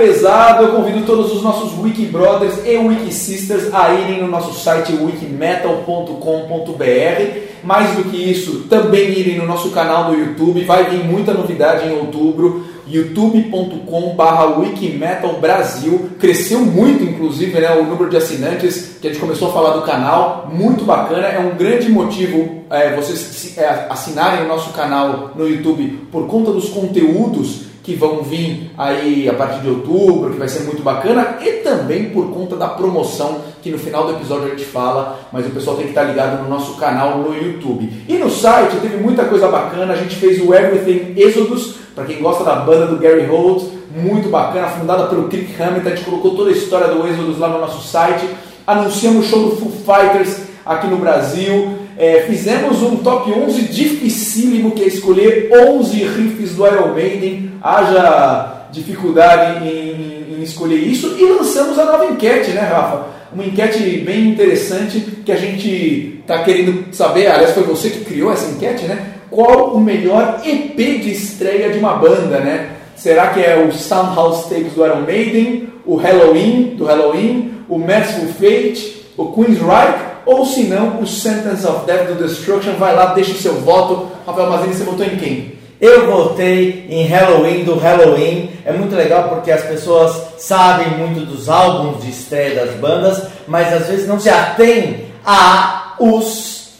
Pesado, 0.00 0.64
eu 0.64 0.72
convido 0.72 1.04
todos 1.04 1.30
os 1.30 1.42
nossos 1.42 1.78
Wiki 1.78 2.06
Brothers 2.06 2.64
e 2.64 2.74
Wiki 2.78 3.12
Sisters 3.12 3.68
a 3.74 3.92
irem 3.92 4.22
no 4.22 4.28
nosso 4.28 4.58
site 4.58 4.94
wikimetal.com.br. 4.94 7.40
Mais 7.62 7.94
do 7.94 8.04
que 8.04 8.16
isso, 8.16 8.60
também 8.70 9.10
irem 9.10 9.36
no 9.36 9.46
nosso 9.46 9.70
canal 9.72 10.10
no 10.10 10.18
YouTube, 10.18 10.64
vai 10.64 10.88
vir 10.88 11.04
muita 11.04 11.34
novidade 11.34 11.86
em 11.86 11.98
outubro 11.98 12.64
youtube.com.br 12.88 14.58
Wikimetal 14.58 15.34
Brasil. 15.34 16.12
Cresceu 16.18 16.60
muito, 16.60 17.04
inclusive, 17.04 17.60
né, 17.60 17.76
o 17.76 17.84
número 17.84 18.08
de 18.08 18.16
assinantes 18.16 18.96
que 19.02 19.06
a 19.06 19.10
gente 19.10 19.20
começou 19.20 19.50
a 19.50 19.52
falar 19.52 19.76
do 19.76 19.82
canal. 19.82 20.48
Muito 20.50 20.82
bacana, 20.82 21.26
é 21.26 21.38
um 21.38 21.58
grande 21.58 21.90
motivo 21.90 22.64
é, 22.70 22.96
vocês 22.96 23.58
é, 23.58 23.86
assinarem 23.90 24.46
o 24.46 24.48
nosso 24.48 24.70
canal 24.70 25.32
no 25.36 25.46
YouTube 25.46 26.08
por 26.10 26.26
conta 26.26 26.52
dos 26.52 26.70
conteúdos 26.70 27.68
que 27.90 27.96
vão 27.96 28.22
vir 28.22 28.70
aí 28.78 29.28
a 29.28 29.34
partir 29.34 29.62
de 29.62 29.68
outubro, 29.68 30.30
que 30.30 30.38
vai 30.38 30.48
ser 30.48 30.62
muito 30.62 30.80
bacana, 30.80 31.38
e 31.40 31.54
também 31.64 32.10
por 32.10 32.30
conta 32.30 32.54
da 32.54 32.68
promoção 32.68 33.40
que 33.60 33.68
no 33.68 33.78
final 33.78 34.06
do 34.06 34.12
episódio 34.12 34.46
a 34.46 34.50
gente 34.50 34.64
fala, 34.64 35.18
mas 35.32 35.44
o 35.44 35.50
pessoal 35.50 35.76
tem 35.76 35.86
que 35.86 35.90
estar 35.90 36.04
ligado 36.04 36.40
no 36.40 36.48
nosso 36.48 36.76
canal 36.76 37.18
no 37.18 37.34
YouTube. 37.34 37.90
E 38.08 38.16
no 38.16 38.30
site 38.30 38.76
teve 38.80 38.98
muita 38.98 39.24
coisa 39.24 39.48
bacana, 39.48 39.92
a 39.92 39.96
gente 39.96 40.14
fez 40.14 40.40
o 40.40 40.54
Everything 40.54 41.20
Exodus, 41.20 41.74
para 41.92 42.04
quem 42.04 42.22
gosta 42.22 42.44
da 42.44 42.56
banda 42.56 42.86
do 42.86 42.96
Gary 42.96 43.26
Holt, 43.26 43.64
muito 43.92 44.28
bacana, 44.28 44.68
fundada 44.68 45.08
pelo 45.08 45.26
Kirk 45.26 45.60
Hammett, 45.60 45.88
a 45.88 45.90
gente 45.90 46.04
colocou 46.04 46.36
toda 46.36 46.50
a 46.50 46.52
história 46.52 46.94
do 46.94 47.04
Exodus 47.08 47.38
lá 47.40 47.48
no 47.48 47.58
nosso 47.58 47.88
site, 47.88 48.24
anunciamos 48.64 49.26
o 49.26 49.28
show 49.28 49.50
do 49.50 49.56
Foo 49.56 49.72
Fighters 49.72 50.42
aqui 50.64 50.86
no 50.86 50.98
Brasil, 50.98 51.79
é, 52.00 52.22
fizemos 52.26 52.82
um 52.82 52.96
top 52.96 53.30
11 53.30 53.62
dificílimo, 53.64 54.70
que 54.72 54.82
é 54.82 54.86
escolher 54.86 55.50
11 55.52 55.96
riffs 56.02 56.52
do 56.56 56.66
Iron 56.66 56.94
Maiden, 56.94 57.52
haja 57.62 58.68
dificuldade 58.72 59.68
em, 59.68 60.34
em- 60.38 60.42
escolher 60.42 60.76
isso, 60.78 61.16
e 61.18 61.24
lançamos 61.24 61.78
a 61.78 61.84
nova 61.84 62.06
enquete, 62.06 62.52
né, 62.52 62.62
Rafa? 62.62 63.06
Uma 63.32 63.44
enquete 63.44 63.78
bem 63.98 64.28
interessante 64.30 64.98
que 65.24 65.30
a 65.30 65.36
gente 65.36 66.20
está 66.22 66.42
querendo 66.42 66.86
saber, 66.92 67.26
aliás, 67.26 67.50
foi 67.52 67.62
você 67.64 67.90
que 67.90 68.04
criou 68.06 68.32
essa 68.32 68.50
enquete, 68.50 68.86
né? 68.86 69.06
Qual 69.30 69.74
o 69.74 69.80
melhor 69.80 70.40
EP 70.44 70.76
de 70.76 71.12
estreia 71.12 71.68
de 71.70 71.78
uma 71.78 71.92
banda, 71.96 72.40
né? 72.40 72.70
Será 72.96 73.28
que 73.28 73.40
é 73.40 73.56
o 73.62 73.70
Soundhouse 73.72 74.48
Tapes 74.48 74.72
do 74.72 74.84
Iron 74.84 75.02
Maiden, 75.02 75.68
o 75.86 75.96
Halloween 75.96 76.74
do 76.76 76.84
Halloween, 76.86 77.52
o 77.68 77.78
Merciful 77.78 78.28
Fate, 78.28 79.06
o 79.16 79.26
Queen's 79.32 79.58
Reich, 79.60 80.09
ou 80.26 80.44
se 80.44 80.64
não, 80.64 81.00
o 81.00 81.06
Sentence 81.06 81.66
of 81.66 81.86
Death 81.86 82.08
do 82.08 82.26
Destruction? 82.26 82.72
Vai 82.78 82.94
lá, 82.94 83.06
deixa 83.14 83.32
o 83.32 83.36
seu 83.36 83.54
voto. 83.60 84.10
Rafael 84.26 84.50
Mazini, 84.50 84.74
você 84.74 84.84
votou 84.84 85.06
em 85.06 85.16
quem? 85.16 85.60
Eu 85.80 86.10
votei 86.10 86.86
em 86.90 87.06
Halloween 87.06 87.64
do 87.64 87.78
Halloween. 87.78 88.50
É 88.66 88.72
muito 88.72 88.94
legal 88.94 89.30
porque 89.30 89.50
as 89.50 89.62
pessoas 89.62 90.14
sabem 90.36 90.98
muito 90.98 91.24
dos 91.24 91.48
álbuns 91.48 92.02
de 92.02 92.10
estreia 92.10 92.54
das 92.54 92.74
bandas, 92.76 93.22
mas 93.48 93.72
às 93.72 93.88
vezes 93.88 94.06
não 94.06 94.20
se 94.20 94.28
atém 94.28 95.06
a 95.24 95.94
os 95.98 96.72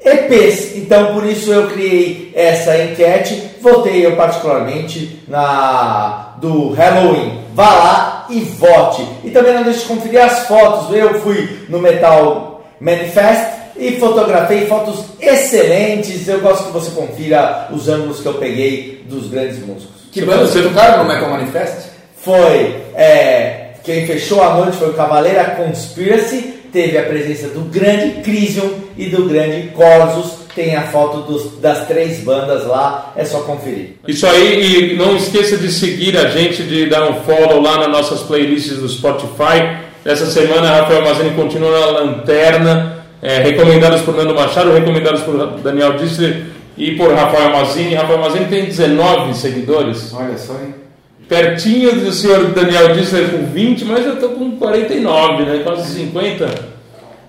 EPs. 0.00 0.76
Então 0.76 1.12
por 1.12 1.26
isso 1.26 1.52
eu 1.52 1.68
criei 1.68 2.32
essa 2.34 2.82
enquete. 2.82 3.50
Votei 3.60 4.06
eu 4.06 4.16
particularmente 4.16 5.22
na 5.28 6.34
do 6.38 6.70
Halloween. 6.70 7.40
Vá 7.54 7.70
lá 7.70 8.26
e 8.30 8.40
vote. 8.40 9.06
E 9.24 9.30
também 9.30 9.54
não 9.54 9.64
deixe 9.64 9.80
de 9.80 9.86
conferir 9.86 10.22
as 10.22 10.46
fotos. 10.46 10.94
Eu 10.94 11.20
fui 11.20 11.66
no 11.68 11.78
Metal 11.78 12.55
Manifest 12.80 13.56
e 13.78 13.92
fotografei 13.92 14.66
fotos 14.66 15.04
excelentes. 15.20 16.26
Eu 16.28 16.40
gosto 16.40 16.66
que 16.66 16.72
você 16.72 16.90
confira 16.90 17.68
os 17.72 17.88
ângulos 17.88 18.20
que 18.20 18.26
eu 18.26 18.34
peguei 18.34 19.04
dos 19.08 19.28
grandes 19.28 19.58
músicos. 19.58 19.96
Que 20.12 20.22
banda 20.22 20.46
você 20.46 20.62
tocaram 20.62 21.02
no 21.04 21.08
Metal 21.12 21.28
Manifest? 21.30 21.88
Foi 22.16 22.76
é, 22.94 23.70
quem 23.84 24.06
fechou 24.06 24.42
a 24.42 24.54
noite 24.54 24.76
foi 24.78 24.90
o 24.90 24.94
Cavaleira 24.94 25.44
Conspiracy. 25.56 26.54
Teve 26.72 26.98
a 26.98 27.04
presença 27.04 27.48
do 27.48 27.60
grande 27.70 28.20
Crisium 28.22 28.70
e 28.98 29.06
do 29.06 29.24
grande 29.24 29.68
Corsus. 29.68 30.44
Tem 30.54 30.74
a 30.74 30.82
foto 30.88 31.18
dos- 31.30 31.58
das 31.60 31.86
três 31.86 32.18
bandas 32.20 32.66
lá, 32.66 33.12
é 33.14 33.24
só 33.26 33.40
conferir. 33.40 33.90
Isso 34.08 34.26
aí, 34.26 34.92
e 34.92 34.96
não 34.96 35.14
esqueça 35.16 35.58
de 35.58 35.70
seguir 35.70 36.16
a 36.16 36.28
gente, 36.30 36.62
de 36.62 36.86
dar 36.86 37.10
um 37.10 37.22
follow 37.24 37.60
lá 37.60 37.76
nas 37.78 37.88
nossas 37.88 38.20
playlists 38.22 38.78
do 38.78 38.88
Spotify. 38.88 39.85
Essa 40.06 40.26
semana, 40.26 40.70
Rafael 40.70 41.02
Mazini 41.02 41.30
continua 41.30 41.70
na 41.70 41.86
lanterna, 41.86 43.04
é, 43.20 43.38
recomendados 43.38 44.02
por 44.02 44.16
Nando 44.16 44.34
Machado, 44.34 44.72
recomendados 44.72 45.22
por 45.22 45.36
Daniel 45.62 45.94
Dissler 45.94 46.44
e 46.78 46.92
por 46.92 47.12
Rafael 47.12 47.50
Mazini. 47.50 47.94
Rafael 47.94 48.20
Mazini 48.20 48.44
tem 48.46 48.66
19 48.66 49.34
seguidores. 49.34 50.14
Olha 50.14 50.38
só, 50.38 50.54
hein? 50.54 50.86
pertinho 51.28 51.92
do 52.00 52.12
senhor 52.12 52.52
Daniel 52.52 52.94
Dissler 52.94 53.30
com 53.30 53.46
20, 53.46 53.84
mas 53.84 54.06
eu 54.06 54.16
tô 54.16 54.28
com 54.30 54.56
49, 54.56 55.44
né? 55.44 55.60
Quase 55.64 55.92
50. 55.92 56.48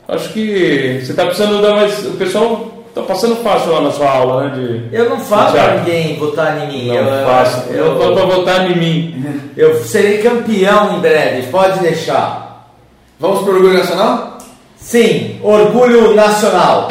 Acho 0.08 0.30
que 0.30 1.02
você 1.04 1.14
tá 1.14 1.26
precisando 1.26 1.62
dar 1.62 1.76
mais. 1.76 2.06
O 2.06 2.12
pessoal 2.12 2.86
tá 2.94 3.02
passando 3.02 3.36
fácil 3.38 3.72
lá 3.72 3.82
na 3.82 3.92
sua 3.92 4.10
aula, 4.10 4.44
né? 4.44 4.56
De... 4.56 4.96
Eu 4.96 5.10
não 5.10 5.20
falo 5.20 5.52
pra 5.52 5.62
Thiago. 5.64 5.80
ninguém 5.80 6.16
votar 6.18 6.64
em 6.64 6.68
mim. 6.68 6.88
Não 6.88 6.96
eu, 6.96 7.26
faço. 7.26 7.70
Eu, 7.70 7.86
eu, 7.86 7.96
tô 8.00 8.14
pra 8.14 8.26
votar 8.26 8.72
em 8.72 8.78
mim. 8.78 9.26
eu 9.58 9.76
serei 9.84 10.20
campeão 10.20 10.98
em 10.98 11.00
breve, 11.00 11.48
pode 11.48 11.80
deixar. 11.80 12.47
Vamos 13.20 13.42
pro 13.42 13.54
Orgulho 13.56 13.74
Nacional? 13.74 14.38
Sim, 14.78 15.40
orgulho 15.42 16.14
nacional. 16.14 16.88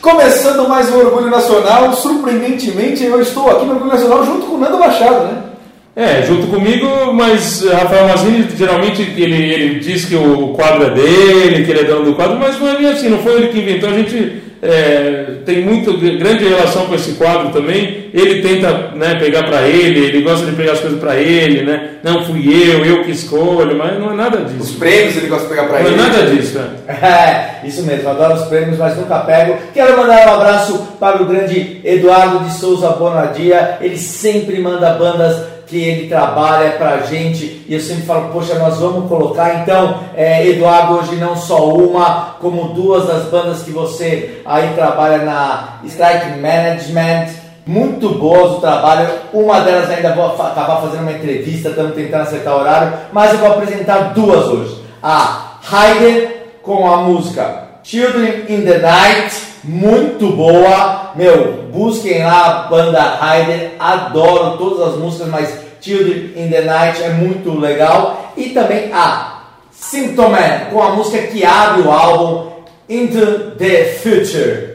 Começando 0.00 0.68
mais 0.68 0.88
um 0.88 0.98
Orgulho 0.98 1.28
Nacional, 1.28 1.92
surpreendentemente 1.94 3.02
eu 3.02 3.20
estou 3.20 3.50
aqui 3.50 3.64
no 3.64 3.72
Orgulho 3.72 3.92
Nacional 3.92 4.24
junto 4.24 4.46
com 4.46 4.54
o 4.54 4.58
Nando 4.58 4.78
Machado, 4.78 5.24
né? 5.24 5.51
É, 5.94 6.22
junto 6.22 6.46
comigo, 6.46 7.12
mas 7.12 7.62
Rafael 7.70 8.08
Mazini 8.08 8.48
geralmente 8.56 9.02
ele, 9.02 9.52
ele 9.52 9.78
diz 9.80 10.06
que 10.06 10.14
o 10.16 10.48
quadro 10.48 10.86
é 10.86 10.90
dele, 10.90 11.64
que 11.64 11.70
ele 11.70 11.80
é 11.80 11.84
dono 11.84 12.06
do 12.06 12.14
quadro, 12.14 12.38
mas 12.38 12.58
não 12.58 12.68
é 12.70 12.76
bem 12.78 12.88
assim, 12.88 13.10
não 13.10 13.18
foi 13.18 13.34
ele 13.34 13.48
que 13.48 13.58
inventou, 13.58 13.90
a 13.90 13.92
gente 13.92 14.42
é, 14.62 15.24
tem 15.44 15.62
muito 15.62 15.92
grande 15.98 16.48
relação 16.48 16.86
com 16.86 16.94
esse 16.94 17.12
quadro 17.12 17.50
também. 17.50 18.10
Ele 18.14 18.40
tenta 18.40 18.92
né, 18.94 19.16
pegar 19.16 19.42
para 19.42 19.62
ele, 19.66 20.06
ele 20.06 20.22
gosta 20.22 20.46
de 20.46 20.52
pegar 20.52 20.72
as 20.72 20.80
coisas 20.80 21.00
para 21.00 21.16
ele, 21.16 21.62
né? 21.62 21.94
Não 22.02 22.24
fui 22.24 22.46
eu, 22.46 22.84
eu 22.84 23.02
que 23.02 23.10
escolho, 23.10 23.76
mas 23.76 23.98
não 23.98 24.12
é 24.12 24.14
nada 24.14 24.38
Os 24.38 24.52
disso. 24.52 24.78
prêmios 24.78 25.16
ele 25.16 25.26
gosta 25.26 25.44
de 25.44 25.54
pegar 25.54 25.64
pra 25.66 25.80
Não 25.80 25.86
é 25.86 25.88
ele. 25.88 25.96
nada 25.96 26.22
disso, 26.26 26.58
né? 26.58 26.68
É, 27.02 27.66
isso 27.66 27.82
mesmo, 27.82 28.08
adoro 28.08 28.34
os 28.34 28.44
prêmios, 28.44 28.78
mas 28.78 28.96
nunca 28.96 29.18
pego. 29.20 29.56
Quero 29.74 29.96
mandar 29.96 30.28
um 30.28 30.34
abraço 30.34 30.78
para 31.00 31.22
o 31.22 31.26
grande 31.26 31.80
Eduardo 31.84 32.44
de 32.44 32.52
Souza 32.54 32.90
Bonadia. 32.90 33.78
Ele 33.80 33.96
sempre 33.96 34.60
manda 34.60 34.90
bandas 34.90 35.51
que 35.72 35.82
ele 35.82 36.06
trabalha 36.06 36.72
pra 36.72 36.98
gente 36.98 37.64
e 37.66 37.72
eu 37.72 37.80
sempre 37.80 38.02
falo, 38.02 38.28
poxa, 38.30 38.58
nós 38.58 38.76
vamos 38.78 39.08
colocar. 39.08 39.62
Então, 39.62 40.00
é, 40.14 40.46
Eduardo, 40.46 40.98
hoje 40.98 41.16
não 41.16 41.34
só 41.34 41.66
uma, 41.66 42.36
como 42.38 42.74
duas 42.74 43.06
das 43.06 43.24
bandas 43.24 43.62
que 43.62 43.70
você 43.70 44.42
aí 44.44 44.74
trabalha 44.74 45.24
na 45.24 45.78
Strike 45.84 46.38
Management. 46.38 47.28
Muito 47.64 48.10
boas 48.10 48.58
o 48.58 48.60
trabalho. 48.60 49.08
Uma 49.32 49.60
delas 49.60 49.88
ainda 49.88 50.14
vou 50.14 50.26
acabar 50.26 50.82
fazendo 50.82 51.02
uma 51.02 51.12
entrevista, 51.12 51.70
estamos 51.70 51.94
tentando 51.94 52.20
acertar 52.20 52.54
o 52.54 52.60
horário, 52.60 52.92
mas 53.10 53.32
eu 53.32 53.38
vou 53.38 53.52
apresentar 53.52 54.12
duas 54.12 54.46
hoje. 54.48 54.76
A 55.02 55.52
Heider 55.72 56.48
com 56.62 56.86
a 56.92 56.98
música 56.98 57.62
Children 57.82 58.44
in 58.48 58.62
the 58.62 58.78
Night, 58.78 59.34
muito 59.64 60.28
boa. 60.36 61.12
Meu, 61.14 61.64
busquem 61.72 62.22
lá 62.22 62.46
a 62.46 62.68
banda 62.68 63.18
Heider, 63.22 63.72
adoro 63.78 64.58
todas 64.58 64.88
as 64.88 64.98
músicas, 64.98 65.28
mas 65.28 65.61
Children 65.82 66.30
in 66.36 66.48
the 66.48 66.62
Night 66.62 67.02
é 67.02 67.10
muito 67.10 67.58
legal. 67.58 68.32
E 68.36 68.50
também 68.50 68.90
a 68.92 69.42
Symptoman 69.70 70.70
com 70.70 70.80
a 70.80 70.92
música 70.92 71.18
que 71.26 71.44
abre 71.44 71.82
o 71.82 71.90
álbum 71.90 72.52
Into 72.88 73.56
the 73.58 73.84
Future. 74.00 74.72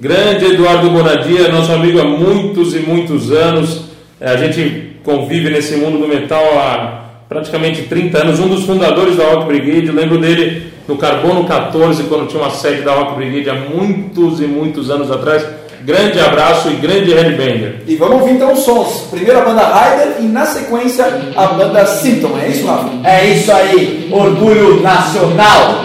Grande 0.00 0.46
Eduardo 0.46 0.90
Bonadia, 0.90 1.48
nosso 1.48 1.72
amigo 1.72 2.00
há 2.00 2.04
muitos 2.04 2.74
e 2.74 2.78
muitos 2.78 3.30
anos. 3.30 3.82
A 4.20 4.36
gente 4.36 4.98
convive 5.04 5.50
nesse 5.50 5.76
mundo 5.76 5.98
do 5.98 6.08
metal 6.08 6.42
há 6.58 7.04
praticamente 7.28 7.82
30 7.82 8.18
anos. 8.18 8.40
Um 8.40 8.48
dos 8.48 8.64
fundadores 8.64 9.16
da 9.16 9.24
Rock 9.24 9.46
Brigade. 9.46 9.90
Lembro 9.90 10.18
dele 10.18 10.72
no 10.88 10.96
Carbono 10.96 11.44
14, 11.44 12.04
quando 12.04 12.28
tinha 12.28 12.42
uma 12.42 12.50
sede 12.50 12.82
da 12.82 12.94
Rock 12.94 13.16
Brigade 13.16 13.50
há 13.50 13.54
muitos 13.54 14.40
e 14.40 14.46
muitos 14.46 14.90
anos 14.90 15.10
atrás. 15.10 15.46
Grande 15.84 16.18
abraço 16.20 16.68
e 16.70 16.74
grande 16.74 17.12
headbanger. 17.12 17.76
E 17.86 17.96
vamos 17.96 18.20
ouvir 18.20 18.34
então 18.34 18.52
os 18.52 18.60
sons. 18.60 19.08
Primeiro 19.10 19.38
a 19.38 19.42
banda 19.42 19.62
Ryder 19.62 20.16
e 20.20 20.24
na 20.24 20.46
sequência 20.46 21.06
a 21.36 21.46
banda 21.46 21.86
Symptom. 21.86 22.38
É 22.38 22.48
isso, 22.48 22.66
Rafa? 22.66 22.90
É 23.04 23.26
isso 23.26 23.52
aí, 23.52 24.08
orgulho 24.12 24.80
nacional. 24.80 25.84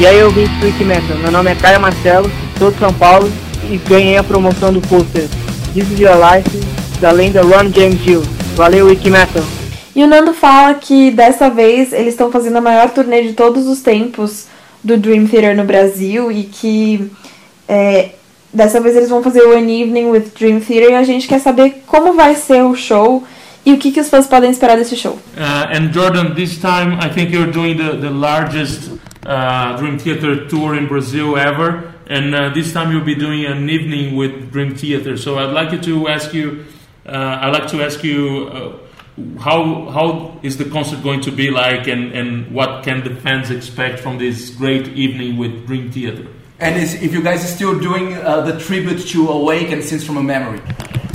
E 0.00 0.06
aí 0.06 0.18
eu 0.18 0.30
vim 0.30 0.46
pro 0.58 0.86
Metal. 0.86 1.18
Meu 1.18 1.30
nome 1.30 1.50
é 1.50 1.54
Caio 1.54 1.78
Marcelo, 1.78 2.32
sou 2.58 2.70
de 2.70 2.78
São 2.78 2.90
Paulo 2.90 3.30
e 3.70 3.76
ganhei 3.76 4.16
a 4.16 4.24
promoção 4.24 4.72
do 4.72 4.80
pôster 4.80 5.28
This 5.74 5.90
is 5.90 6.00
Your 6.00 6.14
Life, 6.16 6.48
da 7.02 7.10
lenda 7.10 7.42
Ron 7.42 7.70
James 7.70 8.02
Dio. 8.02 8.22
Valeu, 8.56 8.86
Wiki 8.86 9.10
Metal! 9.10 9.44
E 9.94 10.02
o 10.02 10.06
Nando 10.06 10.32
fala 10.32 10.72
que 10.72 11.10
dessa 11.10 11.50
vez 11.50 11.92
eles 11.92 12.14
estão 12.14 12.32
fazendo 12.32 12.56
a 12.56 12.60
maior 12.62 12.88
turnê 12.88 13.24
de 13.24 13.34
todos 13.34 13.66
os 13.66 13.82
tempos 13.82 14.46
do 14.82 14.96
Dream 14.96 15.26
Theater 15.26 15.54
no 15.54 15.64
Brasil 15.64 16.32
e 16.32 16.44
que 16.44 17.10
é, 17.68 18.12
dessa 18.54 18.80
vez 18.80 18.96
eles 18.96 19.10
vão 19.10 19.22
fazer 19.22 19.42
o 19.42 19.52
An 19.52 19.68
Evening 19.68 20.06
with 20.06 20.32
Dream 20.34 20.60
Theater 20.60 20.92
e 20.92 20.94
a 20.94 21.04
gente 21.04 21.28
quer 21.28 21.40
saber 21.40 21.82
como 21.86 22.14
vai 22.14 22.34
ser 22.36 22.62
o 22.62 22.74
show 22.74 23.22
e 23.66 23.74
o 23.74 23.76
que, 23.76 23.92
que 23.92 24.00
os 24.00 24.08
fãs 24.08 24.26
podem 24.26 24.50
esperar 24.50 24.78
desse 24.78 24.96
show. 24.96 25.18
Uh, 25.36 25.76
and 25.76 25.92
Jordan, 25.92 26.34
this 26.34 26.56
time 26.56 26.94
I 27.02 27.10
think 27.12 27.34
you're 27.34 27.52
doing 27.52 27.76
the, 27.76 27.98
the 27.98 28.08
largest 28.08 28.98
uh, 29.24 29.76
Dream 29.76 29.98
Theater 29.98 30.48
tour 30.48 30.74
in 30.74 30.86
Brazil 30.86 31.36
ever, 31.36 31.92
and 32.06 32.34
uh, 32.34 32.48
this 32.50 32.72
time 32.72 32.90
you'll 32.90 33.04
be 33.04 33.14
doing 33.14 33.44
an 33.44 33.68
evening 33.68 34.16
with 34.16 34.50
Dream 34.50 34.74
Theater. 34.74 35.16
So 35.16 35.38
I'd 35.38 35.52
like 35.52 35.72
you 35.72 35.80
to 35.80 36.08
ask 36.08 36.32
you, 36.32 36.64
uh, 37.06 37.38
I'd 37.40 37.52
like 37.52 37.68
to 37.68 37.82
ask 37.82 38.02
you, 38.02 38.48
uh, 38.48 39.40
how 39.40 39.90
how 39.90 40.38
is 40.42 40.56
the 40.56 40.64
concert 40.64 41.02
going 41.02 41.20
to 41.22 41.30
be 41.30 41.50
like, 41.50 41.86
and, 41.86 42.12
and 42.12 42.52
what 42.52 42.84
can 42.84 43.04
the 43.04 43.14
fans 43.16 43.50
expect 43.50 44.00
from 44.00 44.18
this 44.18 44.50
great 44.50 44.88
evening 44.88 45.36
with 45.36 45.66
Dream 45.66 45.90
Theater? 45.92 46.26
And 46.58 46.76
is, 46.76 46.94
if 47.02 47.12
you 47.12 47.22
guys 47.22 47.44
are 47.44 47.48
still 47.54 47.78
doing 47.78 48.14
uh, 48.14 48.42
the 48.42 48.58
tribute 48.58 49.00
to 49.08 49.28
Awake 49.28 49.70
and 49.70 49.82
Scenes 49.82 50.04
from 50.04 50.16
a 50.18 50.22
Memory. 50.22 50.60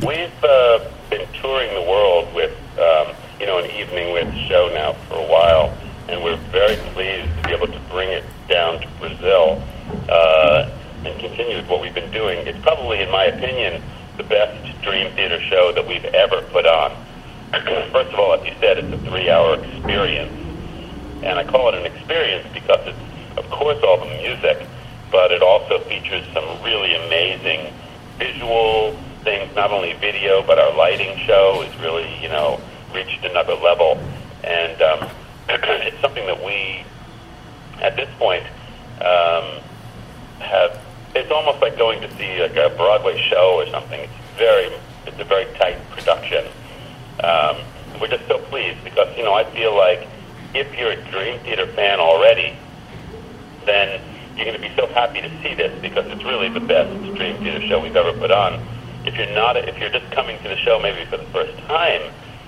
We've 0.05 0.43
uh, 0.43 0.89
been 1.09 1.27
touring 1.41 1.73
the 1.73 1.85
world 1.87 2.33
with, 2.33 2.51
um, 2.79 3.15
you 3.39 3.45
know, 3.45 3.59
an 3.59 3.69
evening 3.71 4.13
with 4.13 4.33
show 4.47 4.69
now 4.73 4.93
for 5.07 5.15
a 5.15 5.27
while, 5.27 5.75
and 6.07 6.23
we're 6.23 6.37
very 6.51 6.77
pleased 6.93 7.34
bring 7.95 8.09
it 8.09 8.25
down 8.49 8.81
to 8.81 8.87
Brazil 8.99 9.63
uh, 10.09 10.69
and 11.05 11.17
continue 11.17 11.61
what 11.63 11.79
we've 11.79 11.95
been 11.95 12.11
doing. 12.11 12.45
It's 12.45 12.59
probably, 12.59 12.99
in 12.99 13.09
my 13.09 13.23
opinion, 13.23 13.81
the 14.17 14.23
best 14.23 14.81
Dream 14.81 15.15
Theater 15.15 15.39
show 15.39 15.71
that 15.71 15.87
we've 15.87 16.03
ever 16.03 16.41
put 16.51 16.65
on. 16.65 16.91
First 17.93 18.11
of 18.11 18.19
all, 18.19 18.33
as 18.33 18.45
you 18.45 18.51
said, 18.59 18.79
it's 18.79 18.91
a 18.91 18.97
three-hour 19.09 19.63
experience, 19.63 20.33
and 21.23 21.39
I 21.39 21.45
call 21.45 21.69
it 21.69 21.75
an 21.75 21.85
experience 21.85 22.45
because 22.53 22.85
it's, 22.85 23.37
of 23.37 23.49
course, 23.49 23.81
all 23.81 23.97
the 23.97 24.13
music, 24.17 24.67
but 25.09 25.31
it 25.31 25.41
also 25.41 25.79
features 25.85 26.25
some 26.33 26.43
really 26.63 26.95
amazing 26.95 27.73
visual 28.19 28.91
things, 29.23 29.55
not 29.55 29.71
only 29.71 29.93
video, 29.93 30.43
but 30.45 30.59
our 30.59 30.75
lighting 30.75 31.17
show 31.19 31.63
is 31.65 31.73
really, 31.79 32.13
you 32.21 32.27
know, 32.27 32.59
reached 32.93 33.23
another 33.23 33.55
level. 33.55 33.97
And 34.43 34.81
um, 34.81 35.09
it's 35.47 36.01
something 36.01 36.25
that 36.25 36.43
we, 36.43 36.83
at 37.81 37.95
this 37.95 38.09
point, 38.17 38.45
um, 39.01 39.61
have. 40.39 40.81
It's 41.15 41.31
almost 41.31 41.61
like 41.61 41.77
going 41.77 42.01
to 42.01 42.13
see 42.17 42.41
like 42.41 42.57
a 42.57 42.75
Broadway 42.75 43.17
show 43.29 43.55
or 43.55 43.65
something. 43.67 44.01
It's 44.01 44.37
very, 44.37 44.69
it's 45.05 45.17
a 45.17 45.23
very 45.23 45.45
tight 45.57 45.77
production. 45.91 46.45
Um, 47.23 47.57
we're 48.01 48.09
just 48.09 48.27
so 48.27 48.39
pleased 48.39 48.83
because 48.83 49.15
you 49.17 49.23
know 49.23 49.33
I 49.33 49.45
feel 49.51 49.73
like 49.75 50.07
if 50.53 50.73
you're 50.77 50.91
a 50.91 51.01
Dream 51.11 51.39
Theater 51.39 51.67
fan 51.67 51.99
already, 51.99 52.57
then 53.65 54.01
you're 54.35 54.45
going 54.45 54.59
to 54.59 54.67
be 54.67 54.73
so 54.75 54.87
happy 54.87 55.21
to 55.21 55.29
see 55.41 55.53
this 55.53 55.71
because 55.81 56.05
it's 56.07 56.23
really 56.23 56.49
the 56.49 56.59
best 56.59 56.91
Dream 57.15 57.37
Theater 57.37 57.65
show 57.67 57.79
we've 57.81 57.95
ever 57.95 58.11
put 58.17 58.31
on. 58.31 58.65
If 59.05 59.15
you're 59.15 59.31
not, 59.31 59.55
if 59.55 59.77
you're 59.77 59.89
just 59.89 60.11
coming 60.11 60.37
to 60.43 60.49
the 60.49 60.57
show 60.57 60.79
maybe 60.79 61.05
for 61.09 61.17
the 61.17 61.25
first 61.25 61.57
time, 61.59 62.01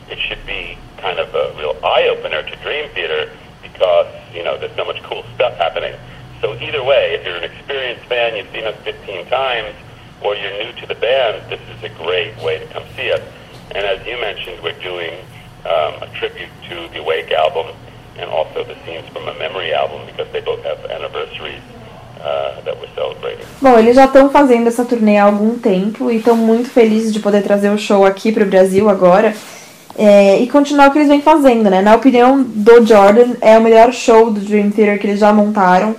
it 0.09 0.19
should 0.19 0.45
be 0.45 0.77
kind 0.97 1.19
of 1.19 1.33
a 1.33 1.57
real 1.57 1.77
eye 1.83 2.07
opener 2.09 2.43
to 2.43 2.55
Dream 2.57 2.89
Theater 2.93 3.31
because 3.77 4.07
you 4.33 4.43
know 4.43 4.57
there's 4.57 4.75
so 4.75 4.85
much 4.85 5.01
cool 5.03 5.23
stuff 5.35 5.53
happening. 5.57 5.93
So 6.41 6.53
either 6.55 6.83
way, 6.83 7.15
if 7.15 7.25
you're 7.25 7.37
an 7.37 7.43
experienced 7.43 8.05
fan, 8.05 8.35
you've 8.35 8.49
seen 8.51 8.65
us 8.65 8.75
15 8.83 9.25
times, 9.27 9.75
or 10.21 10.35
you're 10.35 10.51
new 10.63 10.71
to 10.81 10.85
the 10.85 10.95
band, 10.95 11.49
this 11.49 11.61
is 11.69 11.83
a 11.83 11.89
great 11.89 12.35
way 12.37 12.59
to 12.59 12.65
come 12.67 12.83
see 12.95 13.11
us. 13.11 13.21
And 13.73 13.85
as 13.85 14.05
you 14.05 14.17
mentioned, 14.19 14.61
we're 14.61 14.79
doing 14.79 15.13
um, 15.65 16.01
a 16.01 16.09
tribute 16.13 16.49
to 16.69 16.87
the 16.89 16.99
Awake 16.99 17.31
album 17.31 17.75
and 18.17 18.29
also 18.29 18.63
the 18.63 18.75
Scenes 18.85 19.07
from 19.09 19.27
a 19.27 19.33
Memory 19.37 19.73
album 19.73 20.05
because 20.05 20.31
they 20.31 20.41
both 20.41 20.63
have 20.63 20.79
anniversaries 20.85 21.61
uh, 22.21 22.61
that 22.61 22.79
we're 22.79 22.93
celebrating. 22.93 23.45
Bom, 23.61 23.77
eles 23.77 23.95
já 23.95 24.05
estão 24.05 24.29
fazendo 24.29 24.67
essa 24.67 24.85
turnê 24.85 25.17
há 25.17 25.23
algum 25.23 25.57
tempo 25.57 26.11
e 26.11 26.17
estão 26.17 26.35
muito 26.35 26.69
felizes 26.69 27.11
de 27.13 27.19
poder 27.19 27.41
trazer 27.41 27.69
o 27.69 27.77
show 27.77 28.05
aqui 28.05 28.31
para 28.31 28.43
o 28.43 28.47
Brasil 28.47 28.89
agora. 28.89 29.33
É, 29.97 30.39
e 30.39 30.47
continuar 30.47 30.89
o 30.89 30.91
que 30.91 30.99
eles 30.99 31.07
vêm 31.09 31.21
fazendo, 31.21 31.69
né? 31.71 31.81
Na 31.81 31.95
opinião 31.95 32.43
do 32.43 32.85
Jordan, 32.85 33.35
é 33.41 33.57
o 33.57 33.61
melhor 33.61 33.91
show 33.91 34.29
do 34.29 34.39
Dream 34.39 34.69
Theater 34.69 34.99
que 34.99 35.07
eles 35.07 35.19
já 35.19 35.33
montaram. 35.33 35.95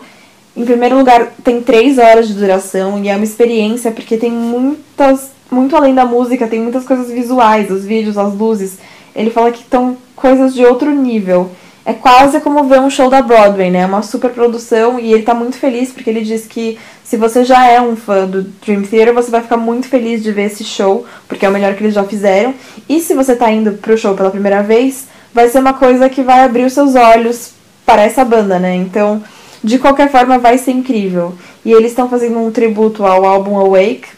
Em 0.56 0.64
primeiro 0.64 0.96
lugar, 0.96 1.32
tem 1.42 1.60
três 1.60 1.98
horas 1.98 2.28
de 2.28 2.34
duração 2.34 3.02
e 3.02 3.08
é 3.08 3.16
uma 3.16 3.24
experiência 3.24 3.90
porque 3.90 4.16
tem 4.16 4.30
muitas, 4.30 5.30
muito 5.50 5.74
além 5.76 5.94
da 5.94 6.04
música, 6.04 6.46
tem 6.46 6.60
muitas 6.60 6.84
coisas 6.84 7.10
visuais, 7.10 7.70
os 7.70 7.84
vídeos, 7.84 8.16
as 8.16 8.32
luzes. 8.34 8.78
Ele 9.16 9.30
fala 9.30 9.50
que 9.50 9.62
estão 9.62 9.96
coisas 10.14 10.54
de 10.54 10.64
outro 10.64 10.92
nível. 10.92 11.50
É 11.88 11.94
quase 11.94 12.38
como 12.40 12.64
ver 12.64 12.80
um 12.80 12.90
show 12.90 13.08
da 13.08 13.22
Broadway, 13.22 13.70
né? 13.70 13.78
É 13.78 13.86
uma 13.86 14.02
super 14.02 14.30
produção 14.30 15.00
e 15.00 15.10
ele 15.10 15.22
tá 15.22 15.32
muito 15.32 15.56
feliz 15.56 15.90
porque 15.90 16.10
ele 16.10 16.20
diz 16.20 16.46
que 16.46 16.78
se 17.02 17.16
você 17.16 17.44
já 17.44 17.66
é 17.66 17.80
um 17.80 17.96
fã 17.96 18.26
do 18.26 18.42
Dream 18.42 18.82
Theater, 18.82 19.14
você 19.14 19.30
vai 19.30 19.40
ficar 19.40 19.56
muito 19.56 19.88
feliz 19.88 20.22
de 20.22 20.30
ver 20.30 20.48
esse 20.48 20.62
show, 20.64 21.06
porque 21.26 21.46
é 21.46 21.48
o 21.48 21.52
melhor 21.52 21.72
que 21.72 21.82
eles 21.82 21.94
já 21.94 22.04
fizeram. 22.04 22.52
E 22.86 23.00
se 23.00 23.14
você 23.14 23.34
tá 23.34 23.50
indo 23.50 23.72
pro 23.72 23.96
show 23.96 24.14
pela 24.14 24.30
primeira 24.30 24.62
vez, 24.62 25.06
vai 25.32 25.48
ser 25.48 25.60
uma 25.60 25.72
coisa 25.72 26.10
que 26.10 26.20
vai 26.22 26.40
abrir 26.40 26.66
os 26.66 26.74
seus 26.74 26.94
olhos 26.94 27.52
para 27.86 28.02
essa 28.02 28.22
banda, 28.22 28.58
né? 28.58 28.74
Então, 28.74 29.22
de 29.64 29.78
qualquer 29.78 30.10
forma, 30.10 30.38
vai 30.38 30.58
ser 30.58 30.72
incrível. 30.72 31.32
E 31.64 31.72
eles 31.72 31.92
estão 31.92 32.06
fazendo 32.06 32.38
um 32.38 32.50
tributo 32.50 33.06
ao 33.06 33.24
álbum 33.24 33.56
Awake 33.56 34.08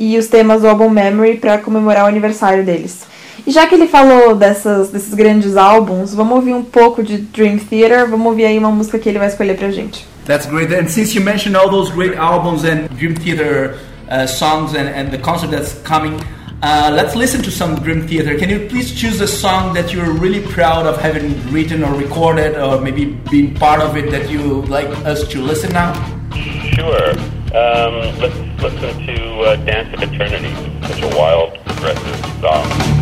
e 0.00 0.18
os 0.18 0.26
temas 0.26 0.62
do 0.62 0.68
álbum 0.68 0.90
Memory 0.90 1.36
para 1.36 1.58
comemorar 1.58 2.06
o 2.06 2.08
aniversário 2.08 2.64
deles. 2.64 3.02
E 3.46 3.50
já 3.50 3.66
que 3.66 3.74
ele 3.74 3.86
falou 3.86 4.34
dessas, 4.34 4.90
desses 4.90 5.14
grandes 5.14 5.56
álbuns, 5.56 6.14
vamos 6.14 6.36
ouvir 6.36 6.54
um 6.54 6.62
pouco 6.62 7.02
de 7.02 7.18
Dream 7.18 7.58
Theater, 7.58 8.08
vamos 8.08 8.26
ouvir 8.26 8.44
aí 8.44 8.58
uma 8.58 8.70
música 8.70 8.98
que 8.98 9.08
ele 9.08 9.18
vai 9.18 9.28
escolher 9.28 9.56
pra 9.56 9.70
gente. 9.70 10.06
That's 10.26 10.46
great. 10.46 10.72
And 10.72 10.88
since 10.88 11.14
you 11.16 11.24
mentioned 11.24 11.56
all 11.56 11.70
those 11.70 11.90
great 11.90 12.16
albums 12.16 12.64
and 12.64 12.88
Dream 12.96 13.14
Theater 13.14 13.78
uh, 14.08 14.26
songs 14.26 14.74
and, 14.74 14.88
and 14.88 15.10
the 15.10 15.18
concert 15.18 15.50
that's 15.50 15.74
coming, 15.82 16.20
uh, 16.62 16.90
let's 16.94 17.16
listen 17.16 17.42
to 17.42 17.50
some 17.50 17.76
Dream 17.76 18.06
Theater. 18.06 18.36
Can 18.36 18.50
you 18.50 18.68
please 18.68 18.94
choose 18.94 19.20
a 19.20 19.26
song 19.26 19.72
that 19.74 19.92
you're 19.92 20.12
really 20.12 20.40
proud 20.40 20.86
of 20.86 21.00
having 21.00 21.34
written 21.50 21.82
or 21.82 21.94
recorded 21.94 22.54
or 22.56 22.80
maybe 22.80 23.06
being 23.30 23.54
part 23.54 23.80
of 23.80 23.96
it 23.96 24.10
that 24.10 24.28
you 24.28 24.56
would 24.56 24.68
like 24.68 24.88
us 25.06 25.26
to 25.28 25.40
listen 25.40 25.72
now? 25.72 25.94
Sure. 26.74 27.10
Um, 27.52 28.14
let's 28.20 28.36
listen 28.62 29.06
to 29.06 29.40
uh, 29.40 29.56
Dance 29.64 29.92
of 29.94 30.02
Eternity, 30.02 30.54
such 30.86 31.02
a 31.02 31.16
wild, 31.16 31.58
progressive 31.64 32.40
song. 32.40 32.99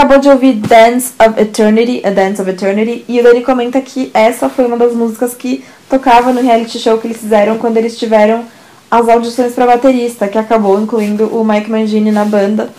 Acabou 0.00 0.18
de 0.18 0.30
ouvir 0.30 0.54
Dance 0.54 1.12
of 1.20 1.38
Eternity, 1.38 2.00
A 2.06 2.10
Dance 2.10 2.40
of 2.40 2.50
Eternity, 2.50 3.04
e 3.06 3.20
o 3.20 3.22
Dani 3.22 3.42
comenta 3.42 3.82
que 3.82 4.10
essa 4.14 4.48
foi 4.48 4.64
uma 4.64 4.78
das 4.78 4.94
músicas 4.94 5.34
que 5.34 5.62
tocava 5.90 6.32
no 6.32 6.40
reality 6.40 6.78
show 6.78 6.96
que 6.96 7.06
eles 7.06 7.18
fizeram 7.18 7.58
quando 7.58 7.76
eles 7.76 7.98
tiveram 7.98 8.44
as 8.90 9.06
audições 9.06 9.52
para 9.52 9.66
baterista, 9.66 10.26
que 10.26 10.38
acabou 10.38 10.80
incluindo 10.80 11.26
o 11.26 11.44
Mike 11.44 11.70
Mangini 11.70 12.10
na 12.10 12.24
banda. 12.24 12.70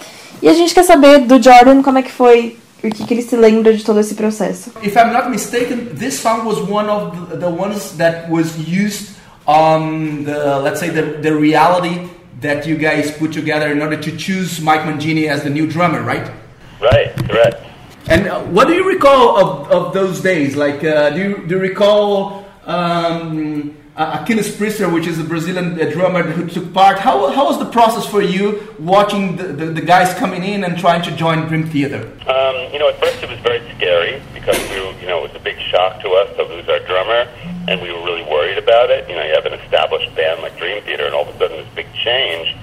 E 0.42 0.50
a 0.50 0.54
gente 0.54 0.74
quer 0.74 0.84
saber 0.84 1.20
do 1.20 1.42
Jordan 1.42 1.84
como 1.84 2.00
é 2.00 2.02
que 2.02 2.12
foi, 2.12 2.58
o 2.84 2.90
que, 2.90 3.06
que 3.06 3.14
ele 3.14 3.22
se 3.22 3.36
lembra 3.36 3.72
de 3.72 3.84
todo 3.84 4.00
esse 4.00 4.16
processo. 4.16 4.72
If 4.82 4.96
I'm 4.96 5.14
not 5.14 5.30
mistaken, 5.30 5.90
this 5.96 6.20
song 6.20 6.44
was 6.44 6.58
one 6.58 6.90
of 6.90 7.30
the, 7.30 7.38
the 7.38 7.50
ones 7.50 7.92
that 7.98 8.32
was 8.32 8.58
used 8.58 9.12
on 9.46 10.24
the, 10.24 10.60
let's 10.64 10.80
say, 10.80 10.90
the, 10.90 11.22
the 11.22 11.36
reality 11.36 12.10
that 12.42 12.68
you 12.68 12.78
guys 12.78 13.12
put 13.12 13.32
together 13.32 13.72
in 13.72 13.80
order 13.80 13.96
to 13.96 14.12
choose 14.18 14.60
Mike 14.60 14.82
Mangini 14.82 15.30
as 15.30 15.44
the 15.44 15.52
new 15.52 15.68
drummer, 15.68 16.02
right? 16.02 16.41
Right, 16.82 17.16
correct. 17.30 17.64
And 18.10 18.28
uh, 18.28 18.42
what 18.46 18.68
do 18.68 18.74
you 18.74 18.88
recall 18.88 19.38
of, 19.38 19.72
of 19.72 19.94
those 19.94 20.22
days? 20.22 20.56
Like, 20.56 20.84
uh, 20.84 21.12
do, 21.12 21.20
you, 21.20 21.48
do 21.48 21.56
you 21.56 21.62
recall 21.62 22.46
um, 22.66 23.78
Achilles 23.96 24.50
Priester, 24.56 24.92
which 24.92 25.06
is 25.06 25.20
a 25.20 25.24
Brazilian 25.24 25.80
uh, 25.80 25.86
drummer 25.92 26.24
who 26.24 26.48
took 26.48 26.74
part? 26.74 26.98
How, 26.98 27.30
how 27.30 27.46
was 27.46 27.60
the 27.60 27.70
process 27.70 28.06
for 28.06 28.22
you 28.22 28.76
watching 28.80 29.36
the, 29.36 29.44
the, 29.44 29.66
the 29.66 29.82
guys 29.82 30.14
coming 30.16 30.44
in 30.44 30.64
and 30.64 30.78
trying 30.78 31.04
to 31.04 31.16
join 31.16 31.48
Dream 31.48 31.68
Theater? 31.68 32.02
Um, 32.28 32.74
you 32.74 32.80
know, 32.80 32.90
at 32.90 33.00
first 33.00 33.22
it 33.22 33.30
was 33.30 33.40
very 33.40 33.62
scary 33.76 34.22
because 34.34 34.58
we 34.72 34.82
were, 34.82 35.00
you 35.00 35.08
know, 35.08 35.20
it 35.20 35.32
was 35.32 35.36
a 35.36 35.44
big 35.44 35.60
shock 35.60 36.02
to 36.02 36.10
us 36.10 36.36
to 36.38 36.44
lose 36.44 36.68
our 36.68 36.80
drummer, 36.80 37.30
and 37.68 37.80
we 37.82 37.92
were 37.92 38.04
really 38.04 38.24
worried 38.24 38.58
about 38.58 38.90
it. 38.90 39.08
You 39.08 39.16
know, 39.16 39.24
you 39.24 39.34
have 39.36 39.46
an 39.46 39.54
established 39.54 40.16
band 40.16 40.42
like 40.42 40.58
Dream 40.58 40.82
Theater, 40.84 41.06
and 41.06 41.14
all 41.14 41.30
of 41.30 41.36
a 41.36 41.38
sudden 41.38 41.58
this 41.58 41.74
big 41.76 41.94
change. 41.94 42.56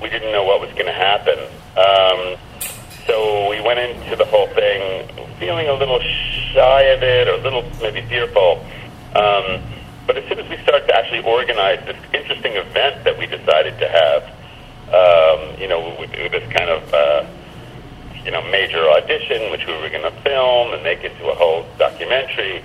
We 0.00 0.08
didn't 0.10 0.30
know 0.30 0.44
what 0.44 0.60
was 0.60 0.70
going 0.72 0.86
to 0.86 0.92
happen. 0.92 1.38
Um, 1.76 2.38
so 3.06 3.48
we 3.50 3.60
went 3.60 3.78
into 3.78 4.16
the 4.16 4.24
whole 4.24 4.48
thing 4.48 5.08
feeling 5.38 5.68
a 5.68 5.72
little 5.72 6.00
shy 6.00 6.82
of 6.82 7.02
it, 7.02 7.28
or 7.28 7.32
a 7.32 7.42
little 7.42 7.64
maybe 7.80 8.02
fearful. 8.08 8.64
Um, 9.14 9.62
but 10.06 10.16
as 10.16 10.28
soon 10.28 10.38
as 10.38 10.48
we 10.48 10.56
started 10.62 10.86
to 10.86 10.94
actually 10.96 11.22
organize 11.22 11.84
this 11.84 11.96
interesting 12.14 12.54
event 12.54 13.04
that 13.04 13.18
we 13.18 13.26
decided 13.26 13.78
to 13.78 13.88
have, 13.88 14.22
um, 14.94 15.60
you 15.60 15.68
know, 15.68 15.96
with, 15.98 16.10
with 16.10 16.32
this 16.32 16.52
kind 16.52 16.70
of 16.70 16.94
uh, 16.94 17.26
you 18.24 18.30
know 18.30 18.42
major 18.50 18.88
audition, 18.90 19.50
which 19.50 19.66
we 19.66 19.72
were 19.74 19.90
going 19.90 20.02
to 20.02 20.20
film 20.22 20.72
and 20.74 20.82
make 20.82 21.04
into 21.04 21.28
a 21.28 21.34
whole 21.34 21.66
documentary. 21.78 22.62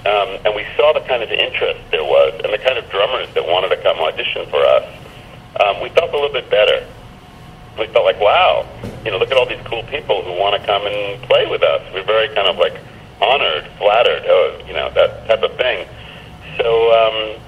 Um, 0.00 0.40
and 0.46 0.54
we 0.56 0.66
saw 0.76 0.94
the 0.94 1.00
kind 1.00 1.22
of 1.22 1.30
interest 1.30 1.80
there 1.90 2.04
was, 2.04 2.40
and 2.42 2.52
the 2.52 2.58
kind 2.58 2.78
of 2.78 2.88
drummers 2.90 3.28
that 3.34 3.46
wanted 3.46 3.68
to 3.68 3.82
come 3.82 3.98
audition 3.98 4.48
for 4.48 4.64
us. 4.64 4.88
Um, 5.60 5.82
we 5.82 5.90
felt 5.90 6.10
a 6.10 6.16
little 6.16 6.32
bit 6.32 6.48
better. 6.48 6.86
We 7.78 7.86
felt 7.88 8.06
like, 8.06 8.18
wow, 8.18 8.66
you 9.04 9.10
know, 9.10 9.18
look 9.18 9.30
at 9.30 9.36
all 9.36 9.46
these 9.46 9.64
cool 9.64 9.82
people 9.84 10.22
who 10.22 10.32
want 10.38 10.60
to 10.60 10.66
come 10.66 10.86
and 10.86 11.22
play 11.22 11.46
with 11.46 11.62
us. 11.62 11.82
We're 11.92 12.04
very 12.04 12.28
kind 12.34 12.48
of 12.48 12.56
like 12.56 12.76
honored, 13.20 13.66
flattered, 13.78 14.24
oh, 14.26 14.62
you 14.66 14.72
know, 14.72 14.90
that 14.90 15.26
type 15.26 15.42
of 15.42 15.56
thing. 15.56 15.86
So, 16.56 16.92
um, 16.92 17.40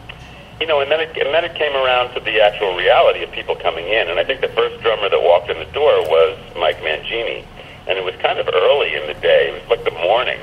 you 0.61 0.67
know, 0.67 0.81
and 0.81 0.91
then 0.91 1.01
it 1.01 1.17
and 1.17 1.35
then 1.35 1.45
it 1.45 1.55
came 1.55 1.73
around 1.73 2.15
to 2.15 2.21
the 2.21 2.41
actual 2.41 2.77
reality 2.77 3.23
of 3.23 3.31
people 3.33 3.57
coming 3.57 3.89
in. 3.89 4.09
And 4.09 4.19
I 4.19 4.25
think 4.25 4.41
the 4.41 4.49
first 4.49 4.81
drummer 4.83 5.09
that 5.09 5.21
walked 5.21 5.51
in 5.51 5.59
the 5.59 5.71
door 5.73 6.01
was 6.09 6.39
Mike 6.57 6.79
Mangini, 6.79 7.45
and 7.87 7.99
it 7.99 8.05
was 8.05 8.15
kind 8.17 8.39
of 8.39 8.49
early 8.53 8.95
in 8.95 9.07
the 9.07 9.19
day. 9.21 9.49
It 9.51 9.61
was 9.61 9.71
like 9.71 9.85
the 9.85 9.99
morning, 9.99 10.41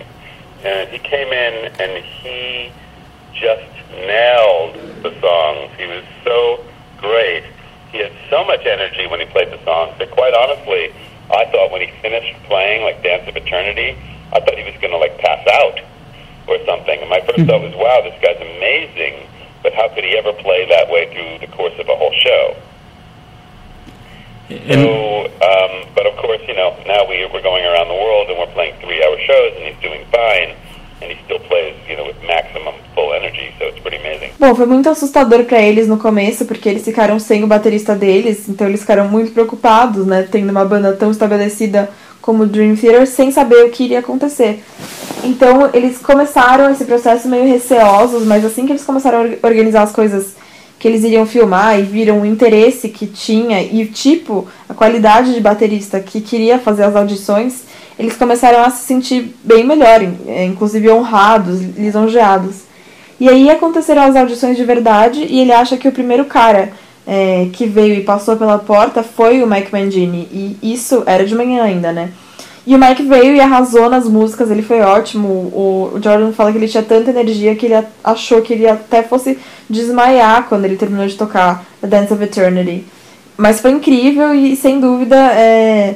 and 0.64 0.90
he 0.90 1.00
came 1.00 1.30
in 1.30 1.72
and 1.80 2.04
he 2.04 2.72
just 3.34 3.66
nailed 3.92 4.76
the 5.02 5.14
songs. 5.22 5.72
He 5.78 5.86
was 5.86 6.04
so 6.24 6.64
great. 6.98 7.44
He 7.92 8.00
had 8.00 8.12
so 8.30 8.44
much 8.46 8.66
energy 8.66 9.08
when 9.08 9.20
he 9.20 9.26
played 9.26 9.50
the 9.52 9.64
songs 9.66 9.98
that, 9.98 10.12
quite 10.12 10.34
honestly, 10.34 10.94
I 11.32 11.46
thought 11.52 11.72
when 11.72 11.82
he 11.82 11.92
finished 12.02 12.38
playing 12.44 12.84
like 12.84 13.02
Dance 13.04 13.28
of 13.28 13.36
Eternity, 13.36 13.98
I 14.34 14.40
thought 14.40 14.58
he 14.58 14.64
was 14.64 14.80
going 14.82 14.92
to 14.92 14.98
like 14.98 15.18
pass 15.18 15.46
out 15.48 15.80
or 16.48 16.58
something. 16.66 17.00
And 17.00 17.10
my 17.10 17.22
first 17.22 17.46
thought 17.46 17.62
was, 17.62 17.74
wow, 17.76 18.02
this 18.02 18.18
guy's 18.22 18.42
amazing, 18.42 19.28
but 19.62 19.74
how 19.74 19.90
could 19.90 20.04
he 20.04 20.18
ever 20.18 20.34
play 20.34 20.66
that 20.70 20.90
way 20.90 21.14
through 21.14 21.46
the 21.46 21.52
course 21.56 21.74
of 21.80 21.90
a 21.90 21.96
whole 21.96 22.14
show? 22.14 22.56
So, 24.50 25.26
um, 25.26 25.86
but 25.94 26.08
of 26.08 26.18
course, 26.18 26.42
you 26.48 26.56
know, 26.56 26.76
now 26.88 27.06
we, 27.08 27.22
we're 27.32 27.42
going 27.44 27.66
around 27.66 27.88
the 27.88 27.94
world 27.94 28.30
and 28.30 28.40
we're 28.40 28.54
playing 28.54 28.74
three-hour 28.82 29.18
shows, 29.22 29.54
and 29.58 29.66
he's 29.66 29.82
doing 29.82 30.06
fine, 30.10 30.58
Bom, 34.40 34.56
foi 34.56 34.66
muito 34.66 34.90
assustador 34.90 35.44
pra 35.46 35.62
eles 35.62 35.88
no 35.88 35.98
começo, 35.98 36.46
porque 36.46 36.68
eles 36.70 36.84
ficaram 36.84 37.20
sem 37.20 37.44
o 37.44 37.48
baterista 37.48 37.96
deles, 37.96 38.48
então 38.50 38.68
eles 38.68 38.82
ficaram 38.82 39.08
muito 39.08 39.32
preocupados, 39.32 40.06
né, 40.06 40.28
tendo 40.30 40.50
uma 40.50 40.66
banda 40.66 40.94
tão 40.94 41.12
estabelecida 41.12 41.90
como 42.22 42.46
Dream 42.46 42.76
Theater, 42.76 43.08
sem 43.08 43.32
saber 43.32 43.66
o 43.66 43.70
que 43.70 43.84
iria 43.84 44.00
acontecer. 44.00 44.64
Então 45.24 45.70
eles 45.74 45.98
começaram 45.98 46.72
esse 46.72 46.86
processo 46.86 47.28
meio 47.28 47.48
receosos, 47.48 48.26
mas 48.26 48.46
assim 48.46 48.66
que 48.66 48.72
eles 48.72 48.84
começaram 48.86 49.20
a 49.20 49.22
or- 49.22 49.38
organizar 49.44 49.84
as 49.84 49.92
coisas 49.92 50.36
que 50.78 50.88
eles 50.88 51.04
iriam 51.04 51.26
filmar 51.26 51.78
e 51.78 51.84
viram 51.84 52.22
o 52.22 52.26
interesse 52.26 52.88
que 52.88 53.06
tinha 53.06 53.62
e 53.62 53.84
o 53.84 53.88
tipo, 53.88 54.48
a 54.70 54.74
qualidade 54.74 55.34
de 55.34 55.42
baterista 55.42 56.00
que 56.00 56.22
queria 56.22 56.58
fazer 56.58 56.84
as 56.84 56.96
audições, 56.96 57.64
eles 58.00 58.16
começaram 58.16 58.64
a 58.64 58.70
se 58.70 58.88
sentir 58.88 59.36
bem 59.44 59.66
melhor, 59.66 60.02
eh, 60.26 60.46
inclusive 60.46 60.90
honrados, 60.90 61.60
lisonjeados. 61.78 62.62
E 63.20 63.28
aí 63.28 63.50
aconteceram 63.50 64.04
as 64.04 64.16
audições 64.16 64.56
de 64.56 64.64
verdade 64.64 65.28
e 65.30 65.42
ele 65.42 65.52
acha 65.52 65.76
que 65.76 65.88
o 65.88 65.92
primeiro 65.92 66.24
cara 66.24 66.72
é, 67.06 67.50
que 67.52 67.66
veio 67.66 67.96
e 67.96 68.04
passou 68.04 68.38
pela 68.38 68.58
porta 68.58 69.04
foi 69.04 69.44
o 69.44 69.48
Mike 69.48 69.74
Mangini. 69.74 70.30
E 70.32 70.74
isso 70.74 71.04
era 71.06 71.26
de 71.26 71.36
manhã 71.36 71.64
ainda, 71.64 71.92
né? 71.92 72.12
E 72.66 72.76
o 72.76 72.80
Mike 72.80 73.04
veio 73.04 73.36
e 73.36 73.42
arrasou 73.42 73.90
nas 73.90 74.08
músicas, 74.08 74.50
ele 74.50 74.62
foi 74.62 74.80
ótimo. 74.80 75.28
O, 75.28 75.92
o 75.96 76.02
Jordan 76.02 76.32
fala 76.32 76.52
que 76.54 76.58
ele 76.58 76.68
tinha 76.68 76.84
tanta 76.84 77.10
energia 77.10 77.56
que 77.56 77.66
ele 77.66 77.86
achou 78.02 78.42
que 78.42 78.54
ele 78.54 78.68
até 78.68 79.04
fosse 79.04 79.38
desmaiar 79.70 80.46
quando 80.48 80.64
ele 80.64 80.78
terminou 80.78 81.08
de 81.08 81.18
tocar 81.18 81.66
The 81.82 81.88
Dance 81.88 82.14
of 82.14 82.24
Eternity. 82.24 82.86
Mas 83.36 83.60
foi 83.60 83.72
incrível 83.72 84.34
e, 84.34 84.56
sem 84.56 84.80
dúvida, 84.80 85.16
é, 85.16 85.96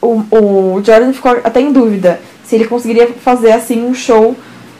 o, 0.00 0.22
o 0.30 0.82
Jordan 0.84 1.12
ficou 1.12 1.32
até 1.42 1.60
em 1.60 1.72
dúvida 1.72 2.20
se 2.44 2.54
ele 2.54 2.66
conseguiria 2.66 3.08
fazer 3.08 3.52
assim 3.52 3.84
um 3.84 3.94
show 3.94 4.36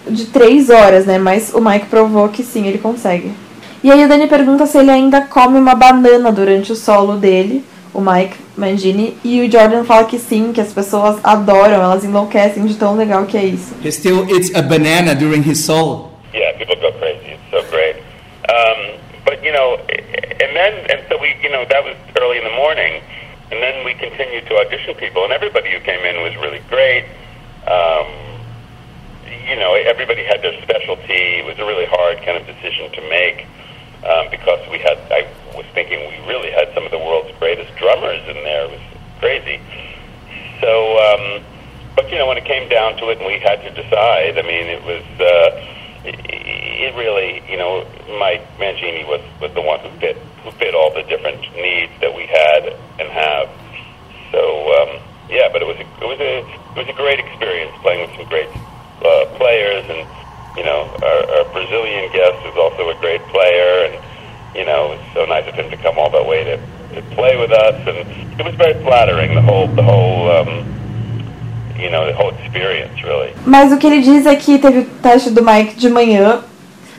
de 0.09 0.26
três 0.26 0.70
horas, 0.70 1.05
né? 1.05 1.18
Mas 1.18 1.53
o 1.53 1.61
Mike 1.61 1.87
provou 1.87 2.28
que 2.28 2.43
sim, 2.43 2.66
ele 2.66 2.78
consegue. 2.78 3.32
E 3.82 3.91
aí 3.91 4.05
o 4.05 4.09
Dani 4.09 4.26
pergunta 4.26 4.66
se 4.66 4.78
ele 4.78 4.91
ainda 4.91 5.20
come 5.22 5.59
uma 5.59 5.74
banana 5.74 6.30
durante 6.30 6.72
o 6.72 6.76
solo 6.76 7.16
dele, 7.16 7.64
o 7.93 8.01
Mike 8.01 8.37
Mangini, 8.57 9.16
e 9.24 9.41
o 9.41 9.51
Jordan 9.51 9.84
fala 9.84 10.05
que 10.05 10.18
sim, 10.18 10.53
que 10.53 10.61
as 10.61 10.72
pessoas 10.72 11.18
adoram, 11.22 11.82
elas 11.82 12.05
enlouquecem 12.05 12.64
de 12.66 12.74
tão 12.74 12.97
legal 12.97 13.26
que 13.26 13.37
é 13.37 13.45
isso. 13.45 13.74
He 13.84 13.91
still 13.91 14.26
eats 14.28 14.55
a 14.55 14.62
banana 14.62 15.14
during 15.14 15.43
his 15.43 15.64
solo. 15.64 16.11
Yeah, 16.34 16.57
people 16.59 16.76
go 16.76 16.93
crazy. 16.99 17.34
It's 17.34 17.51
so 17.51 17.62
great. 17.70 17.97
Um, 18.49 18.99
but 19.24 19.43
you 19.43 19.53
know, 19.53 19.78
and 19.89 20.55
then 20.55 20.72
and 20.91 21.01
so 21.09 21.18
we, 21.18 21.34
you 21.43 21.51
know, 21.51 21.64
that 21.66 21.82
was 21.84 21.97
early 22.20 22.39
in 22.39 22.45
the 22.45 22.57
morning, 22.57 23.03
and 23.51 23.62
then 23.62 23.84
we 23.84 23.94
continued 23.94 24.47
to 24.47 24.57
audition 24.59 24.94
people, 24.94 25.24
and 25.24 25.32
everybody 25.32 25.70
who 25.70 25.80
came 25.80 26.05
in 26.05 26.22
was 26.22 26.34
really 26.36 26.61
great. 26.68 27.05
Um, 27.66 28.07
you 29.47 29.57
know, 29.57 29.74
everybody 29.74 30.24
had 30.24 30.42
their 30.42 30.61
specialty. 30.62 31.38
It 31.38 31.44
was 31.44 31.59
a 31.59 31.66
really 31.66 31.86
hard 31.86 32.18
kind 32.22 32.36
of 32.36 32.47
decision 32.47 32.90
to 32.92 33.01
make 33.09 33.47
um, 34.05 34.30
because 34.30 34.61
we 34.70 34.78
had. 34.78 34.99
I 35.11 35.26
was 35.55 35.66
thinking 35.74 35.99
we 36.11 36.18
really 36.26 36.51
had 36.51 36.72
some 36.74 36.84
of 36.84 36.90
the 36.90 36.99
world's 36.99 37.36
greatest 37.38 37.74
drummers 37.76 38.20
in 38.28 38.34
there. 38.42 38.64
It 38.64 38.70
was 38.70 38.80
crazy. 39.20 39.61
So, 40.61 40.99
um, 40.99 41.44
but 41.94 42.11
you 42.11 42.18
know, 42.18 42.26
when 42.26 42.38
it 42.38 42.44
came 42.44 42.68
down 42.68 42.97
to 42.99 43.11
it, 43.11 43.18
and 43.18 43.26
we 43.26 43.38
had 43.38 43.62
to 43.62 43.70
decide. 43.70 44.38
I 44.38 44.42
mean, 44.42 44.66
it 44.66 44.82
was. 44.82 45.05
Uh, 45.20 45.72
it, 46.07 46.20
it 46.24 46.94
really, 46.94 47.42
you 47.51 47.57
know, 47.57 47.84
Mike 48.18 48.47
Mangini 48.59 49.07
was, 49.07 49.20
was 49.40 49.53
the 49.55 49.61
one 49.61 49.80
who 49.80 49.90
fit 49.99 50.16
fit 50.53 50.74
all 50.74 50.92
the 50.92 51.03
different 51.05 51.40
needs 51.55 51.92
that 52.01 52.14
we 52.14 52.26
had 52.26 52.76
and 52.99 53.09
have. 53.11 53.49
So 54.32 54.40
um, 54.80 55.01
yeah, 55.28 55.49
but 55.53 55.62
it 55.62 55.66
was 55.66 55.76
a, 55.76 55.86
it 56.03 56.07
was 56.07 56.20
a 56.20 56.38
it 56.47 56.86
was 56.86 56.88
a 56.88 56.97
great 56.97 57.18
experience 57.18 57.72
playing 57.82 58.01
with 58.01 58.16
some 58.16 58.28
great 58.28 58.49
uh, 59.03 59.26
players, 59.36 59.84
and 59.88 60.07
you 60.57 60.64
know, 60.64 60.88
our, 61.03 61.20
our 61.38 61.44
Brazilian 61.53 62.11
guest 62.12 62.38
is 62.47 62.57
also 62.57 62.90
a 62.90 62.97
great 63.01 63.20
player, 63.28 63.90
and 63.90 63.94
you 64.57 64.64
know, 64.64 64.92
it 64.92 64.99
was 64.99 65.07
so 65.14 65.24
nice 65.26 65.47
of 65.47 65.55
him 65.55 65.70
to 65.70 65.76
come 65.76 65.99
all 65.99 66.11
that 66.11 66.26
way 66.26 66.44
to, 66.44 66.57
to 66.94 67.03
play 67.14 67.36
with 67.36 67.53
us, 67.53 67.76
and 67.86 68.40
it 68.40 68.44
was 68.44 68.55
very 68.55 68.74
flattering. 68.82 69.34
The 69.34 69.42
whole 69.42 69.68
the 69.68 69.82
whole 69.82 70.30
um, 70.30 70.76
you 71.78 71.90
know 71.90 72.07
the 72.07 72.14
whole 72.14 72.30
experience 72.34 73.03
really. 73.03 73.34
Mas 73.44 73.72
o 73.72 73.78
que 73.78 73.86
ele 73.86 74.01
diz 74.01 74.26
é 74.26 74.36
que 74.36 74.59
teve 74.59 74.78
o 74.78 74.84
teste 75.03 75.30
do 75.30 75.42
Mike 75.42 75.74
de 75.76 75.88
manhã, 75.88 76.42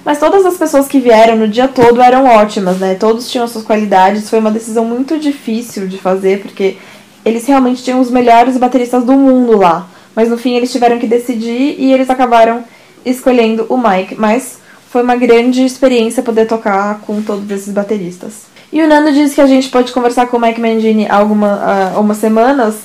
mas 0.07 0.19
todas 0.19 0.45
as 0.45 0.55
pessoas 0.55 0.87
que 0.87 1.01
vieram 1.01 1.35
no 1.35 1.49
dia 1.49 1.67
todo 1.67 2.01
eram 2.01 2.25
ótimas, 2.25 2.77
né? 2.77 2.95
Todos 2.95 3.29
tinham 3.29 3.45
suas 3.45 3.65
qualidades. 3.65 4.29
Foi 4.29 4.39
uma 4.39 4.49
decisão 4.49 4.85
muito 4.85 5.19
difícil 5.19 5.85
de 5.85 5.97
fazer, 5.97 6.39
porque 6.39 6.77
eles 7.25 7.45
realmente 7.45 7.83
tinham 7.83 7.99
os 7.99 8.09
melhores 8.09 8.55
bateristas 8.55 9.03
do 9.03 9.11
mundo 9.11 9.57
lá. 9.57 9.85
Mas 10.15 10.29
no 10.29 10.37
fim 10.37 10.55
eles 10.55 10.71
tiveram 10.71 10.97
que 10.97 11.05
decidir 11.05 11.75
e 11.77 11.91
eles 11.91 12.09
acabaram 12.09 12.63
escolhendo 13.05 13.65
o 13.67 13.77
Mike. 13.77 14.15
Mas 14.17 14.59
foi 14.89 15.03
uma 15.03 15.17
grande 15.17 15.65
experiência 15.65 16.23
poder 16.23 16.47
tocar 16.47 17.01
com 17.01 17.21
todos 17.21 17.51
esses 17.51 17.73
bateristas. 17.73 18.43
E 18.71 18.81
o 18.81 18.87
Nando 18.87 19.11
disse 19.11 19.35
que 19.35 19.41
a 19.41 19.45
gente 19.45 19.67
pode 19.67 19.91
conversar 19.91 20.27
com 20.27 20.37
o 20.37 20.39
Mike 20.39 20.61
Mangini 20.61 21.05
há 21.09 21.17
alguma, 21.17 21.91
algumas 21.93 22.15
semanas. 22.15 22.75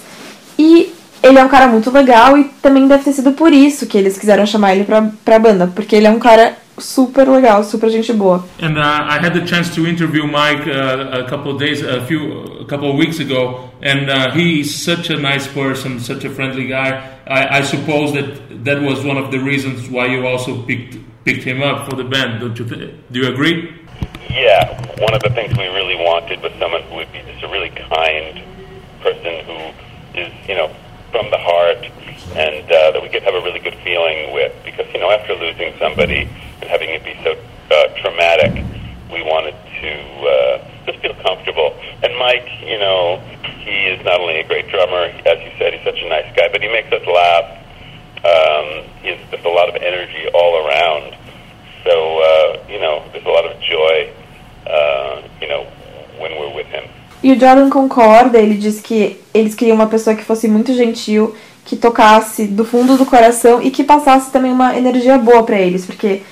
E 0.58 0.92
ele 1.22 1.38
é 1.38 1.44
um 1.44 1.48
cara 1.48 1.68
muito 1.68 1.88
legal 1.88 2.36
e 2.36 2.50
também 2.60 2.88
deve 2.88 3.04
ter 3.04 3.12
sido 3.12 3.30
por 3.30 3.52
isso 3.52 3.86
que 3.86 3.96
eles 3.96 4.18
quiseram 4.18 4.44
chamar 4.44 4.74
ele 4.74 4.82
pra, 4.82 5.08
pra 5.24 5.38
banda, 5.38 5.70
porque 5.72 5.94
ele 5.94 6.08
é 6.08 6.10
um 6.10 6.18
cara 6.18 6.60
super 6.82 7.24
legal, 7.26 7.62
super 7.64 7.88
gente 7.90 8.12
boa. 8.12 8.44
And 8.60 8.78
uh, 8.78 8.82
I 8.82 9.18
had 9.18 9.34
the 9.34 9.44
chance 9.46 9.74
to 9.74 9.86
interview 9.86 10.26
Mike 10.26 10.66
uh, 10.66 11.24
a 11.24 11.28
couple 11.28 11.52
of 11.52 11.58
days, 11.58 11.82
a 11.82 12.04
few, 12.06 12.42
a 12.60 12.64
couple 12.66 12.90
of 12.90 12.96
weeks 12.96 13.18
ago, 13.18 13.70
and 13.80 14.10
uh, 14.10 14.30
he's 14.32 14.74
such 14.74 15.10
a 15.10 15.16
nice 15.16 15.46
person, 15.46 16.00
such 16.00 16.24
a 16.24 16.30
friendly 16.30 16.66
guy. 16.66 17.18
I, 17.26 17.58
I 17.58 17.62
suppose 17.62 18.12
that 18.14 18.64
that 18.64 18.82
was 18.82 19.04
one 19.04 19.16
of 19.16 19.30
the 19.30 19.38
reasons 19.38 19.88
why 19.88 20.06
you 20.06 20.26
also 20.26 20.62
picked 20.62 20.98
picked 21.24 21.44
him 21.44 21.62
up 21.62 21.88
for 21.88 21.96
the 21.96 22.04
band. 22.04 22.40
Don't 22.40 22.58
you? 22.58 22.64
Th- 22.64 22.94
do 23.10 23.20
you 23.20 23.32
agree? 23.32 23.78
Yeah, 24.30 24.64
one 24.98 25.14
of 25.14 25.22
the 25.22 25.30
things 25.30 25.56
we 25.58 25.66
really 25.66 25.96
wanted 25.96 26.40
was 26.40 26.52
someone 26.58 26.82
who 26.84 26.96
would 26.96 27.12
be 27.12 27.20
just 27.20 27.42
a 27.44 27.48
really 27.48 27.70
kind 27.70 28.42
person 29.02 29.44
who 29.44 30.18
is, 30.18 30.32
you 30.48 30.54
know, 30.54 30.74
from 31.10 31.30
the 31.30 31.38
heart 31.38 31.84
and 32.34 32.64
uh, 32.64 32.92
that 32.92 33.02
we 33.02 33.08
could 33.10 33.22
have 33.22 33.34
a 33.34 33.40
really 33.42 33.60
good 33.60 33.74
feeling 33.84 34.32
with. 34.32 34.52
Because, 34.64 34.86
you 34.94 35.00
know, 35.00 35.10
after 35.10 35.34
losing 35.34 35.74
somebody 35.78 36.22
and 36.22 36.30
having 36.68 36.90
it 36.90 37.04
be 37.04 37.14
so 37.22 37.36
uh, 37.70 37.88
traumatic, 38.00 38.64
we 39.10 39.22
wanted 39.22 39.54
to 39.80 39.92
uh, 40.26 40.70
just 40.86 40.98
feel 41.00 41.14
comfortable. 41.22 41.74
And 42.02 42.16
Mike, 42.18 42.48
you 42.64 42.78
know, 42.78 43.20
he 43.60 43.86
is 43.86 44.04
not 44.04 44.20
only 44.20 44.40
a 44.40 44.46
great 44.46 44.68
drummer, 44.68 45.04
as 45.26 45.38
you 45.40 45.50
said, 45.58 45.74
he's 45.74 45.84
such 45.84 46.00
a 46.00 46.08
nice 46.08 46.30
guy, 46.36 46.48
but 46.50 46.62
he 46.62 46.68
makes 46.68 46.92
us 46.92 47.04
laugh. 47.06 47.58
Um, 48.24 48.84
he 49.02 49.08
has 49.08 49.18
just 49.30 49.44
a 49.44 49.50
lot 49.50 49.68
of 49.68 49.76
energy 49.76 50.28
all 50.34 50.66
around. 50.66 51.14
So, 51.84 52.18
uh, 52.18 52.64
you 52.68 52.78
know, 52.78 53.02
there's 53.12 53.26
a 53.26 53.28
lot 53.28 53.44
of 53.44 53.60
joy, 53.60 54.10
uh, 54.66 55.22
you 55.40 55.48
know, 55.48 55.66
when 56.18 56.32
we're 56.38 56.54
with 56.54 56.66
him. 56.68 56.84
E 57.22 57.30
o 57.30 57.38
Jordan 57.38 57.70
concorda, 57.70 58.38
ele 58.38 58.56
diz 58.56 58.80
que 58.80 59.20
eles 59.32 59.54
queriam 59.54 59.76
uma 59.76 59.86
pessoa 59.86 60.16
que 60.16 60.24
fosse 60.24 60.48
muito 60.48 60.74
gentil, 60.74 61.36
que 61.64 61.76
tocasse 61.76 62.46
do 62.46 62.64
fundo 62.64 62.96
do 62.96 63.06
coração 63.06 63.62
e 63.62 63.70
que 63.70 63.84
passasse 63.84 64.32
também 64.32 64.50
uma 64.50 64.76
energia 64.76 65.18
boa 65.18 65.44
pra 65.44 65.60
eles, 65.60 65.86
porque 65.86 66.22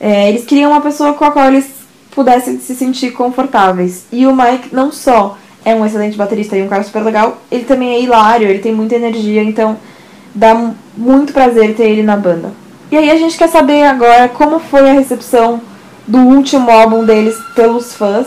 é, 0.00 0.28
eles 0.30 0.44
queriam 0.44 0.70
uma 0.70 0.80
pessoa 0.80 1.12
com 1.12 1.24
a 1.24 1.30
qual 1.30 1.46
eles 1.48 1.66
pudessem 2.10 2.58
se 2.58 2.74
sentir 2.74 3.10
confortáveis. 3.12 4.06
E 4.10 4.26
o 4.26 4.34
Mike 4.34 4.74
não 4.74 4.90
só 4.90 5.36
é 5.64 5.74
um 5.74 5.84
excelente 5.84 6.16
baterista 6.16 6.56
e 6.56 6.62
um 6.62 6.68
cara 6.68 6.82
super 6.82 7.02
legal, 7.04 7.38
ele 7.50 7.64
também 7.64 7.90
é 7.94 8.00
hilário, 8.00 8.48
ele 8.48 8.58
tem 8.60 8.72
muita 8.74 8.96
energia, 8.96 9.42
então 9.42 9.76
dá 10.34 10.54
mu- 10.54 10.74
muito 10.96 11.32
prazer 11.32 11.74
ter 11.74 11.84
ele 11.90 12.02
na 12.02 12.16
banda. 12.16 12.52
E 12.90 12.96
aí 12.96 13.10
a 13.10 13.16
gente 13.16 13.36
quer 13.36 13.48
saber 13.48 13.84
agora 13.84 14.28
como 14.28 14.58
foi 14.58 14.88
a 14.90 14.92
recepção 14.94 15.60
do 16.08 16.18
último 16.18 16.70
álbum 16.70 17.04
deles 17.04 17.36
pelos 17.54 17.94
fãs 17.94 18.26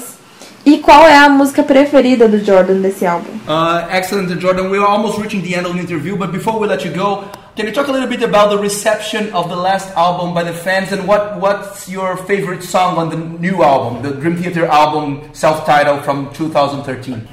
e 0.65 0.77
qual 0.77 1.05
é 1.05 1.17
a 1.17 1.27
música 1.27 1.63
preferida 1.63 2.27
do 2.29 2.39
Jordan 2.39 2.75
desse 2.75 3.05
álbum. 3.05 3.29
Uh, 3.45 3.93
excellent, 3.93 4.29
Jordan. 4.39 4.69
We're 4.69 4.85
almost 4.85 5.17
reaching 5.19 5.41
the 5.41 5.55
end 5.57 5.65
of 5.67 5.73
the 5.75 5.81
interview, 5.81 6.15
but 6.15 6.31
before 6.31 6.57
we 6.59 6.67
let 6.67 6.85
you 6.85 6.93
go, 6.93 7.25
can 7.55 7.67
you 7.67 7.71
talk 7.71 7.87
a 7.87 7.91
little 7.91 8.09
bit 8.09 8.23
about 8.23 8.49
the 8.49 8.57
reception 8.57 9.31
of 9.31 9.47
the 9.47 9.55
last 9.55 9.89
album 9.95 10.33
by 10.33 10.43
the 10.43 10.53
fans 10.53 10.91
and 10.91 11.07
what, 11.07 11.39
what's 11.39 11.87
your 11.87 12.17
favorite 12.17 12.63
song 12.63 12.97
on 12.97 13.09
the 13.09 13.15
new 13.15 13.61
album, 13.61 14.01
the 14.01 14.19
Dream 14.19 14.37
Theater 14.37 14.65
album, 14.65 15.29
self-titled 15.33 16.03
from 16.03 16.33
2013? 16.33 17.27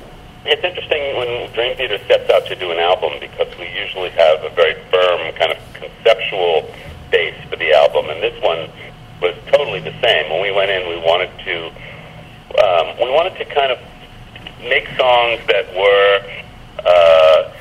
It's 0.45 0.63
interesting 0.63 1.17
when 1.17 1.51
Dream 1.55 1.75
Theater 1.77 1.99
sets 2.07 2.29
out 2.29 2.47
to 2.49 2.55
do 2.57 2.71
an 2.71 2.79
album 2.79 3.19
because 3.19 3.49
we 3.59 3.67
usually 3.69 4.11
have 4.11 4.45
a 4.45 4.51
very 4.51 4.75
firm 4.91 5.33
kind 5.37 5.53
of 5.53 5.59
conceptual 5.73 6.71
base 7.11 7.37
for 7.49 7.57
the 7.57 7.73
album, 7.73 8.11
and 8.11 8.23
this 8.23 8.37
one 8.43 8.69
was 9.23 9.35
totally 9.47 9.81
the 9.81 9.95
same. 10.03 10.31
When 10.31 10.43
we 10.43 10.53
went 10.53 10.71
in, 10.71 10.87
we 10.89 10.97
wanted 10.97 11.31
to 11.45 11.67
um, 12.61 12.97
we 12.99 13.11
wanted 13.11 13.39
to 13.39 13.45
kind 13.47 13.73
of 13.73 13.79
make 14.61 14.87
songs 14.99 15.41
that 15.47 15.73
were 15.75 16.43
uh, 16.85 17.53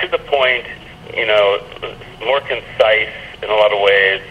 to 0.00 0.08
the 0.08 0.18
point, 0.26 0.66
you 1.18 1.26
know, 1.26 1.58
more 2.22 2.40
concise 2.40 3.10
in 3.42 3.50
a 3.50 3.58
lot 3.58 3.74
of 3.74 3.82
ways. 3.82 4.22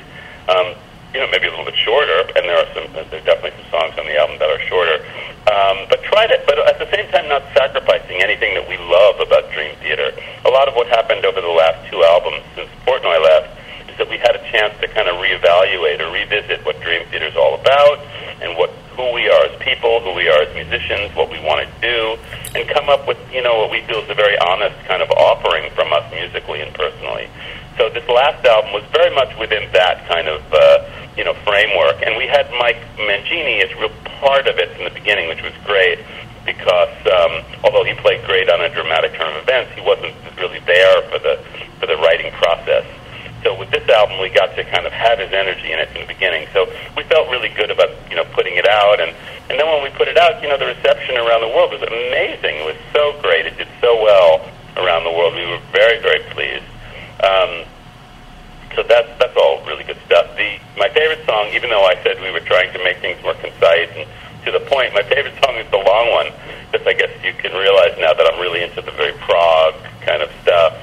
Um, 0.48 0.76
you 1.14 1.20
know, 1.20 1.28
maybe 1.32 1.48
a 1.48 1.52
little 1.52 1.66
bit 1.66 1.76
shorter, 1.76 2.20
and 2.36 2.48
there 2.48 2.58
are 2.58 2.68
some, 2.74 2.88
there 2.94 3.04
are 3.04 3.26
definitely 3.26 3.52
some 3.64 3.80
songs 3.80 3.94
on 4.00 4.06
the 4.06 4.16
album 4.20 4.40
that 4.40 4.50
are 4.50 4.60
shorter. 4.68 5.04
Um, 5.48 5.88
but 5.90 6.04
try 6.04 6.28
to, 6.28 6.36
but 6.46 6.60
at 6.68 6.80
the 6.80 6.88
same 6.92 7.08
time, 7.12 7.28
not 7.28 7.44
sacrificing 7.56 8.22
anything 8.22 8.54
that 8.56 8.68
we 8.68 8.78
love 8.78 9.20
about 9.20 9.52
Dream 9.52 9.76
Theater. 9.80 10.12
A 10.46 10.50
lot 10.50 10.68
of 10.68 10.76
what 10.76 10.88
happened 10.88 11.26
over 11.26 11.40
the 11.40 11.52
last 11.52 11.80
two 11.90 12.04
albums 12.04 12.44
since 12.56 12.70
Portnoy 12.86 13.24
left 13.24 13.57
that 13.98 14.10
we 14.10 14.18
had 14.18 14.36
a 14.36 14.44
chance 14.52 14.74
to 14.82 14.88
kind 14.88 15.08
of 15.08 15.18
reevaluate 15.18 16.00
or 16.00 16.12
revisit 16.12 16.66
what 16.66 16.80
Dream 16.82 17.06
Theater 17.10 17.28
is 17.28 17.36
all 17.36 17.60
about 17.60 18.00
and 18.42 18.58
what 18.58 18.70
who 18.98 19.14
we 19.14 19.30
are 19.30 19.46
as 19.46 19.54
people, 19.62 20.02
who 20.02 20.14
we 20.14 20.28
are 20.28 20.42
as 20.42 20.54
musicians, 20.54 21.14
what 21.16 21.30
we 21.30 21.40
want 21.46 21.62
to 21.62 21.70
do, 21.82 22.18
and 22.58 22.68
come 22.70 22.90
up 22.90 23.08
with 23.08 23.18
you 23.32 23.42
know 23.42 23.58
what 23.58 23.70
we 23.70 23.82
feel 23.86 24.02
is 24.02 24.10
a 24.10 24.18
very 24.18 24.38
honest 24.40 24.76
kind 24.86 25.02
of 25.02 25.10
offering 25.12 25.70
from 25.74 25.94
us 25.94 26.06
musically 26.12 26.62
and 26.62 26.74
personally. 26.74 27.30
So 27.78 27.90
this 27.90 28.08
last 28.10 28.44
album 28.46 28.74
was 28.74 28.84
very 28.90 29.14
much 29.14 29.38
within 29.38 29.70
that 29.74 30.08
kind 30.10 30.28
of 30.28 30.42
uh, 30.52 30.86
you 31.16 31.24
know 31.24 31.34
framework, 31.46 32.02
and 32.02 32.18
we 32.18 32.26
had 32.26 32.50
Mike 32.58 32.82
Mangini 32.98 33.62
as 33.62 33.74
real 33.78 33.94
part 34.22 34.48
of 34.48 34.58
it 34.58 34.74
from 34.76 34.86
the 34.86 34.94
beginning, 34.94 35.30
which 35.30 35.42
was 35.42 35.54
great 35.66 36.00
because 36.46 36.96
um, 37.06 37.44
although 37.64 37.84
he 37.84 37.94
played 38.00 38.24
great 38.26 38.50
on 38.50 38.62
a 38.62 38.70
dramatic 38.74 39.14
turn 39.14 39.36
of 39.36 39.44
events, 39.44 39.70
he 39.76 39.82
wasn't 39.82 40.16
really 40.38 40.60
there 40.66 41.02
for 41.12 41.20
the 41.20 41.38
for 41.80 41.86
the 41.86 41.98
writing 41.98 42.32
process. 42.34 42.86
So 43.44 43.58
with 43.58 43.70
this 43.72 43.88
album, 43.90 44.20
we 44.20 44.30
got 44.30 44.56
to 44.56 44.64
kind 44.64 44.86
of 44.86 44.92
have 44.94 45.20
his 45.20 45.32
energy 45.32 45.72
in 45.72 45.80
it 45.80 45.90
from 45.90 46.02
the 46.02 46.08
beginning. 46.08 46.48
So 46.54 46.66
we 46.96 47.04
felt 47.04 47.30
really 47.30 47.50
good 47.50 47.72
about 47.72 47.90
you 48.10 48.16
know 48.16 48.26
putting 48.34 48.56
it 48.56 48.68
out, 48.68 49.00
and 49.00 49.16
and 49.50 49.60
then 49.60 49.66
when 49.68 49.84
we 49.84 49.90
put 49.96 50.08
it 50.08 50.18
out, 50.18 50.42
you 50.42 50.50
know 50.50 50.58
the 50.58 50.68
reception 50.68 51.18
around 51.18 51.42
the 51.42 51.54
world 51.54 51.72
was 51.72 51.82
amazing. 51.82 52.58
It 52.62 52.66
was 52.66 52.80
so 52.94 53.20
great. 53.22 53.46
It 53.46 53.58
did 53.58 53.70
so 53.82 54.02
well 54.02 54.50
around 54.76 55.04
the 55.04 55.12
world. 55.12 55.36
We 55.36 55.46
were 55.46 55.62
very 55.72 56.02
very 56.02 56.24
pleased. 56.34 56.66
Um, 57.24 57.66
so 58.76 58.84
that's 58.84 59.10
that's 59.20 59.38
all 59.38 59.64
really 59.66 59.84
good 59.84 60.00
stuff. 60.06 60.36
The 60.36 60.60
my 60.78 60.90
favorite 60.90 61.26
song, 61.26 61.50
even 61.54 61.70
though 61.70 61.86
I 61.86 61.96
said 62.04 62.20
we 62.22 62.32
were 62.32 62.46
trying 62.46 62.74
to 62.74 62.84
make 62.84 63.00
things 63.00 63.22
more 63.24 63.34
concise 63.36 63.90
and 63.96 64.08
to 64.48 64.52
the 64.52 64.64
point, 64.66 64.94
my 64.94 65.04
favorite 65.04 65.36
song 65.44 65.56
is 65.56 65.70
the 65.72 65.78
long 65.78 66.10
one. 66.12 66.32
Because 66.72 66.88
I 66.88 66.94
guess 66.94 67.12
you 67.24 67.34
can 67.34 67.52
realize 67.52 67.98
now 68.00 68.14
that 68.14 68.26
I'm 68.32 68.40
really 68.40 68.64
into 68.64 68.82
the 68.82 68.92
very 68.92 69.14
prog 69.20 69.76
kind 70.02 70.22
of 70.22 70.32
stuff. 70.42 70.74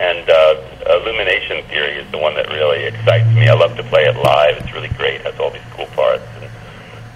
And 0.00 0.24
uh, 0.28 1.00
Illumination 1.00 1.64
Theory 1.68 1.98
is 1.98 2.06
the 2.12 2.18
one 2.18 2.34
that 2.34 2.48
really 2.50 2.84
excites 2.84 3.26
me. 3.34 3.48
I 3.48 3.54
love 3.54 3.76
to 3.76 3.82
play 3.82 4.04
it 4.04 4.16
live. 4.16 4.56
It's 4.58 4.72
really 4.72 4.88
great. 4.96 5.20
Has 5.26 5.38
all 5.40 5.50
these 5.50 5.66
cool 5.76 5.86
parts. 5.96 6.22
And 6.40 6.48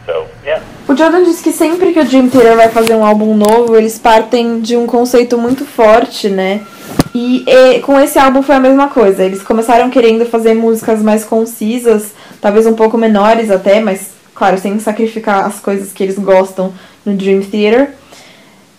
so 0.05 0.27
yeah. 0.45 0.61
O 0.89 0.97
Jordan 0.97 1.23
diz 1.23 1.41
que 1.41 1.53
sempre 1.53 1.93
que 1.93 2.01
o 2.01 2.05
Dream 2.05 2.29
Theater 2.29 2.57
vai 2.57 2.69
fazer 2.69 2.95
um 2.95 3.05
álbum 3.05 3.37
novo, 3.37 3.77
eles 3.77 3.99
partem 3.99 4.61
de 4.61 4.77
um 4.77 4.87
conceito 4.87 5.39
muito 5.39 5.65
forte, 5.65 6.29
né? 6.29 6.67
E, 7.15 7.45
e 7.47 7.81
com 7.81 8.01
esse 8.01 8.19
álbum 8.19 8.43
foi 8.43 8.57
a 8.57 8.61
mesma 8.61 8.89
coisa. 8.89 9.23
Eles 9.25 9.43
começaram 9.43 9.89
querendo 9.89 10.27
fazer 10.27 10.55
músicas 10.55 11.01
mais 11.01 11.25
concisas, 11.25 12.13
talvez 12.41 12.67
um 12.67 12.75
pouco 12.75 12.99
menores 12.99 13.51
até, 13.51 13.81
mas 13.81 14.11
claro, 14.35 14.59
sem 14.59 14.79
sacrificar 14.81 15.47
as 15.47 15.61
coisas 15.61 15.93
que 15.93 16.03
eles 16.03 16.19
gostam 16.19 16.73
no 17.07 17.15
Dream 17.15 17.43
Theater. 17.43 17.91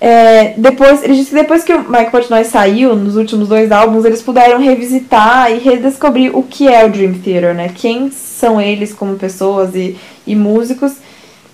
É, 0.06 0.56
depois, 0.58 1.02
ele 1.02 1.14
disse 1.14 1.30
que 1.30 1.36
depois 1.36 1.64
que 1.64 1.72
o 1.72 1.90
Mike 1.90 2.12
Portnoy 2.12 2.44
saiu, 2.44 2.94
nos 2.94 3.16
últimos 3.16 3.48
dois 3.48 3.72
álbuns, 3.72 4.04
eles 4.04 4.22
puderam 4.22 4.60
revisitar 4.60 5.50
e 5.50 5.60
redescobrir 5.60 6.38
o 6.38 6.44
que 6.44 6.68
é 6.68 6.84
o 6.84 6.90
Dream 6.90 7.14
Theater, 7.14 7.56
né? 7.56 7.72
Quem 7.74 8.12
são 8.12 8.60
eles 8.60 8.92
como 8.92 9.16
pessoas 9.16 9.74
e, 9.76 9.96
e 10.28 10.36
músicos 10.36 10.96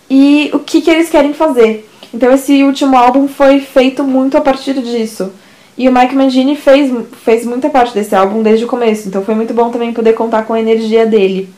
e 0.10 0.50
o 0.52 0.58
que, 0.58 0.82
que 0.82 0.90
eles 0.90 1.12
querem 1.12 1.32
fazer. 1.32 1.88
Então 2.12 2.32
esse 2.32 2.64
último 2.64 2.98
álbum 2.98 3.28
foi 3.28 3.60
feito 3.60 4.04
muito 4.04 4.36
a 4.36 4.42
partir 4.42 4.74
disso. 4.82 5.32
E 5.78 5.88
o 5.88 5.94
Mike 5.94 6.16
Mangini 6.16 6.56
fez, 6.56 6.92
fez 7.24 7.46
muita 7.46 7.70
parte 7.70 7.94
desse 7.94 8.16
álbum 8.16 8.42
desde 8.42 8.66
o 8.66 8.68
começo, 8.68 9.08
então 9.08 9.24
foi 9.24 9.36
muito 9.36 9.54
bom 9.54 9.70
também 9.70 9.94
poder 9.94 10.14
contar 10.14 10.42
com 10.42 10.56
a 10.56 10.60
energia 10.60 11.06
dele. 11.06 11.50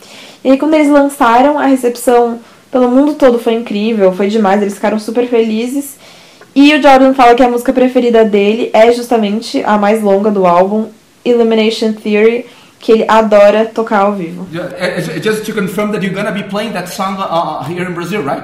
E 0.43 0.51
aí 0.51 0.57
quando 0.57 0.73
eles 0.73 0.89
lançaram, 0.89 1.57
a 1.57 1.67
recepção 1.67 2.41
pelo 2.69 2.89
mundo 2.89 3.13
todo 3.13 3.39
foi 3.39 3.53
incrível, 3.53 4.11
foi 4.11 4.27
demais, 4.27 4.61
eles 4.61 4.73
ficaram 4.73 4.99
super 4.99 5.25
felizes. 5.25 6.01
E 6.53 6.73
o 6.75 6.81
Jordan 6.81 7.13
fala 7.13 7.33
que 7.35 7.43
a 7.43 7.49
música 7.49 7.71
preferida 7.71 8.25
dele 8.25 8.69
é 8.73 8.91
justamente 8.91 9.63
a 9.65 9.77
mais 9.77 10.01
longa 10.01 10.29
do 10.29 10.45
álbum, 10.45 10.87
Illumination 11.23 11.93
Theory, 11.93 12.45
que 12.79 12.91
ele 12.91 13.05
adora 13.07 13.65
tocar 13.65 13.99
ao 14.01 14.13
vivo. 14.13 14.47
Ju- 14.51 14.59
uh, 14.59 15.21
Just 15.21 15.45
to 15.45 15.53
confirm 15.53 15.91
that 15.91 16.03
you're 16.03 16.15
gonna 16.15 16.31
be 16.31 16.43
playing 16.43 16.73
that 16.73 16.89
song 16.91 17.15
uh, 17.19 17.63
here 17.63 17.87
in 17.89 17.93
Brazil, 17.93 18.21
right? 18.23 18.43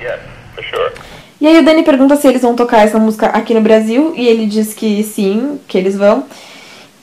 Yes, 0.00 0.20
for 0.54 0.62
sure. 0.64 0.92
E 1.40 1.46
aí 1.46 1.58
o 1.58 1.64
Dani 1.64 1.82
pergunta 1.82 2.14
se 2.14 2.28
eles 2.28 2.42
vão 2.42 2.54
tocar 2.54 2.86
essa 2.86 2.98
música 3.00 3.26
aqui 3.26 3.52
no 3.54 3.60
Brasil, 3.60 4.12
e 4.16 4.28
ele 4.28 4.46
diz 4.46 4.72
que 4.74 5.02
sim, 5.02 5.58
que 5.66 5.76
eles 5.76 5.96
vão. 5.96 6.24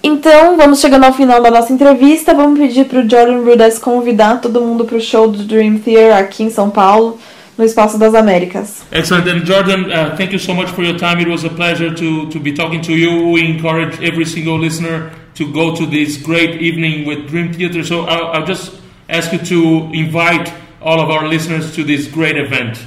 Então, 0.02 0.56
vamos 0.56 0.80
chegando 0.80 1.04
ao 1.04 1.12
final 1.12 1.42
da 1.42 1.52
nossa 1.52 1.74
entrevista, 1.74 2.34
vamos 2.34 2.58
pedir 2.58 2.86
pro 2.86 3.02
Jordan 3.02 3.42
Rudess 3.44 3.78
convidar 3.78 4.40
todo 4.40 4.62
mundo 4.62 4.86
pro 4.86 5.02
show 5.02 5.28
do 5.28 5.44
Dream 5.44 5.78
Theater 5.80 6.16
aqui 6.16 6.44
em 6.44 6.50
São 6.50 6.70
Paulo, 6.70 7.20
no 7.60 7.66
Espaço 7.66 7.99
das 7.99 8.16
Américas. 8.16 8.88
Excellent. 8.89 9.28
And 9.28 9.45
Jordan, 9.45 9.91
uh, 9.91 10.16
thank 10.16 10.32
you 10.32 10.39
so 10.39 10.53
much 10.53 10.72
for 10.72 10.82
your 10.82 10.97
time. 10.97 11.20
It 11.20 11.28
was 11.28 11.43
a 11.43 11.49
pleasure 11.49 11.93
to, 11.93 12.30
to 12.30 12.39
be 12.39 12.53
talking 12.53 12.82
to 12.84 12.93
you. 12.93 13.32
We 13.32 13.45
encourage 13.45 14.01
every 14.01 14.24
single 14.24 14.57
listener 14.57 15.12
to 15.36 15.51
go 15.51 15.76
to 15.76 15.86
this 15.86 16.16
great 16.16 16.62
evening 16.62 17.05
with 17.05 17.28
Dream 17.28 17.51
Theater. 17.51 17.84
So 17.84 18.05
I'll, 18.05 18.28
I'll 18.28 18.45
just 18.45 18.80
ask 19.10 19.34
you 19.34 19.39
to 19.39 19.91
invite 19.93 20.53
all 20.82 21.01
of 21.01 21.10
our 21.10 21.28
listeners 21.28 21.76
to 21.76 21.84
this 21.84 22.07
great 22.07 22.38
event. 22.38 22.80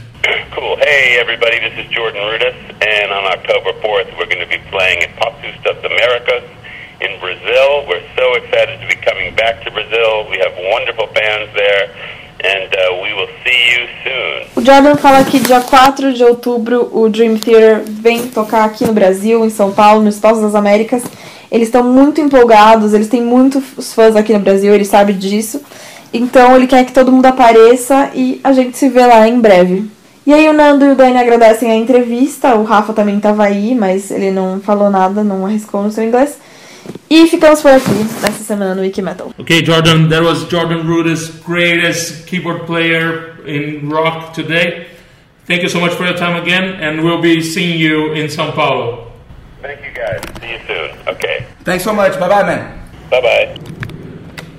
Cool. 0.53 0.77
Hey, 0.79 1.19
everybody, 1.21 1.61
this 1.61 1.85
is 1.85 1.93
Jordan 1.93 2.23
Rudis, 2.23 2.57
and 2.81 3.13
on 3.13 3.25
October 3.37 3.73
4th, 3.81 4.17
we're 4.17 4.31
going 4.31 4.41
to 4.41 4.49
be 4.49 4.63
playing 4.71 5.03
at 5.03 5.15
Pop 5.17 5.37
Dos 5.43 5.85
Americas 5.85 6.49
in 7.01 7.21
Brazil. 7.21 7.85
We're 7.89 8.07
so 8.17 8.35
excited 8.41 8.81
to 8.81 8.87
be 8.89 8.97
coming 9.03 9.35
back 9.35 9.65
to 9.65 9.71
Brazil. 9.71 10.31
We 10.31 10.39
have 10.39 10.55
wonderful 10.73 11.09
bands 11.13 11.53
there, 11.55 11.93
uh. 14.07 14.61
O 14.61 14.65
Jordan 14.65 14.97
fala 14.97 15.25
que 15.25 15.39
dia 15.39 15.61
4 15.61 16.13
de 16.13 16.25
outubro 16.25 16.89
o 16.93 17.09
Dream 17.09 17.37
Theater 17.37 17.83
vem 17.87 18.27
tocar 18.29 18.65
aqui 18.65 18.85
no 18.85 18.93
Brasil, 18.93 19.45
em 19.45 19.51
São 19.51 19.73
Paulo, 19.73 20.03
no 20.03 20.09
Espaço 20.09 20.41
das 20.41 20.55
Américas. 20.55 21.03
Eles 21.51 21.69
estão 21.69 21.85
muito 21.85 22.21
empolgados, 22.21 22.95
eles 22.95 23.09
têm 23.09 23.23
muitos 23.23 23.93
fãs 23.95 24.17
aqui 24.17 24.33
no 24.33 24.41
Brasil, 24.41 24.75
ele 24.75 24.85
sabe 24.85 25.13
disso. 25.13 25.63
Então 26.13 26.57
ele 26.57 26.67
quer 26.67 26.85
que 26.85 26.93
todo 26.93 27.13
mundo 27.13 27.27
apareça 27.27 28.11
e 28.15 28.41
a 28.43 28.53
gente 28.53 28.77
se 28.77 28.89
vê 28.89 29.07
lá 29.07 29.27
em 29.29 29.41
breve. 29.41 29.91
E 30.27 30.33
aí 30.33 30.49
o 30.49 30.53
Nando 30.53 30.85
e 30.85 30.91
o 30.91 30.95
Dani 30.95 31.19
agradecem 31.19 31.71
a 31.71 31.75
entrevista, 31.75 32.55
o 32.55 32.63
Rafa 32.63 32.93
também 32.93 33.17
estava 33.17 33.45
aí, 33.45 33.75
mas 33.75 34.11
ele 34.11 34.31
não 34.31 34.61
falou 34.61 34.89
nada, 34.89 35.25
não 35.25 35.45
arriscou 35.45 35.83
no 35.83 35.91
seu 35.91 36.05
inglês. 36.05 36.39
E 37.11 37.27
ficamos 37.27 37.61
por 37.61 37.71
aqui 37.71 37.91
nessa 38.23 38.43
semana 38.43 38.75
no 38.75 38.83
Wiki 38.83 39.03
Metal. 39.03 39.33
Okay, 39.39 39.63
Jordan, 39.63 40.09
that 40.09 40.23
was 40.23 40.45
Jordan 40.49 40.87
Rudess, 40.87 41.29
greatest 41.45 42.27
keyboard 42.27 42.65
player 42.67 43.37
in 43.47 43.89
rock 43.91 44.33
today. 44.33 44.87
Thank 45.47 45.63
you 45.63 45.69
so 45.69 45.81
much 45.81 45.93
for 45.93 46.05
your 46.05 46.17
time 46.17 46.37
again, 46.41 46.81
and 46.81 47.03
we'll 47.03 47.21
be 47.21 47.43
seeing 47.43 47.79
you 47.79 48.13
in 48.15 48.29
São 48.29 48.55
Paulo. 48.55 49.13
Thank 49.61 49.81
you 49.85 49.93
guys. 49.93 50.21
See 50.41 50.53
you 50.53 50.59
soon. 50.67 51.15
Okay. 51.15 51.47
Thanks 51.65 51.85
so 51.85 51.93
much. 51.93 52.19
Bye 52.19 52.29
bye, 52.29 52.43
man. 52.45 52.81
Bye 53.11 53.21
bye. 53.21 53.89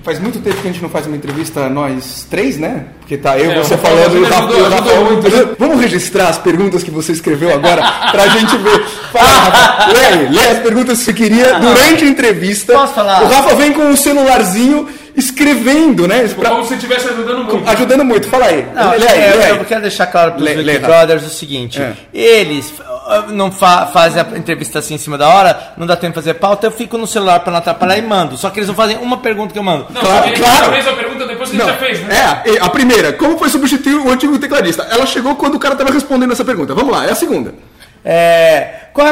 Faz 0.04 0.20
muito 0.20 0.40
tempo 0.40 0.58
que 0.62 0.68
a 0.68 0.72
gente 0.72 0.82
não 0.82 0.90
faz 0.90 1.08
uma 1.08 1.16
entrevista 1.16 1.70
nós 1.70 2.28
três, 2.30 2.58
né? 2.58 2.88
Porque 3.00 3.16
tá 3.18 3.38
eu, 3.40 3.52
É, 3.52 3.58
você 3.64 3.78
falando 3.78 4.18
e 4.18 4.20
o 4.20 4.24
Rafael 4.26 4.66
ajudou 4.68 5.06
muito, 5.06 5.30
né? 5.30 5.56
Vamos 5.58 5.80
registrar 5.80 6.28
as 6.28 6.38
perguntas 6.38 6.84
que 6.84 6.92
você 6.92 7.14
escreveu 7.14 7.54
agora 7.54 7.82
pra 8.12 8.28
gente 8.28 8.58
ver. 8.58 8.84
Fala. 9.14 9.88
Lê, 9.94 10.06
aí, 10.06 10.30
lê 10.30 10.48
as 10.50 10.60
perguntas 10.60 11.00
que 11.00 11.06
você 11.06 11.14
queria 11.14 11.58
durante 11.60 12.04
a 12.04 12.08
entrevista. 12.08 12.74
Posso 12.74 12.94
falar? 12.94 13.24
O 13.24 13.28
Rafa 13.28 13.56
vem 13.56 13.72
com 13.72 13.90
o 13.92 13.96
celularzinho 13.98 14.90
escrevendo, 15.16 16.08
né? 16.08 16.28
Pra- 16.38 16.50
Como 16.50 16.66
se 16.66 16.74
estivesse 16.74 17.08
ajudando 17.08 17.46
muito. 17.46 17.70
ajudando 17.70 18.04
muito. 18.06 18.28
Fala 18.28 18.46
aí. 18.48 18.66
Não, 18.76 18.92
lê 18.92 19.06
é, 19.06 19.34
lê 19.36 19.44
aí. 19.46 19.58
eu 19.58 19.66
quero 19.66 19.82
deixar 19.82 20.08
claro 20.08 20.32
para 20.34 20.40
os 20.40 20.44
Lê- 20.44 20.56
lê, 20.56 20.78
Rafa. 20.80 20.88
Brothers 20.88 21.24
o 21.26 21.30
seguinte: 21.30 21.82
É. 21.82 21.94
eles 22.14 22.74
não 23.30 23.52
fa 23.52 23.88
fazem 23.88 24.22
a 24.22 24.38
entrevista 24.38 24.80
assim 24.80 24.96
em 24.96 24.98
cima 24.98 25.18
da 25.18 25.28
hora, 25.30 25.74
não 25.78 25.86
dá 25.86 25.96
tempo 25.96 26.14
de 26.14 26.16
fazer 26.16 26.36
pauta, 26.36 26.68
eu 26.68 26.72
fico 26.72 26.98
no 26.98 27.06
celular 27.08 27.40
para 27.42 27.52
não 27.52 27.60
atrapalhar 27.60 27.98
e 27.98 28.02
mando. 28.02 28.38
Só 28.38 28.50
que 28.50 28.60
eles 28.60 28.68
não 28.68 28.76
fazem 28.76 28.98
uma 28.98 29.18
pergunta 29.18 29.54
que 29.54 29.60
eu 29.60 29.64
mando. 29.64 29.88
Não, 29.90 30.02
Claro, 30.02 30.28
ele 30.28 30.38
claro. 30.38 30.72
fez 30.72 30.88
a 30.88 30.94
pergunta 30.94 31.26
depois 31.26 31.50
que 31.50 31.58
Não, 31.58 31.68
já 31.68 31.76
fez, 31.76 32.00
né? 32.02 32.44
É, 32.46 32.60
a 32.60 32.70
primeira, 32.70 33.14
como 33.14 33.38
foi 33.38 33.50
substituir 33.50 33.96
o 33.96 34.10
antigo 34.12 34.38
tecladista? 34.40 34.88
Ela 34.90 35.06
chegou 35.06 35.36
quando 35.36 35.56
o 35.56 35.60
cara 35.60 35.76
tava 35.76 35.92
respondendo 35.92 36.32
essa 36.32 36.46
pergunta. 36.46 36.74
Vamos 36.74 36.92
lá, 36.92 37.06
é 37.06 37.12
a 37.12 37.16
segunda. 37.16 37.54
É, 38.06 38.88
qual 38.94 39.08
é 39.08 39.12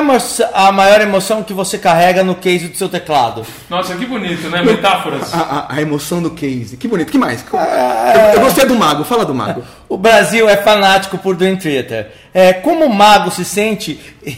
a 0.53 0.71
maior 0.71 0.99
emoção 1.01 1.43
que 1.43 1.53
você 1.53 1.77
carrega 1.77 2.23
no 2.23 2.35
case 2.35 2.67
do 2.67 2.77
seu 2.77 2.89
teclado? 2.89 3.45
Nossa, 3.69 3.95
que 3.95 4.05
bonito, 4.05 4.49
né? 4.49 4.61
Metáforas. 4.61 5.33
A, 5.33 5.37
a- 5.39 5.65
a 5.75 5.81
emoção 5.81 6.21
do 6.21 6.31
case. 6.31 6.75
Que 6.77 6.87
bonito. 6.87 7.11
que 7.11 7.17
mais? 7.17 7.43
Ah, 7.53 8.13
Eu, 8.15 8.21
eu 8.35 8.41
gostei 8.41 8.65
do 8.65 8.75
mago. 8.75 9.03
Fala 9.05 9.25
do 9.25 9.33
mago. 9.33 9.63
O 9.87 9.97
Brasil 9.97 10.47
é 10.47 10.55
fanático 10.57 11.17
por 11.17 11.35
Dream 11.35 11.57
Theater. 11.57 12.11
É, 12.33 12.53
como 12.53 12.85
o 12.85 12.89
mago 12.93 13.29
se 13.29 13.43
sente 13.43 13.99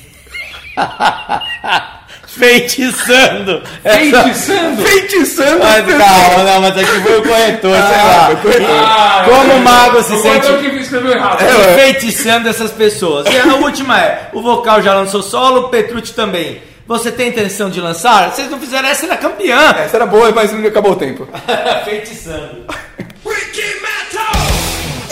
feitiçando? 2.38 3.62
essa- 3.84 3.98
Feitiçando? 4.24 4.82
Feitiçando. 4.84 5.60
Mas 5.60 5.86
calma, 5.98 6.44
não, 6.44 6.62
mas 6.62 6.78
aqui 6.78 7.02
foi 7.02 7.20
o 7.20 7.24
corretor, 7.24 7.72
sei 7.76 7.82
lá. 7.82 8.26
foi 8.26 8.36
o 8.36 8.38
corretor. 8.38 8.76
Ah, 8.80 9.26
Como 9.28 9.54
o 9.54 9.60
mago 9.60 10.04
se 10.04 10.14
o 10.14 10.18
sente- 10.22 10.48
que 10.58 10.68
escreveu 10.82 11.12
errado. 11.12 11.40
Feitiçando 11.76 12.50
essas 12.50 12.72
pessoas. 12.72 13.26
E 13.32 13.38
a 13.38 13.56
última 13.56 14.00
é: 14.00 14.30
o 14.34 14.42
vocal 14.42 14.82
já 14.82 14.94
lançou 14.94 15.22
solo, 15.22 15.62
o 15.62 15.70
Petrucci 15.70 16.14
também. 16.14 16.62
Você 16.86 17.12
tem 17.14 17.30
intenção 17.30 17.70
de 17.70 17.80
lançar? 17.80 18.30
Vocês 18.30 18.50
não 18.52 18.60
fizeram 18.60 18.90
essa, 18.90 19.06
era 19.06 19.16
campeã. 19.16 19.74
Essa 19.78 19.96
era 19.96 20.06
boa, 20.06 20.30
mas 20.34 20.52
não 20.52 20.68
acabou 20.68 20.92
o 20.92 20.96
tempo. 20.98 21.26
Feitiçando. 21.86 22.66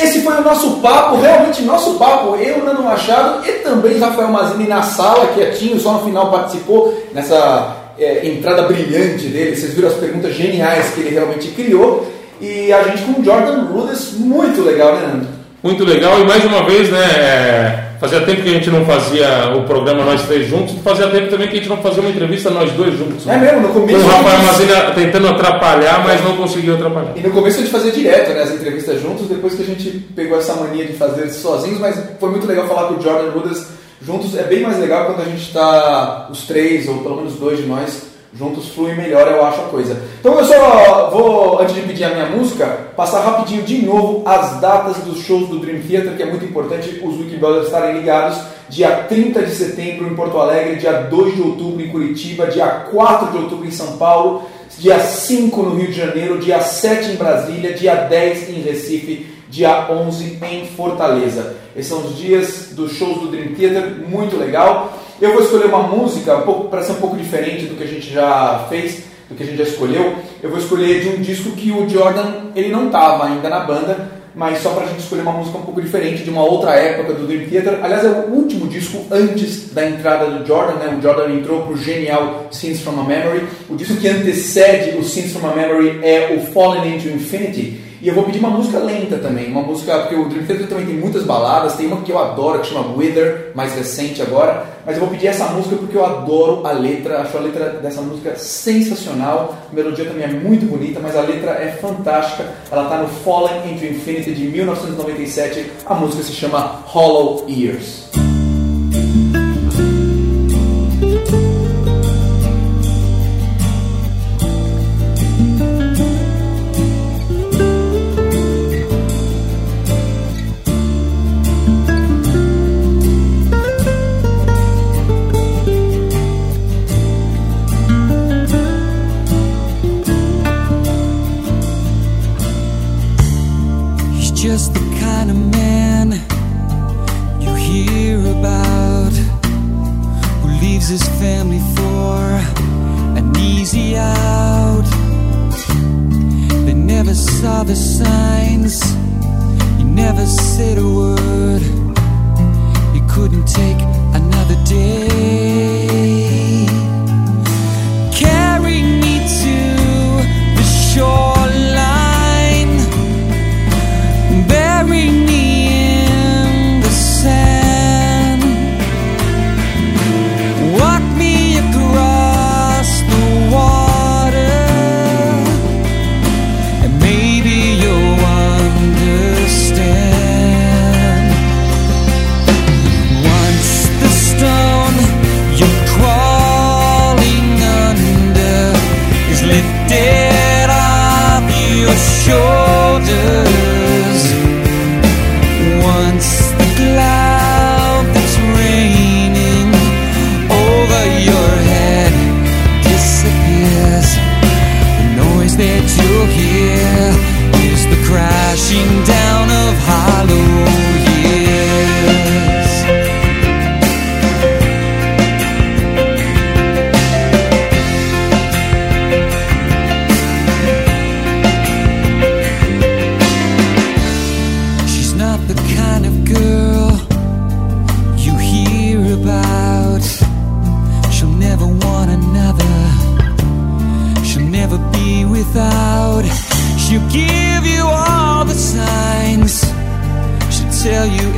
Esse 0.01 0.21
foi 0.21 0.33
o 0.33 0.41
nosso 0.41 0.77
papo, 0.77 1.17
realmente 1.17 1.61
nosso 1.61 1.93
papo. 1.93 2.35
Eu, 2.35 2.65
Nando 2.65 2.81
Machado 2.81 3.47
e 3.47 3.51
também 3.59 3.99
Rafael 3.99 4.29
Mazini 4.29 4.67
na 4.67 4.81
sala, 4.81 5.27
quietinho, 5.27 5.79
só 5.79 5.93
no 5.93 6.05
final 6.05 6.31
participou 6.31 6.93
nessa 7.13 7.75
é, 7.99 8.27
entrada 8.27 8.63
brilhante 8.63 9.27
dele. 9.27 9.55
Vocês 9.55 9.73
viram 9.73 9.89
as 9.89 9.95
perguntas 9.95 10.33
geniais 10.33 10.89
que 10.93 11.01
ele 11.01 11.09
realmente 11.11 11.49
criou. 11.49 12.07
E 12.39 12.73
a 12.73 12.81
gente 12.83 13.03
com 13.03 13.21
o 13.21 13.23
Jordan 13.23 13.65
Rudess, 13.65 14.13
muito 14.13 14.63
legal, 14.63 14.95
né, 14.95 15.07
Nando? 15.07 15.40
Muito 15.63 15.83
legal 15.83 16.19
e 16.19 16.25
mais 16.25 16.43
uma 16.43 16.63
vez, 16.63 16.89
né? 16.89 16.99
é, 16.99 17.91
Fazia 18.01 18.19
tempo 18.21 18.41
que 18.41 18.49
a 18.49 18.53
gente 18.53 18.71
não 18.71 18.83
fazia 18.83 19.53
o 19.55 19.61
programa 19.61 20.03
nós 20.03 20.23
três 20.23 20.47
juntos, 20.47 20.73
fazia 20.83 21.07
tempo 21.07 21.29
também 21.29 21.47
que 21.47 21.53
a 21.53 21.59
gente 21.59 21.69
não 21.69 21.77
fazia 21.83 22.01
uma 22.01 22.09
entrevista 22.09 22.49
nós 22.49 22.71
dois 22.71 22.97
juntos. 22.97 23.27
né? 23.27 23.35
É 23.35 23.37
mesmo, 23.37 23.67
no 23.67 23.69
começo. 23.71 23.99
Com 23.99 24.07
o 24.07 24.11
Rafael 24.11 24.41
Mazina 24.41 24.91
tentando 24.95 25.27
atrapalhar, 25.27 26.03
mas 26.03 26.23
não 26.23 26.35
conseguiu 26.35 26.73
atrapalhar. 26.73 27.13
E 27.15 27.19
no 27.19 27.29
começo 27.29 27.57
a 27.57 27.59
gente 27.61 27.71
fazia 27.71 27.91
direto 27.91 28.33
né, 28.33 28.41
as 28.41 28.53
entrevistas 28.55 28.99
juntos, 28.99 29.27
depois 29.27 29.53
que 29.53 29.61
a 29.61 29.65
gente 29.67 29.91
pegou 30.15 30.39
essa 30.39 30.55
mania 30.55 30.83
de 30.83 30.93
fazer 30.93 31.29
sozinhos, 31.29 31.79
mas 31.79 31.95
foi 32.19 32.31
muito 32.31 32.47
legal 32.47 32.67
falar 32.67 32.87
com 32.87 32.95
o 32.95 33.01
Jordan 33.03 33.29
Rudess 33.29 33.67
juntos. 34.03 34.35
É 34.35 34.43
bem 34.45 34.63
mais 34.63 34.79
legal 34.79 35.05
quando 35.05 35.21
a 35.21 35.25
gente 35.25 35.43
está 35.43 36.27
os 36.31 36.47
três, 36.47 36.87
ou 36.87 37.03
pelo 37.03 37.17
menos 37.17 37.35
dois 37.35 37.59
de 37.59 37.67
nós, 37.67 38.01
juntos 38.33 38.69
flui 38.69 38.93
melhor, 38.93 39.27
eu 39.27 39.45
acho 39.45 39.61
a 39.61 39.65
coisa. 39.65 40.01
Então 40.19 40.37
eu 40.39 40.45
só 40.45 41.09
vou, 41.11 41.61
antes 41.61 41.75
de 41.75 41.81
pedir 41.81 42.05
a 42.05 42.09
minha 42.09 42.25
música, 42.27 42.65
passar 42.95 43.21
rapidinho 43.21 43.63
de 43.63 43.85
novo 43.85 44.23
as 44.25 44.59
datas 44.61 44.97
dos 44.97 45.19
shows 45.19 45.49
do 45.49 45.59
Dream 45.59 45.81
Theater, 45.81 46.15
que 46.15 46.23
é 46.23 46.25
muito 46.25 46.45
importante 46.45 47.01
os 47.03 47.17
Wikibrothers 47.19 47.65
estarem 47.65 47.97
ligados. 47.97 48.39
Dia 48.69 49.03
30 49.09 49.43
de 49.43 49.51
setembro 49.51 50.07
em 50.07 50.15
Porto 50.15 50.37
Alegre, 50.37 50.77
dia 50.77 50.93
2 50.93 51.35
de 51.35 51.41
outubro 51.41 51.83
em 51.83 51.89
Curitiba, 51.89 52.47
dia 52.47 52.67
4 52.67 53.31
de 53.31 53.37
outubro 53.37 53.67
em 53.67 53.71
São 53.71 53.97
Paulo, 53.97 54.43
dia 54.77 54.97
5 54.97 55.61
no 55.61 55.75
Rio 55.75 55.87
de 55.87 55.97
Janeiro, 55.97 56.39
dia 56.39 56.61
7 56.61 57.11
em 57.11 57.15
Brasília, 57.15 57.73
dia 57.73 57.95
10 57.95 58.49
em 58.49 58.61
Recife, 58.61 59.27
dia 59.49 59.87
11 59.91 60.39
em 60.41 60.65
Fortaleza. 60.67 61.57
Esses 61.75 61.87
são 61.87 61.99
os 61.99 62.17
dias 62.17 62.69
dos 62.71 62.93
shows 62.93 63.19
do 63.19 63.27
Dream 63.27 63.53
Theater, 63.53 64.07
muito 64.07 64.37
legal. 64.37 64.93
Eu 65.21 65.33
vou 65.33 65.43
escolher 65.43 65.65
uma 65.65 65.83
música 65.83 66.35
um 66.49 66.67
para 66.67 66.81
ser 66.81 66.93
um 66.93 66.95
pouco 66.95 67.15
diferente 67.15 67.65
do 67.65 67.75
que 67.75 67.83
a 67.83 67.87
gente 67.87 68.11
já 68.11 68.65
fez, 68.67 69.03
do 69.29 69.35
que 69.35 69.43
a 69.43 69.45
gente 69.45 69.57
já 69.59 69.65
escolheu. 69.65 70.15
Eu 70.41 70.49
vou 70.49 70.57
escolher 70.57 70.99
de 70.99 71.09
um 71.09 71.21
disco 71.21 71.51
que 71.51 71.71
o 71.71 71.87
Jordan 71.87 72.47
ele 72.55 72.69
não 72.69 72.87
estava 72.87 73.27
ainda 73.27 73.47
na 73.47 73.59
banda, 73.59 74.09
mas 74.33 74.57
só 74.63 74.71
para 74.71 74.85
a 74.85 74.87
gente 74.87 75.01
escolher 75.01 75.21
uma 75.21 75.33
música 75.33 75.59
um 75.59 75.61
pouco 75.61 75.79
diferente 75.79 76.23
de 76.23 76.31
uma 76.31 76.43
outra 76.43 76.71
época 76.71 77.13
do 77.13 77.27
Dream 77.27 77.47
Theater. 77.47 77.77
Aliás, 77.83 78.03
é 78.03 78.09
o 78.09 78.33
último 78.33 78.67
disco 78.67 79.05
antes 79.11 79.71
da 79.71 79.87
entrada 79.87 80.25
do 80.25 80.43
Jordan, 80.43 80.79
né? 80.79 80.97
O 80.97 80.99
Jordan 80.99 81.31
entrou 81.35 81.67
pro 81.67 81.77
genial 81.77 82.47
Scenes 82.51 82.81
from 82.81 82.99
a 82.99 83.03
Memory. 83.03 83.43
O 83.69 83.75
disco 83.75 83.97
que 83.97 84.07
antecede 84.07 84.97
o 84.97 85.03
Scenes 85.03 85.33
from 85.33 85.47
a 85.47 85.55
Memory 85.55 85.99
é 86.01 86.35
o 86.35 86.51
Fallen 86.51 86.95
into 86.95 87.07
Infinity. 87.09 87.90
E 88.01 88.07
eu 88.07 88.15
vou 88.15 88.23
pedir 88.23 88.39
uma 88.39 88.49
música 88.49 88.79
lenta 88.79 89.17
também, 89.19 89.51
uma 89.51 89.61
música, 89.61 89.99
porque 89.99 90.15
o 90.15 90.27
Dream 90.27 90.43
Theater 90.47 90.67
também 90.67 90.87
tem 90.87 90.95
muitas 90.95 91.23
baladas, 91.23 91.75
tem 91.75 91.85
uma 91.85 92.01
que 92.01 92.11
eu 92.11 92.17
adoro, 92.17 92.59
que 92.59 92.67
chama 92.67 92.97
Wither, 92.97 93.51
mais 93.53 93.75
recente 93.75 94.23
agora, 94.23 94.65
mas 94.83 94.95
eu 94.95 95.01
vou 95.01 95.09
pedir 95.09 95.27
essa 95.27 95.45
música 95.49 95.75
porque 95.75 95.95
eu 95.95 96.03
adoro 96.03 96.65
a 96.65 96.71
letra, 96.71 97.21
acho 97.21 97.37
a 97.37 97.41
letra 97.41 97.69
dessa 97.81 98.01
música 98.01 98.35
sensacional, 98.35 99.55
a 99.71 99.75
melodia 99.75 100.05
também 100.05 100.23
é 100.23 100.29
muito 100.29 100.65
bonita, 100.65 100.99
mas 100.99 101.15
a 101.15 101.21
letra 101.21 101.51
é 101.51 101.77
fantástica, 101.79 102.45
ela 102.71 102.85
está 102.85 102.97
no 102.97 103.07
Fallen 103.07 103.71
into 103.71 103.85
Infinity 103.85 104.33
de 104.33 104.47
1997, 104.47 105.71
a 105.85 105.93
música 105.93 106.23
se 106.23 106.33
chama 106.33 106.81
Hollow 106.87 107.45
Ears. 107.47 108.20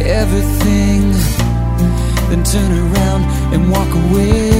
Everything. 0.05 1.11
Then 2.29 2.43
turn 2.43 2.71
around 2.71 3.23
and 3.53 3.71
walk 3.71 3.89
away. 3.89 4.52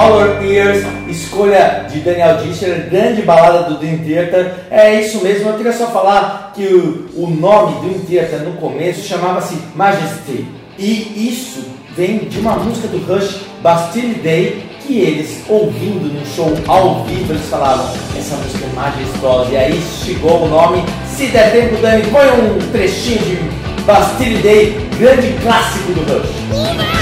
Horror 0.00 0.42
Ears, 0.42 0.86
escolha 1.08 1.86
de 1.90 2.00
Daniel 2.00 2.38
Discher, 2.38 2.88
grande 2.88 3.20
balada 3.20 3.68
do 3.68 3.78
Dream 3.78 3.98
Theater. 3.98 4.54
É 4.70 4.98
isso 4.98 5.22
mesmo, 5.22 5.50
eu 5.50 5.56
queria 5.56 5.74
só 5.74 5.88
falar 5.88 6.52
que 6.54 6.64
o, 6.64 7.08
o 7.14 7.30
nome 7.30 7.80
Dream 7.80 8.00
Theater 8.06 8.40
no 8.40 8.52
começo 8.52 9.06
chamava-se 9.06 9.58
Majesty. 9.74 10.46
E 10.78 11.28
isso 11.28 11.66
vem 11.94 12.18
de 12.20 12.38
uma 12.38 12.54
música 12.54 12.88
do 12.88 12.98
Rush, 13.04 13.42
Bastille 13.62 14.14
Day, 14.14 14.64
que 14.86 14.98
eles, 14.98 15.42
ouvindo 15.46 16.10
no 16.12 16.24
show 16.34 16.50
ao 16.66 17.04
vivo, 17.04 17.34
eles 17.34 17.46
falavam, 17.50 17.92
essa 18.16 18.36
música 18.36 18.64
é 18.64 18.74
majestosa. 18.74 19.50
E 19.52 19.56
aí 19.58 19.82
chegou 20.02 20.44
o 20.44 20.48
nome. 20.48 20.82
Se 21.14 21.26
der 21.26 21.52
tempo, 21.52 21.76
Dani, 21.82 22.02
põe 22.06 22.26
um 22.26 22.58
trechinho 22.72 23.18
de 23.18 23.82
Bastille 23.82 24.38
Day, 24.38 24.76
grande 24.98 25.34
clássico 25.42 25.92
do 25.92 26.00
Rush. 26.00 26.99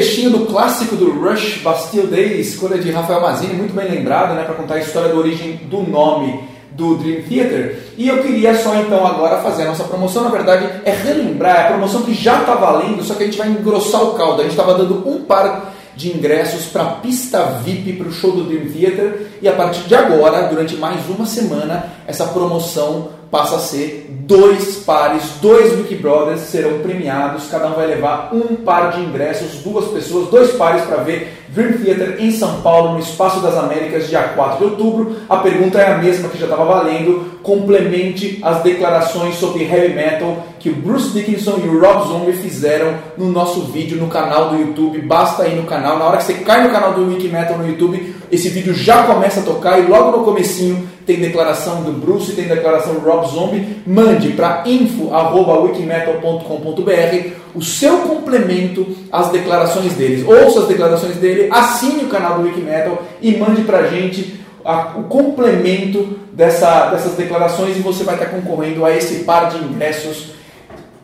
Trechinho 0.00 0.30
do 0.30 0.46
clássico 0.46 0.96
do 0.96 1.10
Rush 1.20 1.60
Bastille 1.62 2.06
Day, 2.06 2.40
escolha 2.40 2.78
de 2.78 2.90
Rafael 2.90 3.20
Mazini, 3.20 3.52
muito 3.52 3.74
bem 3.74 3.86
lembrado, 3.86 4.34
né, 4.34 4.44
para 4.44 4.54
contar 4.54 4.76
a 4.76 4.78
história 4.78 5.10
da 5.10 5.14
origem 5.14 5.60
do 5.64 5.82
nome 5.82 6.42
do 6.70 6.94
Dream 6.96 7.20
Theater. 7.28 7.78
E 7.98 8.08
eu 8.08 8.22
queria 8.22 8.54
só 8.54 8.74
então 8.76 9.06
agora 9.06 9.42
fazer 9.42 9.64
a 9.64 9.66
nossa 9.66 9.84
promoção, 9.84 10.24
na 10.24 10.30
verdade 10.30 10.66
é 10.86 10.90
relembrar 10.90 11.56
é 11.56 11.64
a 11.64 11.68
promoção 11.72 12.00
que 12.00 12.14
já 12.14 12.40
está 12.40 12.54
valendo, 12.54 13.04
só 13.04 13.12
que 13.12 13.24
a 13.24 13.26
gente 13.26 13.36
vai 13.36 13.48
engrossar 13.48 14.02
o 14.02 14.14
caldo. 14.14 14.40
A 14.40 14.44
gente 14.44 14.52
estava 14.52 14.72
dando 14.72 15.06
um 15.06 15.22
par 15.24 15.74
de 15.94 16.16
ingressos 16.16 16.64
para 16.64 16.82
a 16.82 16.92
pista 16.92 17.60
VIP 17.62 17.92
para 17.92 18.08
o 18.08 18.12
show 18.12 18.32
do 18.32 18.44
Dream 18.44 18.72
Theater 18.72 19.26
e 19.42 19.48
a 19.48 19.52
partir 19.52 19.82
de 19.82 19.94
agora, 19.94 20.48
durante 20.48 20.76
mais 20.76 21.06
uma 21.10 21.26
semana, 21.26 21.92
essa 22.06 22.24
promoção 22.24 23.19
passa 23.30 23.56
a 23.56 23.60
ser 23.60 24.06
dois 24.08 24.76
pares, 24.78 25.22
dois 25.40 25.72
Wiki 25.78 25.94
Brothers 25.96 26.40
serão 26.40 26.80
premiados, 26.80 27.48
cada 27.48 27.68
um 27.68 27.74
vai 27.74 27.86
levar 27.86 28.30
um 28.32 28.56
par 28.56 28.92
de 28.92 29.00
ingressos, 29.00 29.62
duas 29.62 29.86
pessoas, 29.86 30.28
dois 30.28 30.52
pares 30.52 30.82
para 30.84 31.02
ver. 31.02 31.36
Dream 31.48 31.78
Theater 31.78 32.16
em 32.20 32.30
São 32.30 32.60
Paulo, 32.60 32.92
no 32.92 33.00
Espaço 33.00 33.40
das 33.40 33.56
Américas, 33.56 34.08
dia 34.08 34.22
4 34.22 34.58
de 34.58 34.64
outubro. 34.64 35.16
A 35.28 35.38
pergunta 35.38 35.80
é 35.80 35.92
a 35.92 35.98
mesma 35.98 36.28
que 36.28 36.38
já 36.38 36.44
estava 36.44 36.64
valendo, 36.64 37.39
complemente 37.42 38.38
as 38.42 38.62
declarações 38.62 39.36
sobre 39.36 39.64
heavy 39.64 39.94
metal 39.94 40.46
que 40.58 40.68
o 40.68 40.74
Bruce 40.74 41.08
Dickinson 41.10 41.58
e 41.64 41.68
o 41.68 41.80
Rob 41.80 42.08
Zombie 42.08 42.34
fizeram 42.34 42.92
no 43.16 43.30
nosso 43.30 43.62
vídeo 43.62 43.98
no 43.98 44.08
canal 44.08 44.50
do 44.50 44.56
YouTube. 44.56 45.00
Basta 45.00 45.46
ir 45.46 45.56
no 45.56 45.62
canal, 45.64 45.98
na 45.98 46.04
hora 46.04 46.18
que 46.18 46.24
você 46.24 46.34
cai 46.34 46.64
no 46.64 46.70
canal 46.70 46.92
do 46.92 47.08
Wiki 47.08 47.28
Metal 47.28 47.56
no 47.56 47.66
YouTube, 47.66 48.14
esse 48.30 48.50
vídeo 48.50 48.74
já 48.74 49.04
começa 49.04 49.40
a 49.40 49.42
tocar 49.42 49.78
e 49.78 49.86
logo 49.86 50.14
no 50.16 50.24
comecinho 50.24 50.86
tem 51.06 51.18
declaração 51.18 51.82
do 51.82 51.92
Bruce, 51.92 52.32
tem 52.32 52.46
declaração 52.46 52.92
do 52.94 53.00
Rob 53.00 53.26
Zombie. 53.26 53.66
Mande 53.86 54.28
para 54.28 54.62
info@wikimetal.com.br 54.66 57.40
o 57.52 57.60
seu 57.62 58.02
complemento 58.02 58.86
às 59.10 59.28
declarações 59.30 59.94
deles. 59.94 60.24
Ouça 60.24 60.60
as 60.60 60.68
declarações 60.68 61.16
dele, 61.16 61.48
assine 61.50 62.04
o 62.04 62.08
canal 62.08 62.38
do 62.38 62.44
Wikimetal 62.44 63.02
e 63.20 63.36
mande 63.36 63.62
pra 63.62 63.88
gente 63.88 64.38
a- 64.64 64.92
o 64.96 65.04
complemento 65.04 66.18
dessa- 66.32 66.86
dessas 66.86 67.12
declarações 67.14 67.76
e 67.76 67.80
você 67.80 68.04
vai 68.04 68.14
estar 68.14 68.26
concorrendo 68.26 68.84
a 68.84 68.94
esse 68.96 69.24
par 69.24 69.48
de 69.50 69.58
ingressos 69.58 70.30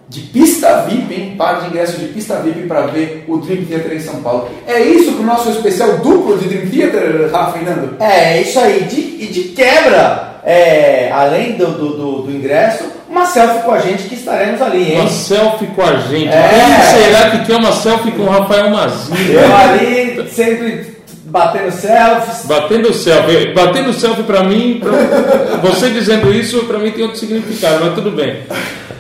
de 0.08 0.20
pista 0.20 0.82
VIP, 0.88 1.12
hein? 1.14 1.34
Par 1.36 1.60
de 1.60 1.66
ingressos 1.66 1.98
de 1.98 2.06
pista 2.06 2.36
VIP 2.36 2.66
para 2.68 2.82
ver 2.82 3.24
o 3.26 3.38
Dream 3.38 3.64
Theater 3.64 3.92
em 3.92 4.00
São 4.00 4.22
Paulo. 4.22 4.48
É 4.66 4.80
isso 4.80 5.12
pro 5.12 5.24
nosso 5.24 5.50
especial 5.50 5.98
duplo 5.98 6.38
de 6.38 6.46
Dream 6.48 6.68
Theater, 6.70 7.28
Rafa 7.32 7.52
Fernando? 7.58 7.96
É, 8.00 8.40
isso 8.40 8.58
aí. 8.60 8.84
De, 8.84 9.00
e 9.00 9.26
de 9.26 9.42
quebra, 9.48 10.36
é, 10.44 11.10
além 11.12 11.52
do, 11.56 11.66
do, 11.66 11.88
do- 11.96 12.22
do 12.22 12.30
ingresso, 12.30 12.84
uma 13.10 13.26
selfie 13.26 13.62
com 13.64 13.72
a 13.72 13.78
gente 13.80 14.04
que 14.04 14.14
estaremos 14.14 14.62
ali, 14.62 14.92
hein? 14.92 15.00
Uma 15.00 15.08
selfie 15.10 15.66
com 15.74 15.82
a 15.82 15.96
gente. 15.96 16.28
É. 16.28 16.50
Quem 16.50 17.02
será 17.02 17.30
que 17.30 17.44
quer 17.44 17.56
uma 17.56 17.72
selfie 17.72 18.12
com 18.12 18.22
o 18.22 18.30
Rafael 18.30 18.70
Mazini? 18.70 19.32
Eu 19.32 19.56
ali 19.56 20.28
sempre 20.30 20.95
batendo 21.36 21.70
selfies. 21.70 22.46
Batendo 22.46 22.94
selfie. 22.94 23.52
Batendo 23.52 23.92
selfie 23.92 24.22
pra 24.22 24.42
mim, 24.42 24.80
pra- 24.80 25.60
você 25.62 25.90
dizendo 25.90 26.32
isso, 26.32 26.60
pra 26.60 26.78
mim 26.78 26.90
tem 26.90 27.02
outro 27.02 27.18
significado, 27.18 27.84
mas 27.84 27.94
tudo 27.94 28.10
bem. 28.10 28.36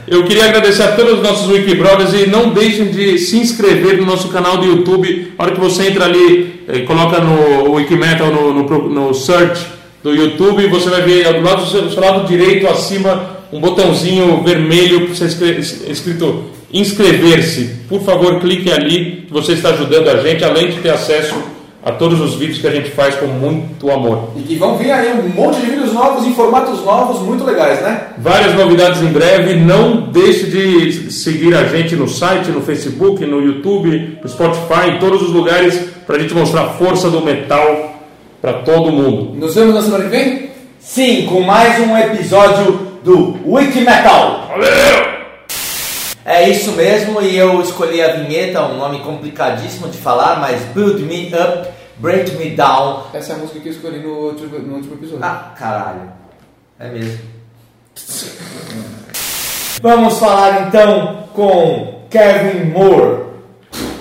Eu 0.06 0.22
queria 0.24 0.44
agradecer 0.44 0.82
a 0.82 0.92
todos 0.92 1.14
os 1.14 1.22
nossos 1.22 1.50
Wikibrothers 1.50 2.12
e 2.12 2.28
não 2.28 2.50
deixem 2.50 2.86
de 2.90 3.18
se 3.18 3.38
inscrever 3.38 3.96
no 3.96 4.06
nosso 4.06 4.28
canal 4.28 4.58
do 4.58 4.66
YouTube. 4.66 5.32
Na 5.36 5.44
hora 5.44 5.54
que 5.54 5.60
você 5.60 5.88
entra 5.88 6.04
ali, 6.04 6.60
eh, 6.68 6.80
coloca 6.80 7.18
no 7.20 7.72
Wikimetal 7.72 8.28
no, 8.28 8.52
no, 8.52 8.88
no 8.88 9.14
search 9.14 9.66
do 10.04 10.14
YouTube, 10.14 10.68
você 10.68 10.90
vai 10.90 11.02
ver 11.02 11.24
do 11.32 11.40
lado 11.40 11.64
do 11.64 11.70
seu, 11.70 11.82
do 11.82 11.90
seu 11.90 12.00
lado 12.00 12.26
direito 12.28 12.68
acima 12.68 13.36
um 13.52 13.58
botãozinho 13.60 14.42
vermelho 14.44 15.10
escrito 15.88 16.44
inscrever-se. 16.72 17.70
Por 17.88 18.02
favor, 18.04 18.38
clique 18.40 18.70
ali, 18.70 19.24
que 19.26 19.32
você 19.32 19.52
está 19.52 19.70
ajudando 19.70 20.08
a 20.08 20.18
gente, 20.18 20.44
além 20.44 20.68
de 20.68 20.80
ter 20.80 20.90
acesso 20.90 21.55
a 21.86 21.92
todos 21.92 22.20
os 22.20 22.34
vídeos 22.34 22.58
que 22.58 22.66
a 22.66 22.72
gente 22.72 22.90
faz 22.90 23.14
com 23.14 23.26
muito 23.26 23.88
amor. 23.92 24.30
E 24.34 24.42
que 24.42 24.56
vão 24.56 24.76
vir 24.76 24.90
aí 24.90 25.12
um 25.12 25.28
monte 25.28 25.60
de 25.60 25.66
vídeos 25.66 25.92
novos 25.92 26.26
em 26.26 26.34
formatos 26.34 26.84
novos, 26.84 27.22
muito 27.22 27.44
legais, 27.44 27.80
né? 27.80 28.08
Várias 28.18 28.56
novidades 28.56 29.00
em 29.00 29.06
breve. 29.06 29.54
Não 29.54 30.00
deixe 30.10 30.46
de 30.46 31.12
seguir 31.12 31.54
a 31.54 31.62
gente 31.68 31.94
no 31.94 32.08
site, 32.08 32.50
no 32.50 32.60
Facebook, 32.60 33.24
no 33.24 33.40
YouTube, 33.40 34.18
no 34.20 34.28
Spotify, 34.28 34.96
em 34.96 34.98
todos 34.98 35.22
os 35.22 35.30
lugares, 35.30 35.78
para 36.04 36.16
a 36.16 36.18
gente 36.18 36.34
mostrar 36.34 36.62
a 36.62 36.68
força 36.70 37.08
do 37.08 37.20
metal 37.20 37.94
para 38.42 38.54
todo 38.54 38.90
mundo. 38.90 39.36
Nos 39.36 39.54
vemos 39.54 39.76
na 39.76 39.82
semana 39.82 40.04
que 40.04 40.10
vem? 40.10 40.50
Sim, 40.80 41.26
com 41.26 41.40
mais 41.42 41.78
um 41.78 41.96
episódio 41.96 42.80
do 43.04 43.36
Wiki 43.46 43.82
Metal. 43.82 44.48
Valeu! 44.48 45.16
É 46.24 46.48
isso 46.48 46.72
mesmo, 46.72 47.22
e 47.22 47.36
eu 47.36 47.60
escolhi 47.60 48.02
a 48.02 48.14
vinheta, 48.14 48.60
um 48.64 48.76
nome 48.76 48.98
complicadíssimo 48.98 49.88
de 49.88 49.96
falar, 49.96 50.40
mas 50.40 50.60
Build 50.74 51.00
Me 51.04 51.28
Up, 51.28 51.75
Break 51.98 52.36
Me 52.36 52.50
Down. 52.50 53.04
Essa 53.14 53.32
é 53.32 53.36
a 53.36 53.38
música 53.38 53.60
que 53.60 53.68
eu 53.68 53.72
escolhi 53.72 53.98
no, 53.98 54.18
outro, 54.18 54.48
no 54.48 54.74
último 54.76 54.94
episódio. 54.94 55.24
Ah, 55.24 55.54
caralho. 55.58 56.12
É 56.78 56.88
mesmo. 56.88 57.18
Vamos 59.82 60.18
falar 60.18 60.68
então 60.68 61.24
com 61.34 62.06
Kevin 62.10 62.70
Moore. 62.70 63.26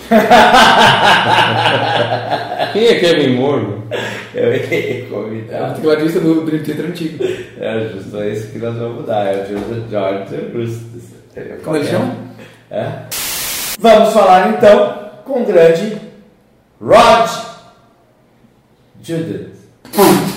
Quem 2.73 2.87
é 2.87 2.99
Kevin 2.99 3.35
Moore? 3.35 3.65
Eu 4.33 4.53
ia 4.53 4.65
É 5.49 5.69
o 5.69 5.73
tecladista 5.73 6.19
do 6.19 6.45
Dream 6.45 6.63
Theater 6.63 6.85
antigo. 6.85 7.23
É 7.59 7.89
justo 7.89 8.23
isso 8.23 8.51
que 8.51 8.59
nós 8.59 8.75
vamos 8.75 9.01
mudar, 9.01 9.25
é 9.25 9.43
o 9.43 9.47
Joseph 9.47 9.89
George 9.89 10.35
Augustus. 10.35 11.03
Como 11.63 11.77
ele 11.77 11.85
chama? 11.85 12.15
É. 12.71 12.91
Vamos 13.79 14.13
falar 14.13 14.49
então 14.49 15.09
com 15.25 15.41
o 15.41 15.45
grande 15.45 15.97
Rod 16.81 17.29
Judas. 19.01 19.47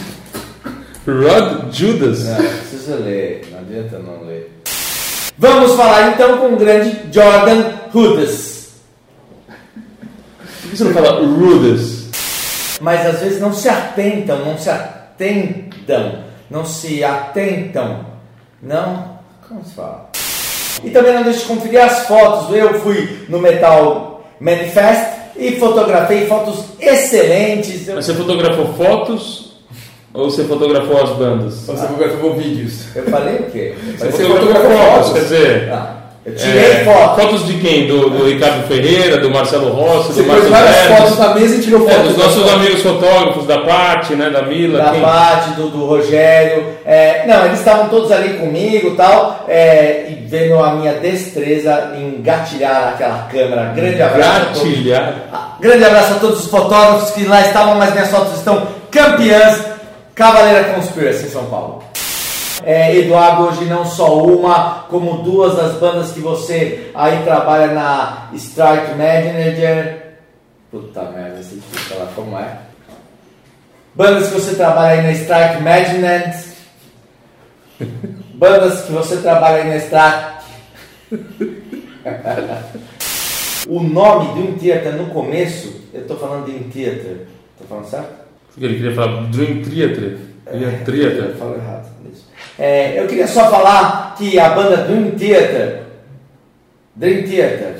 Rod 1.06 1.72
Judas. 1.72 2.24
Não, 2.24 2.36
precisa 2.36 2.96
ler, 2.96 3.48
não 3.50 3.60
adianta 3.60 3.98
não 3.98 4.24
ler. 4.24 4.52
Vamos 5.38 5.74
falar 5.74 6.10
então 6.10 6.38
com 6.38 6.54
o 6.54 6.56
grande 6.56 7.00
Jordan 7.12 7.70
Rudess. 7.92 8.72
Por 10.62 10.70
que 10.70 10.76
você 10.76 10.84
não 10.84 10.92
fala 10.92 11.24
Rudas? 11.24 12.08
Mas 12.80 13.06
às 13.06 13.20
vezes 13.20 13.40
não 13.40 13.52
se 13.52 13.68
atentam, 13.68 14.44
não 14.44 14.58
se 14.58 14.68
atentam, 14.68 16.24
não 16.50 16.64
se 16.64 17.02
atentam, 17.02 18.06
não. 18.62 19.18
Como 19.48 19.64
se 19.64 19.74
fala? 19.74 20.10
E 20.84 20.90
também 20.90 21.14
não 21.14 21.22
deixe 21.22 21.40
de 21.40 21.46
conferir 21.46 21.80
as 21.80 22.06
fotos. 22.06 22.54
Eu 22.54 22.78
fui 22.80 23.26
no 23.28 23.38
Metal 23.38 24.24
Manifest 24.40 25.17
e 25.38 25.52
fotografei 25.52 26.26
fotos 26.26 26.64
excelentes. 26.80 27.86
Mas 27.88 28.04
você 28.04 28.14
fotografou 28.14 28.74
fotos 28.74 29.52
ou 30.12 30.30
você 30.30 30.44
fotografou 30.44 31.02
as 31.02 31.10
bandas? 31.10 31.54
Você 31.54 31.86
fotografou 31.86 32.34
vídeos. 32.34 32.94
Eu 32.96 33.04
falei 33.04 33.36
o 33.36 33.50
quê? 33.50 33.74
Eu 34.00 34.10
Você 34.10 34.24
fotografou 34.24 34.70
fotos, 34.76 35.12
quer 35.12 35.20
dizer. 35.20 35.72
Ah, 35.72 35.97
eu 36.28 36.36
tirei 36.36 36.72
é, 36.72 36.84
foto. 36.84 37.20
Fotos 37.20 37.46
de 37.46 37.54
quem? 37.54 37.86
Do, 37.86 38.10
do 38.10 38.26
Ricardo 38.26 38.66
Ferreira, 38.68 39.18
do 39.18 39.30
Marcelo 39.30 39.70
Rossi, 39.70 40.12
Você 40.12 40.22
do 40.22 40.28
Marcos 40.28 40.48
várias 40.48 40.76
Neves, 40.76 40.98
fotos 40.98 41.18
na 41.18 41.34
mesa 41.34 41.54
e 41.56 41.60
tirou 41.60 41.88
é, 41.88 41.92
fotos. 41.92 42.08
dos 42.08 42.16
das 42.16 42.24
nossos 42.26 42.42
fotos. 42.42 42.54
amigos 42.54 42.82
fotógrafos, 42.82 43.46
da 43.46 43.58
Paty, 43.60 44.14
né, 44.14 44.30
da 44.30 44.42
Mila. 44.42 44.78
da 44.82 44.90
quem? 44.90 45.00
parte 45.00 45.50
do, 45.50 45.68
do 45.68 45.84
Rogério. 45.86 46.64
É, 46.84 47.24
não, 47.26 47.44
eles 47.46 47.58
estavam 47.58 47.88
todos 47.88 48.10
ali 48.12 48.38
comigo 48.38 48.88
e 48.88 48.96
tal, 48.96 49.44
é, 49.48 50.06
e 50.08 50.14
vendo 50.26 50.62
a 50.62 50.72
minha 50.74 50.92
destreza 50.94 51.92
em 51.96 52.22
gatilhar 52.22 52.92
aquela 52.94 53.28
câmera. 53.30 53.72
Grande 53.74 54.02
abraço. 54.02 54.64
Gatilhar. 54.64 55.14
Ah, 55.32 55.48
Grande 55.60 55.84
abraço 55.84 56.12
a 56.14 56.16
todos 56.16 56.44
os 56.44 56.50
fotógrafos 56.50 57.10
que 57.10 57.24
lá 57.24 57.40
estavam, 57.42 57.74
mas 57.76 57.92
minhas 57.92 58.08
fotos 58.08 58.34
estão 58.38 58.66
campeãs. 58.90 59.60
Cavaleira 60.14 60.64
Conspiracy 60.74 61.26
em 61.26 61.30
São 61.30 61.44
Paulo. 61.44 61.80
É, 62.64 62.96
Eduardo, 62.96 63.44
hoje 63.44 63.64
não 63.66 63.84
só 63.84 64.22
uma, 64.24 64.84
como 64.88 65.22
duas 65.22 65.56
das 65.56 65.74
bandas 65.74 66.10
que 66.12 66.20
você 66.20 66.90
aí 66.94 67.22
trabalha 67.22 67.72
na 67.72 68.30
Strike 68.34 68.92
Manager. 68.96 70.16
Puta 70.70 71.02
merda, 71.04 71.40
tem 71.48 71.60
que 71.60 71.78
falar 71.78 72.06
como 72.14 72.38
é. 72.38 72.58
Bandas 73.94 74.28
que 74.28 74.34
você 74.34 74.54
trabalha 74.54 75.00
aí 75.00 75.02
na 75.02 75.12
Strike 75.12 75.62
Management. 75.62 76.34
Bandas 78.34 78.82
que 78.82 78.92
você 78.92 79.16
trabalha 79.18 79.62
aí 79.62 79.68
na 79.68 79.76
Strike. 79.76 80.38
o 83.66 83.80
nome 83.82 84.40
In 84.40 84.58
Theater 84.58 84.94
no 84.94 85.06
começo, 85.06 85.82
eu 85.94 86.06
tô 86.06 86.16
falando 86.16 86.50
In 86.50 86.68
Theater. 86.70 87.26
Tô 87.58 87.64
falando 87.64 87.86
certo? 87.86 88.10
Porque 88.48 88.64
ele 88.64 88.76
queria 88.76 88.94
falar 88.94 89.22
Dream 89.30 89.62
Theater. 89.62 90.18
Queria 90.50 90.68
Eu 90.68 90.84
Theater. 90.84 91.34
falo 91.36 91.54
errado 91.56 91.88
nisso. 92.04 92.27
É, 92.58 93.00
eu 93.00 93.06
queria 93.06 93.26
só 93.28 93.50
falar 93.50 94.14
que 94.16 94.38
a 94.38 94.48
banda 94.50 94.78
Dream 94.78 95.12
Theater. 95.12 95.82
Dream 96.96 97.22
Theater. 97.22 97.76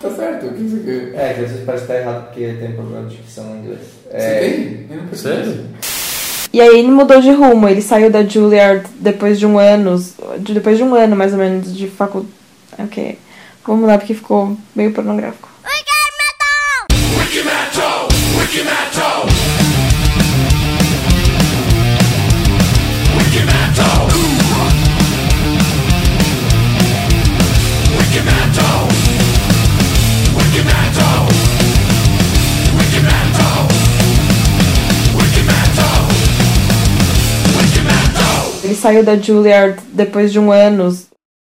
Tá 0.00 0.10
certo, 0.10 0.46
o 0.46 0.52
que 0.54 0.62
você 0.62 1.10
quer? 1.12 1.20
É, 1.20 1.34
que 1.34 1.40
às 1.44 1.50
vezes 1.50 1.64
parece 1.66 1.82
que 1.86 1.92
tá 1.92 1.98
errado 1.98 2.24
porque 2.26 2.52
tem 2.60 2.72
problema 2.72 3.08
de 3.08 3.16
dicção 3.16 3.44
no 3.44 3.56
inglês. 3.58 3.80
Você 4.10 4.16
É, 4.16 4.38
tem? 4.40 4.86
Eu 4.90 5.02
não 5.02 5.12
Sério? 5.14 5.50
isso. 5.82 6.48
E 6.52 6.60
aí 6.62 6.78
ele 6.78 6.88
mudou 6.88 7.20
de 7.20 7.30
rumo, 7.32 7.68
ele 7.68 7.82
saiu 7.82 8.08
da 8.10 8.24
Juilliard 8.24 8.86
depois 9.00 9.38
de 9.38 9.44
um 9.44 9.58
ano, 9.58 10.02
de- 10.38 10.54
depois 10.54 10.78
de 10.78 10.82
um 10.84 10.94
ano 10.94 11.14
mais 11.14 11.32
ou 11.32 11.38
menos 11.38 11.76
de 11.76 11.88
faculdade. 11.88 12.32
Ok. 12.78 13.18
Vamos 13.66 13.82
mudar 13.82 13.98
porque 13.98 14.14
ficou 14.14 14.56
meio 14.74 14.92
pornográfico. 14.92 15.46
Ele 18.50 18.62
saiu 38.78 39.02
da 39.02 39.16
Juilliard 39.16 39.78
depois 39.92 40.32
de 40.32 40.38
um 40.38 40.50
ano 40.50 40.96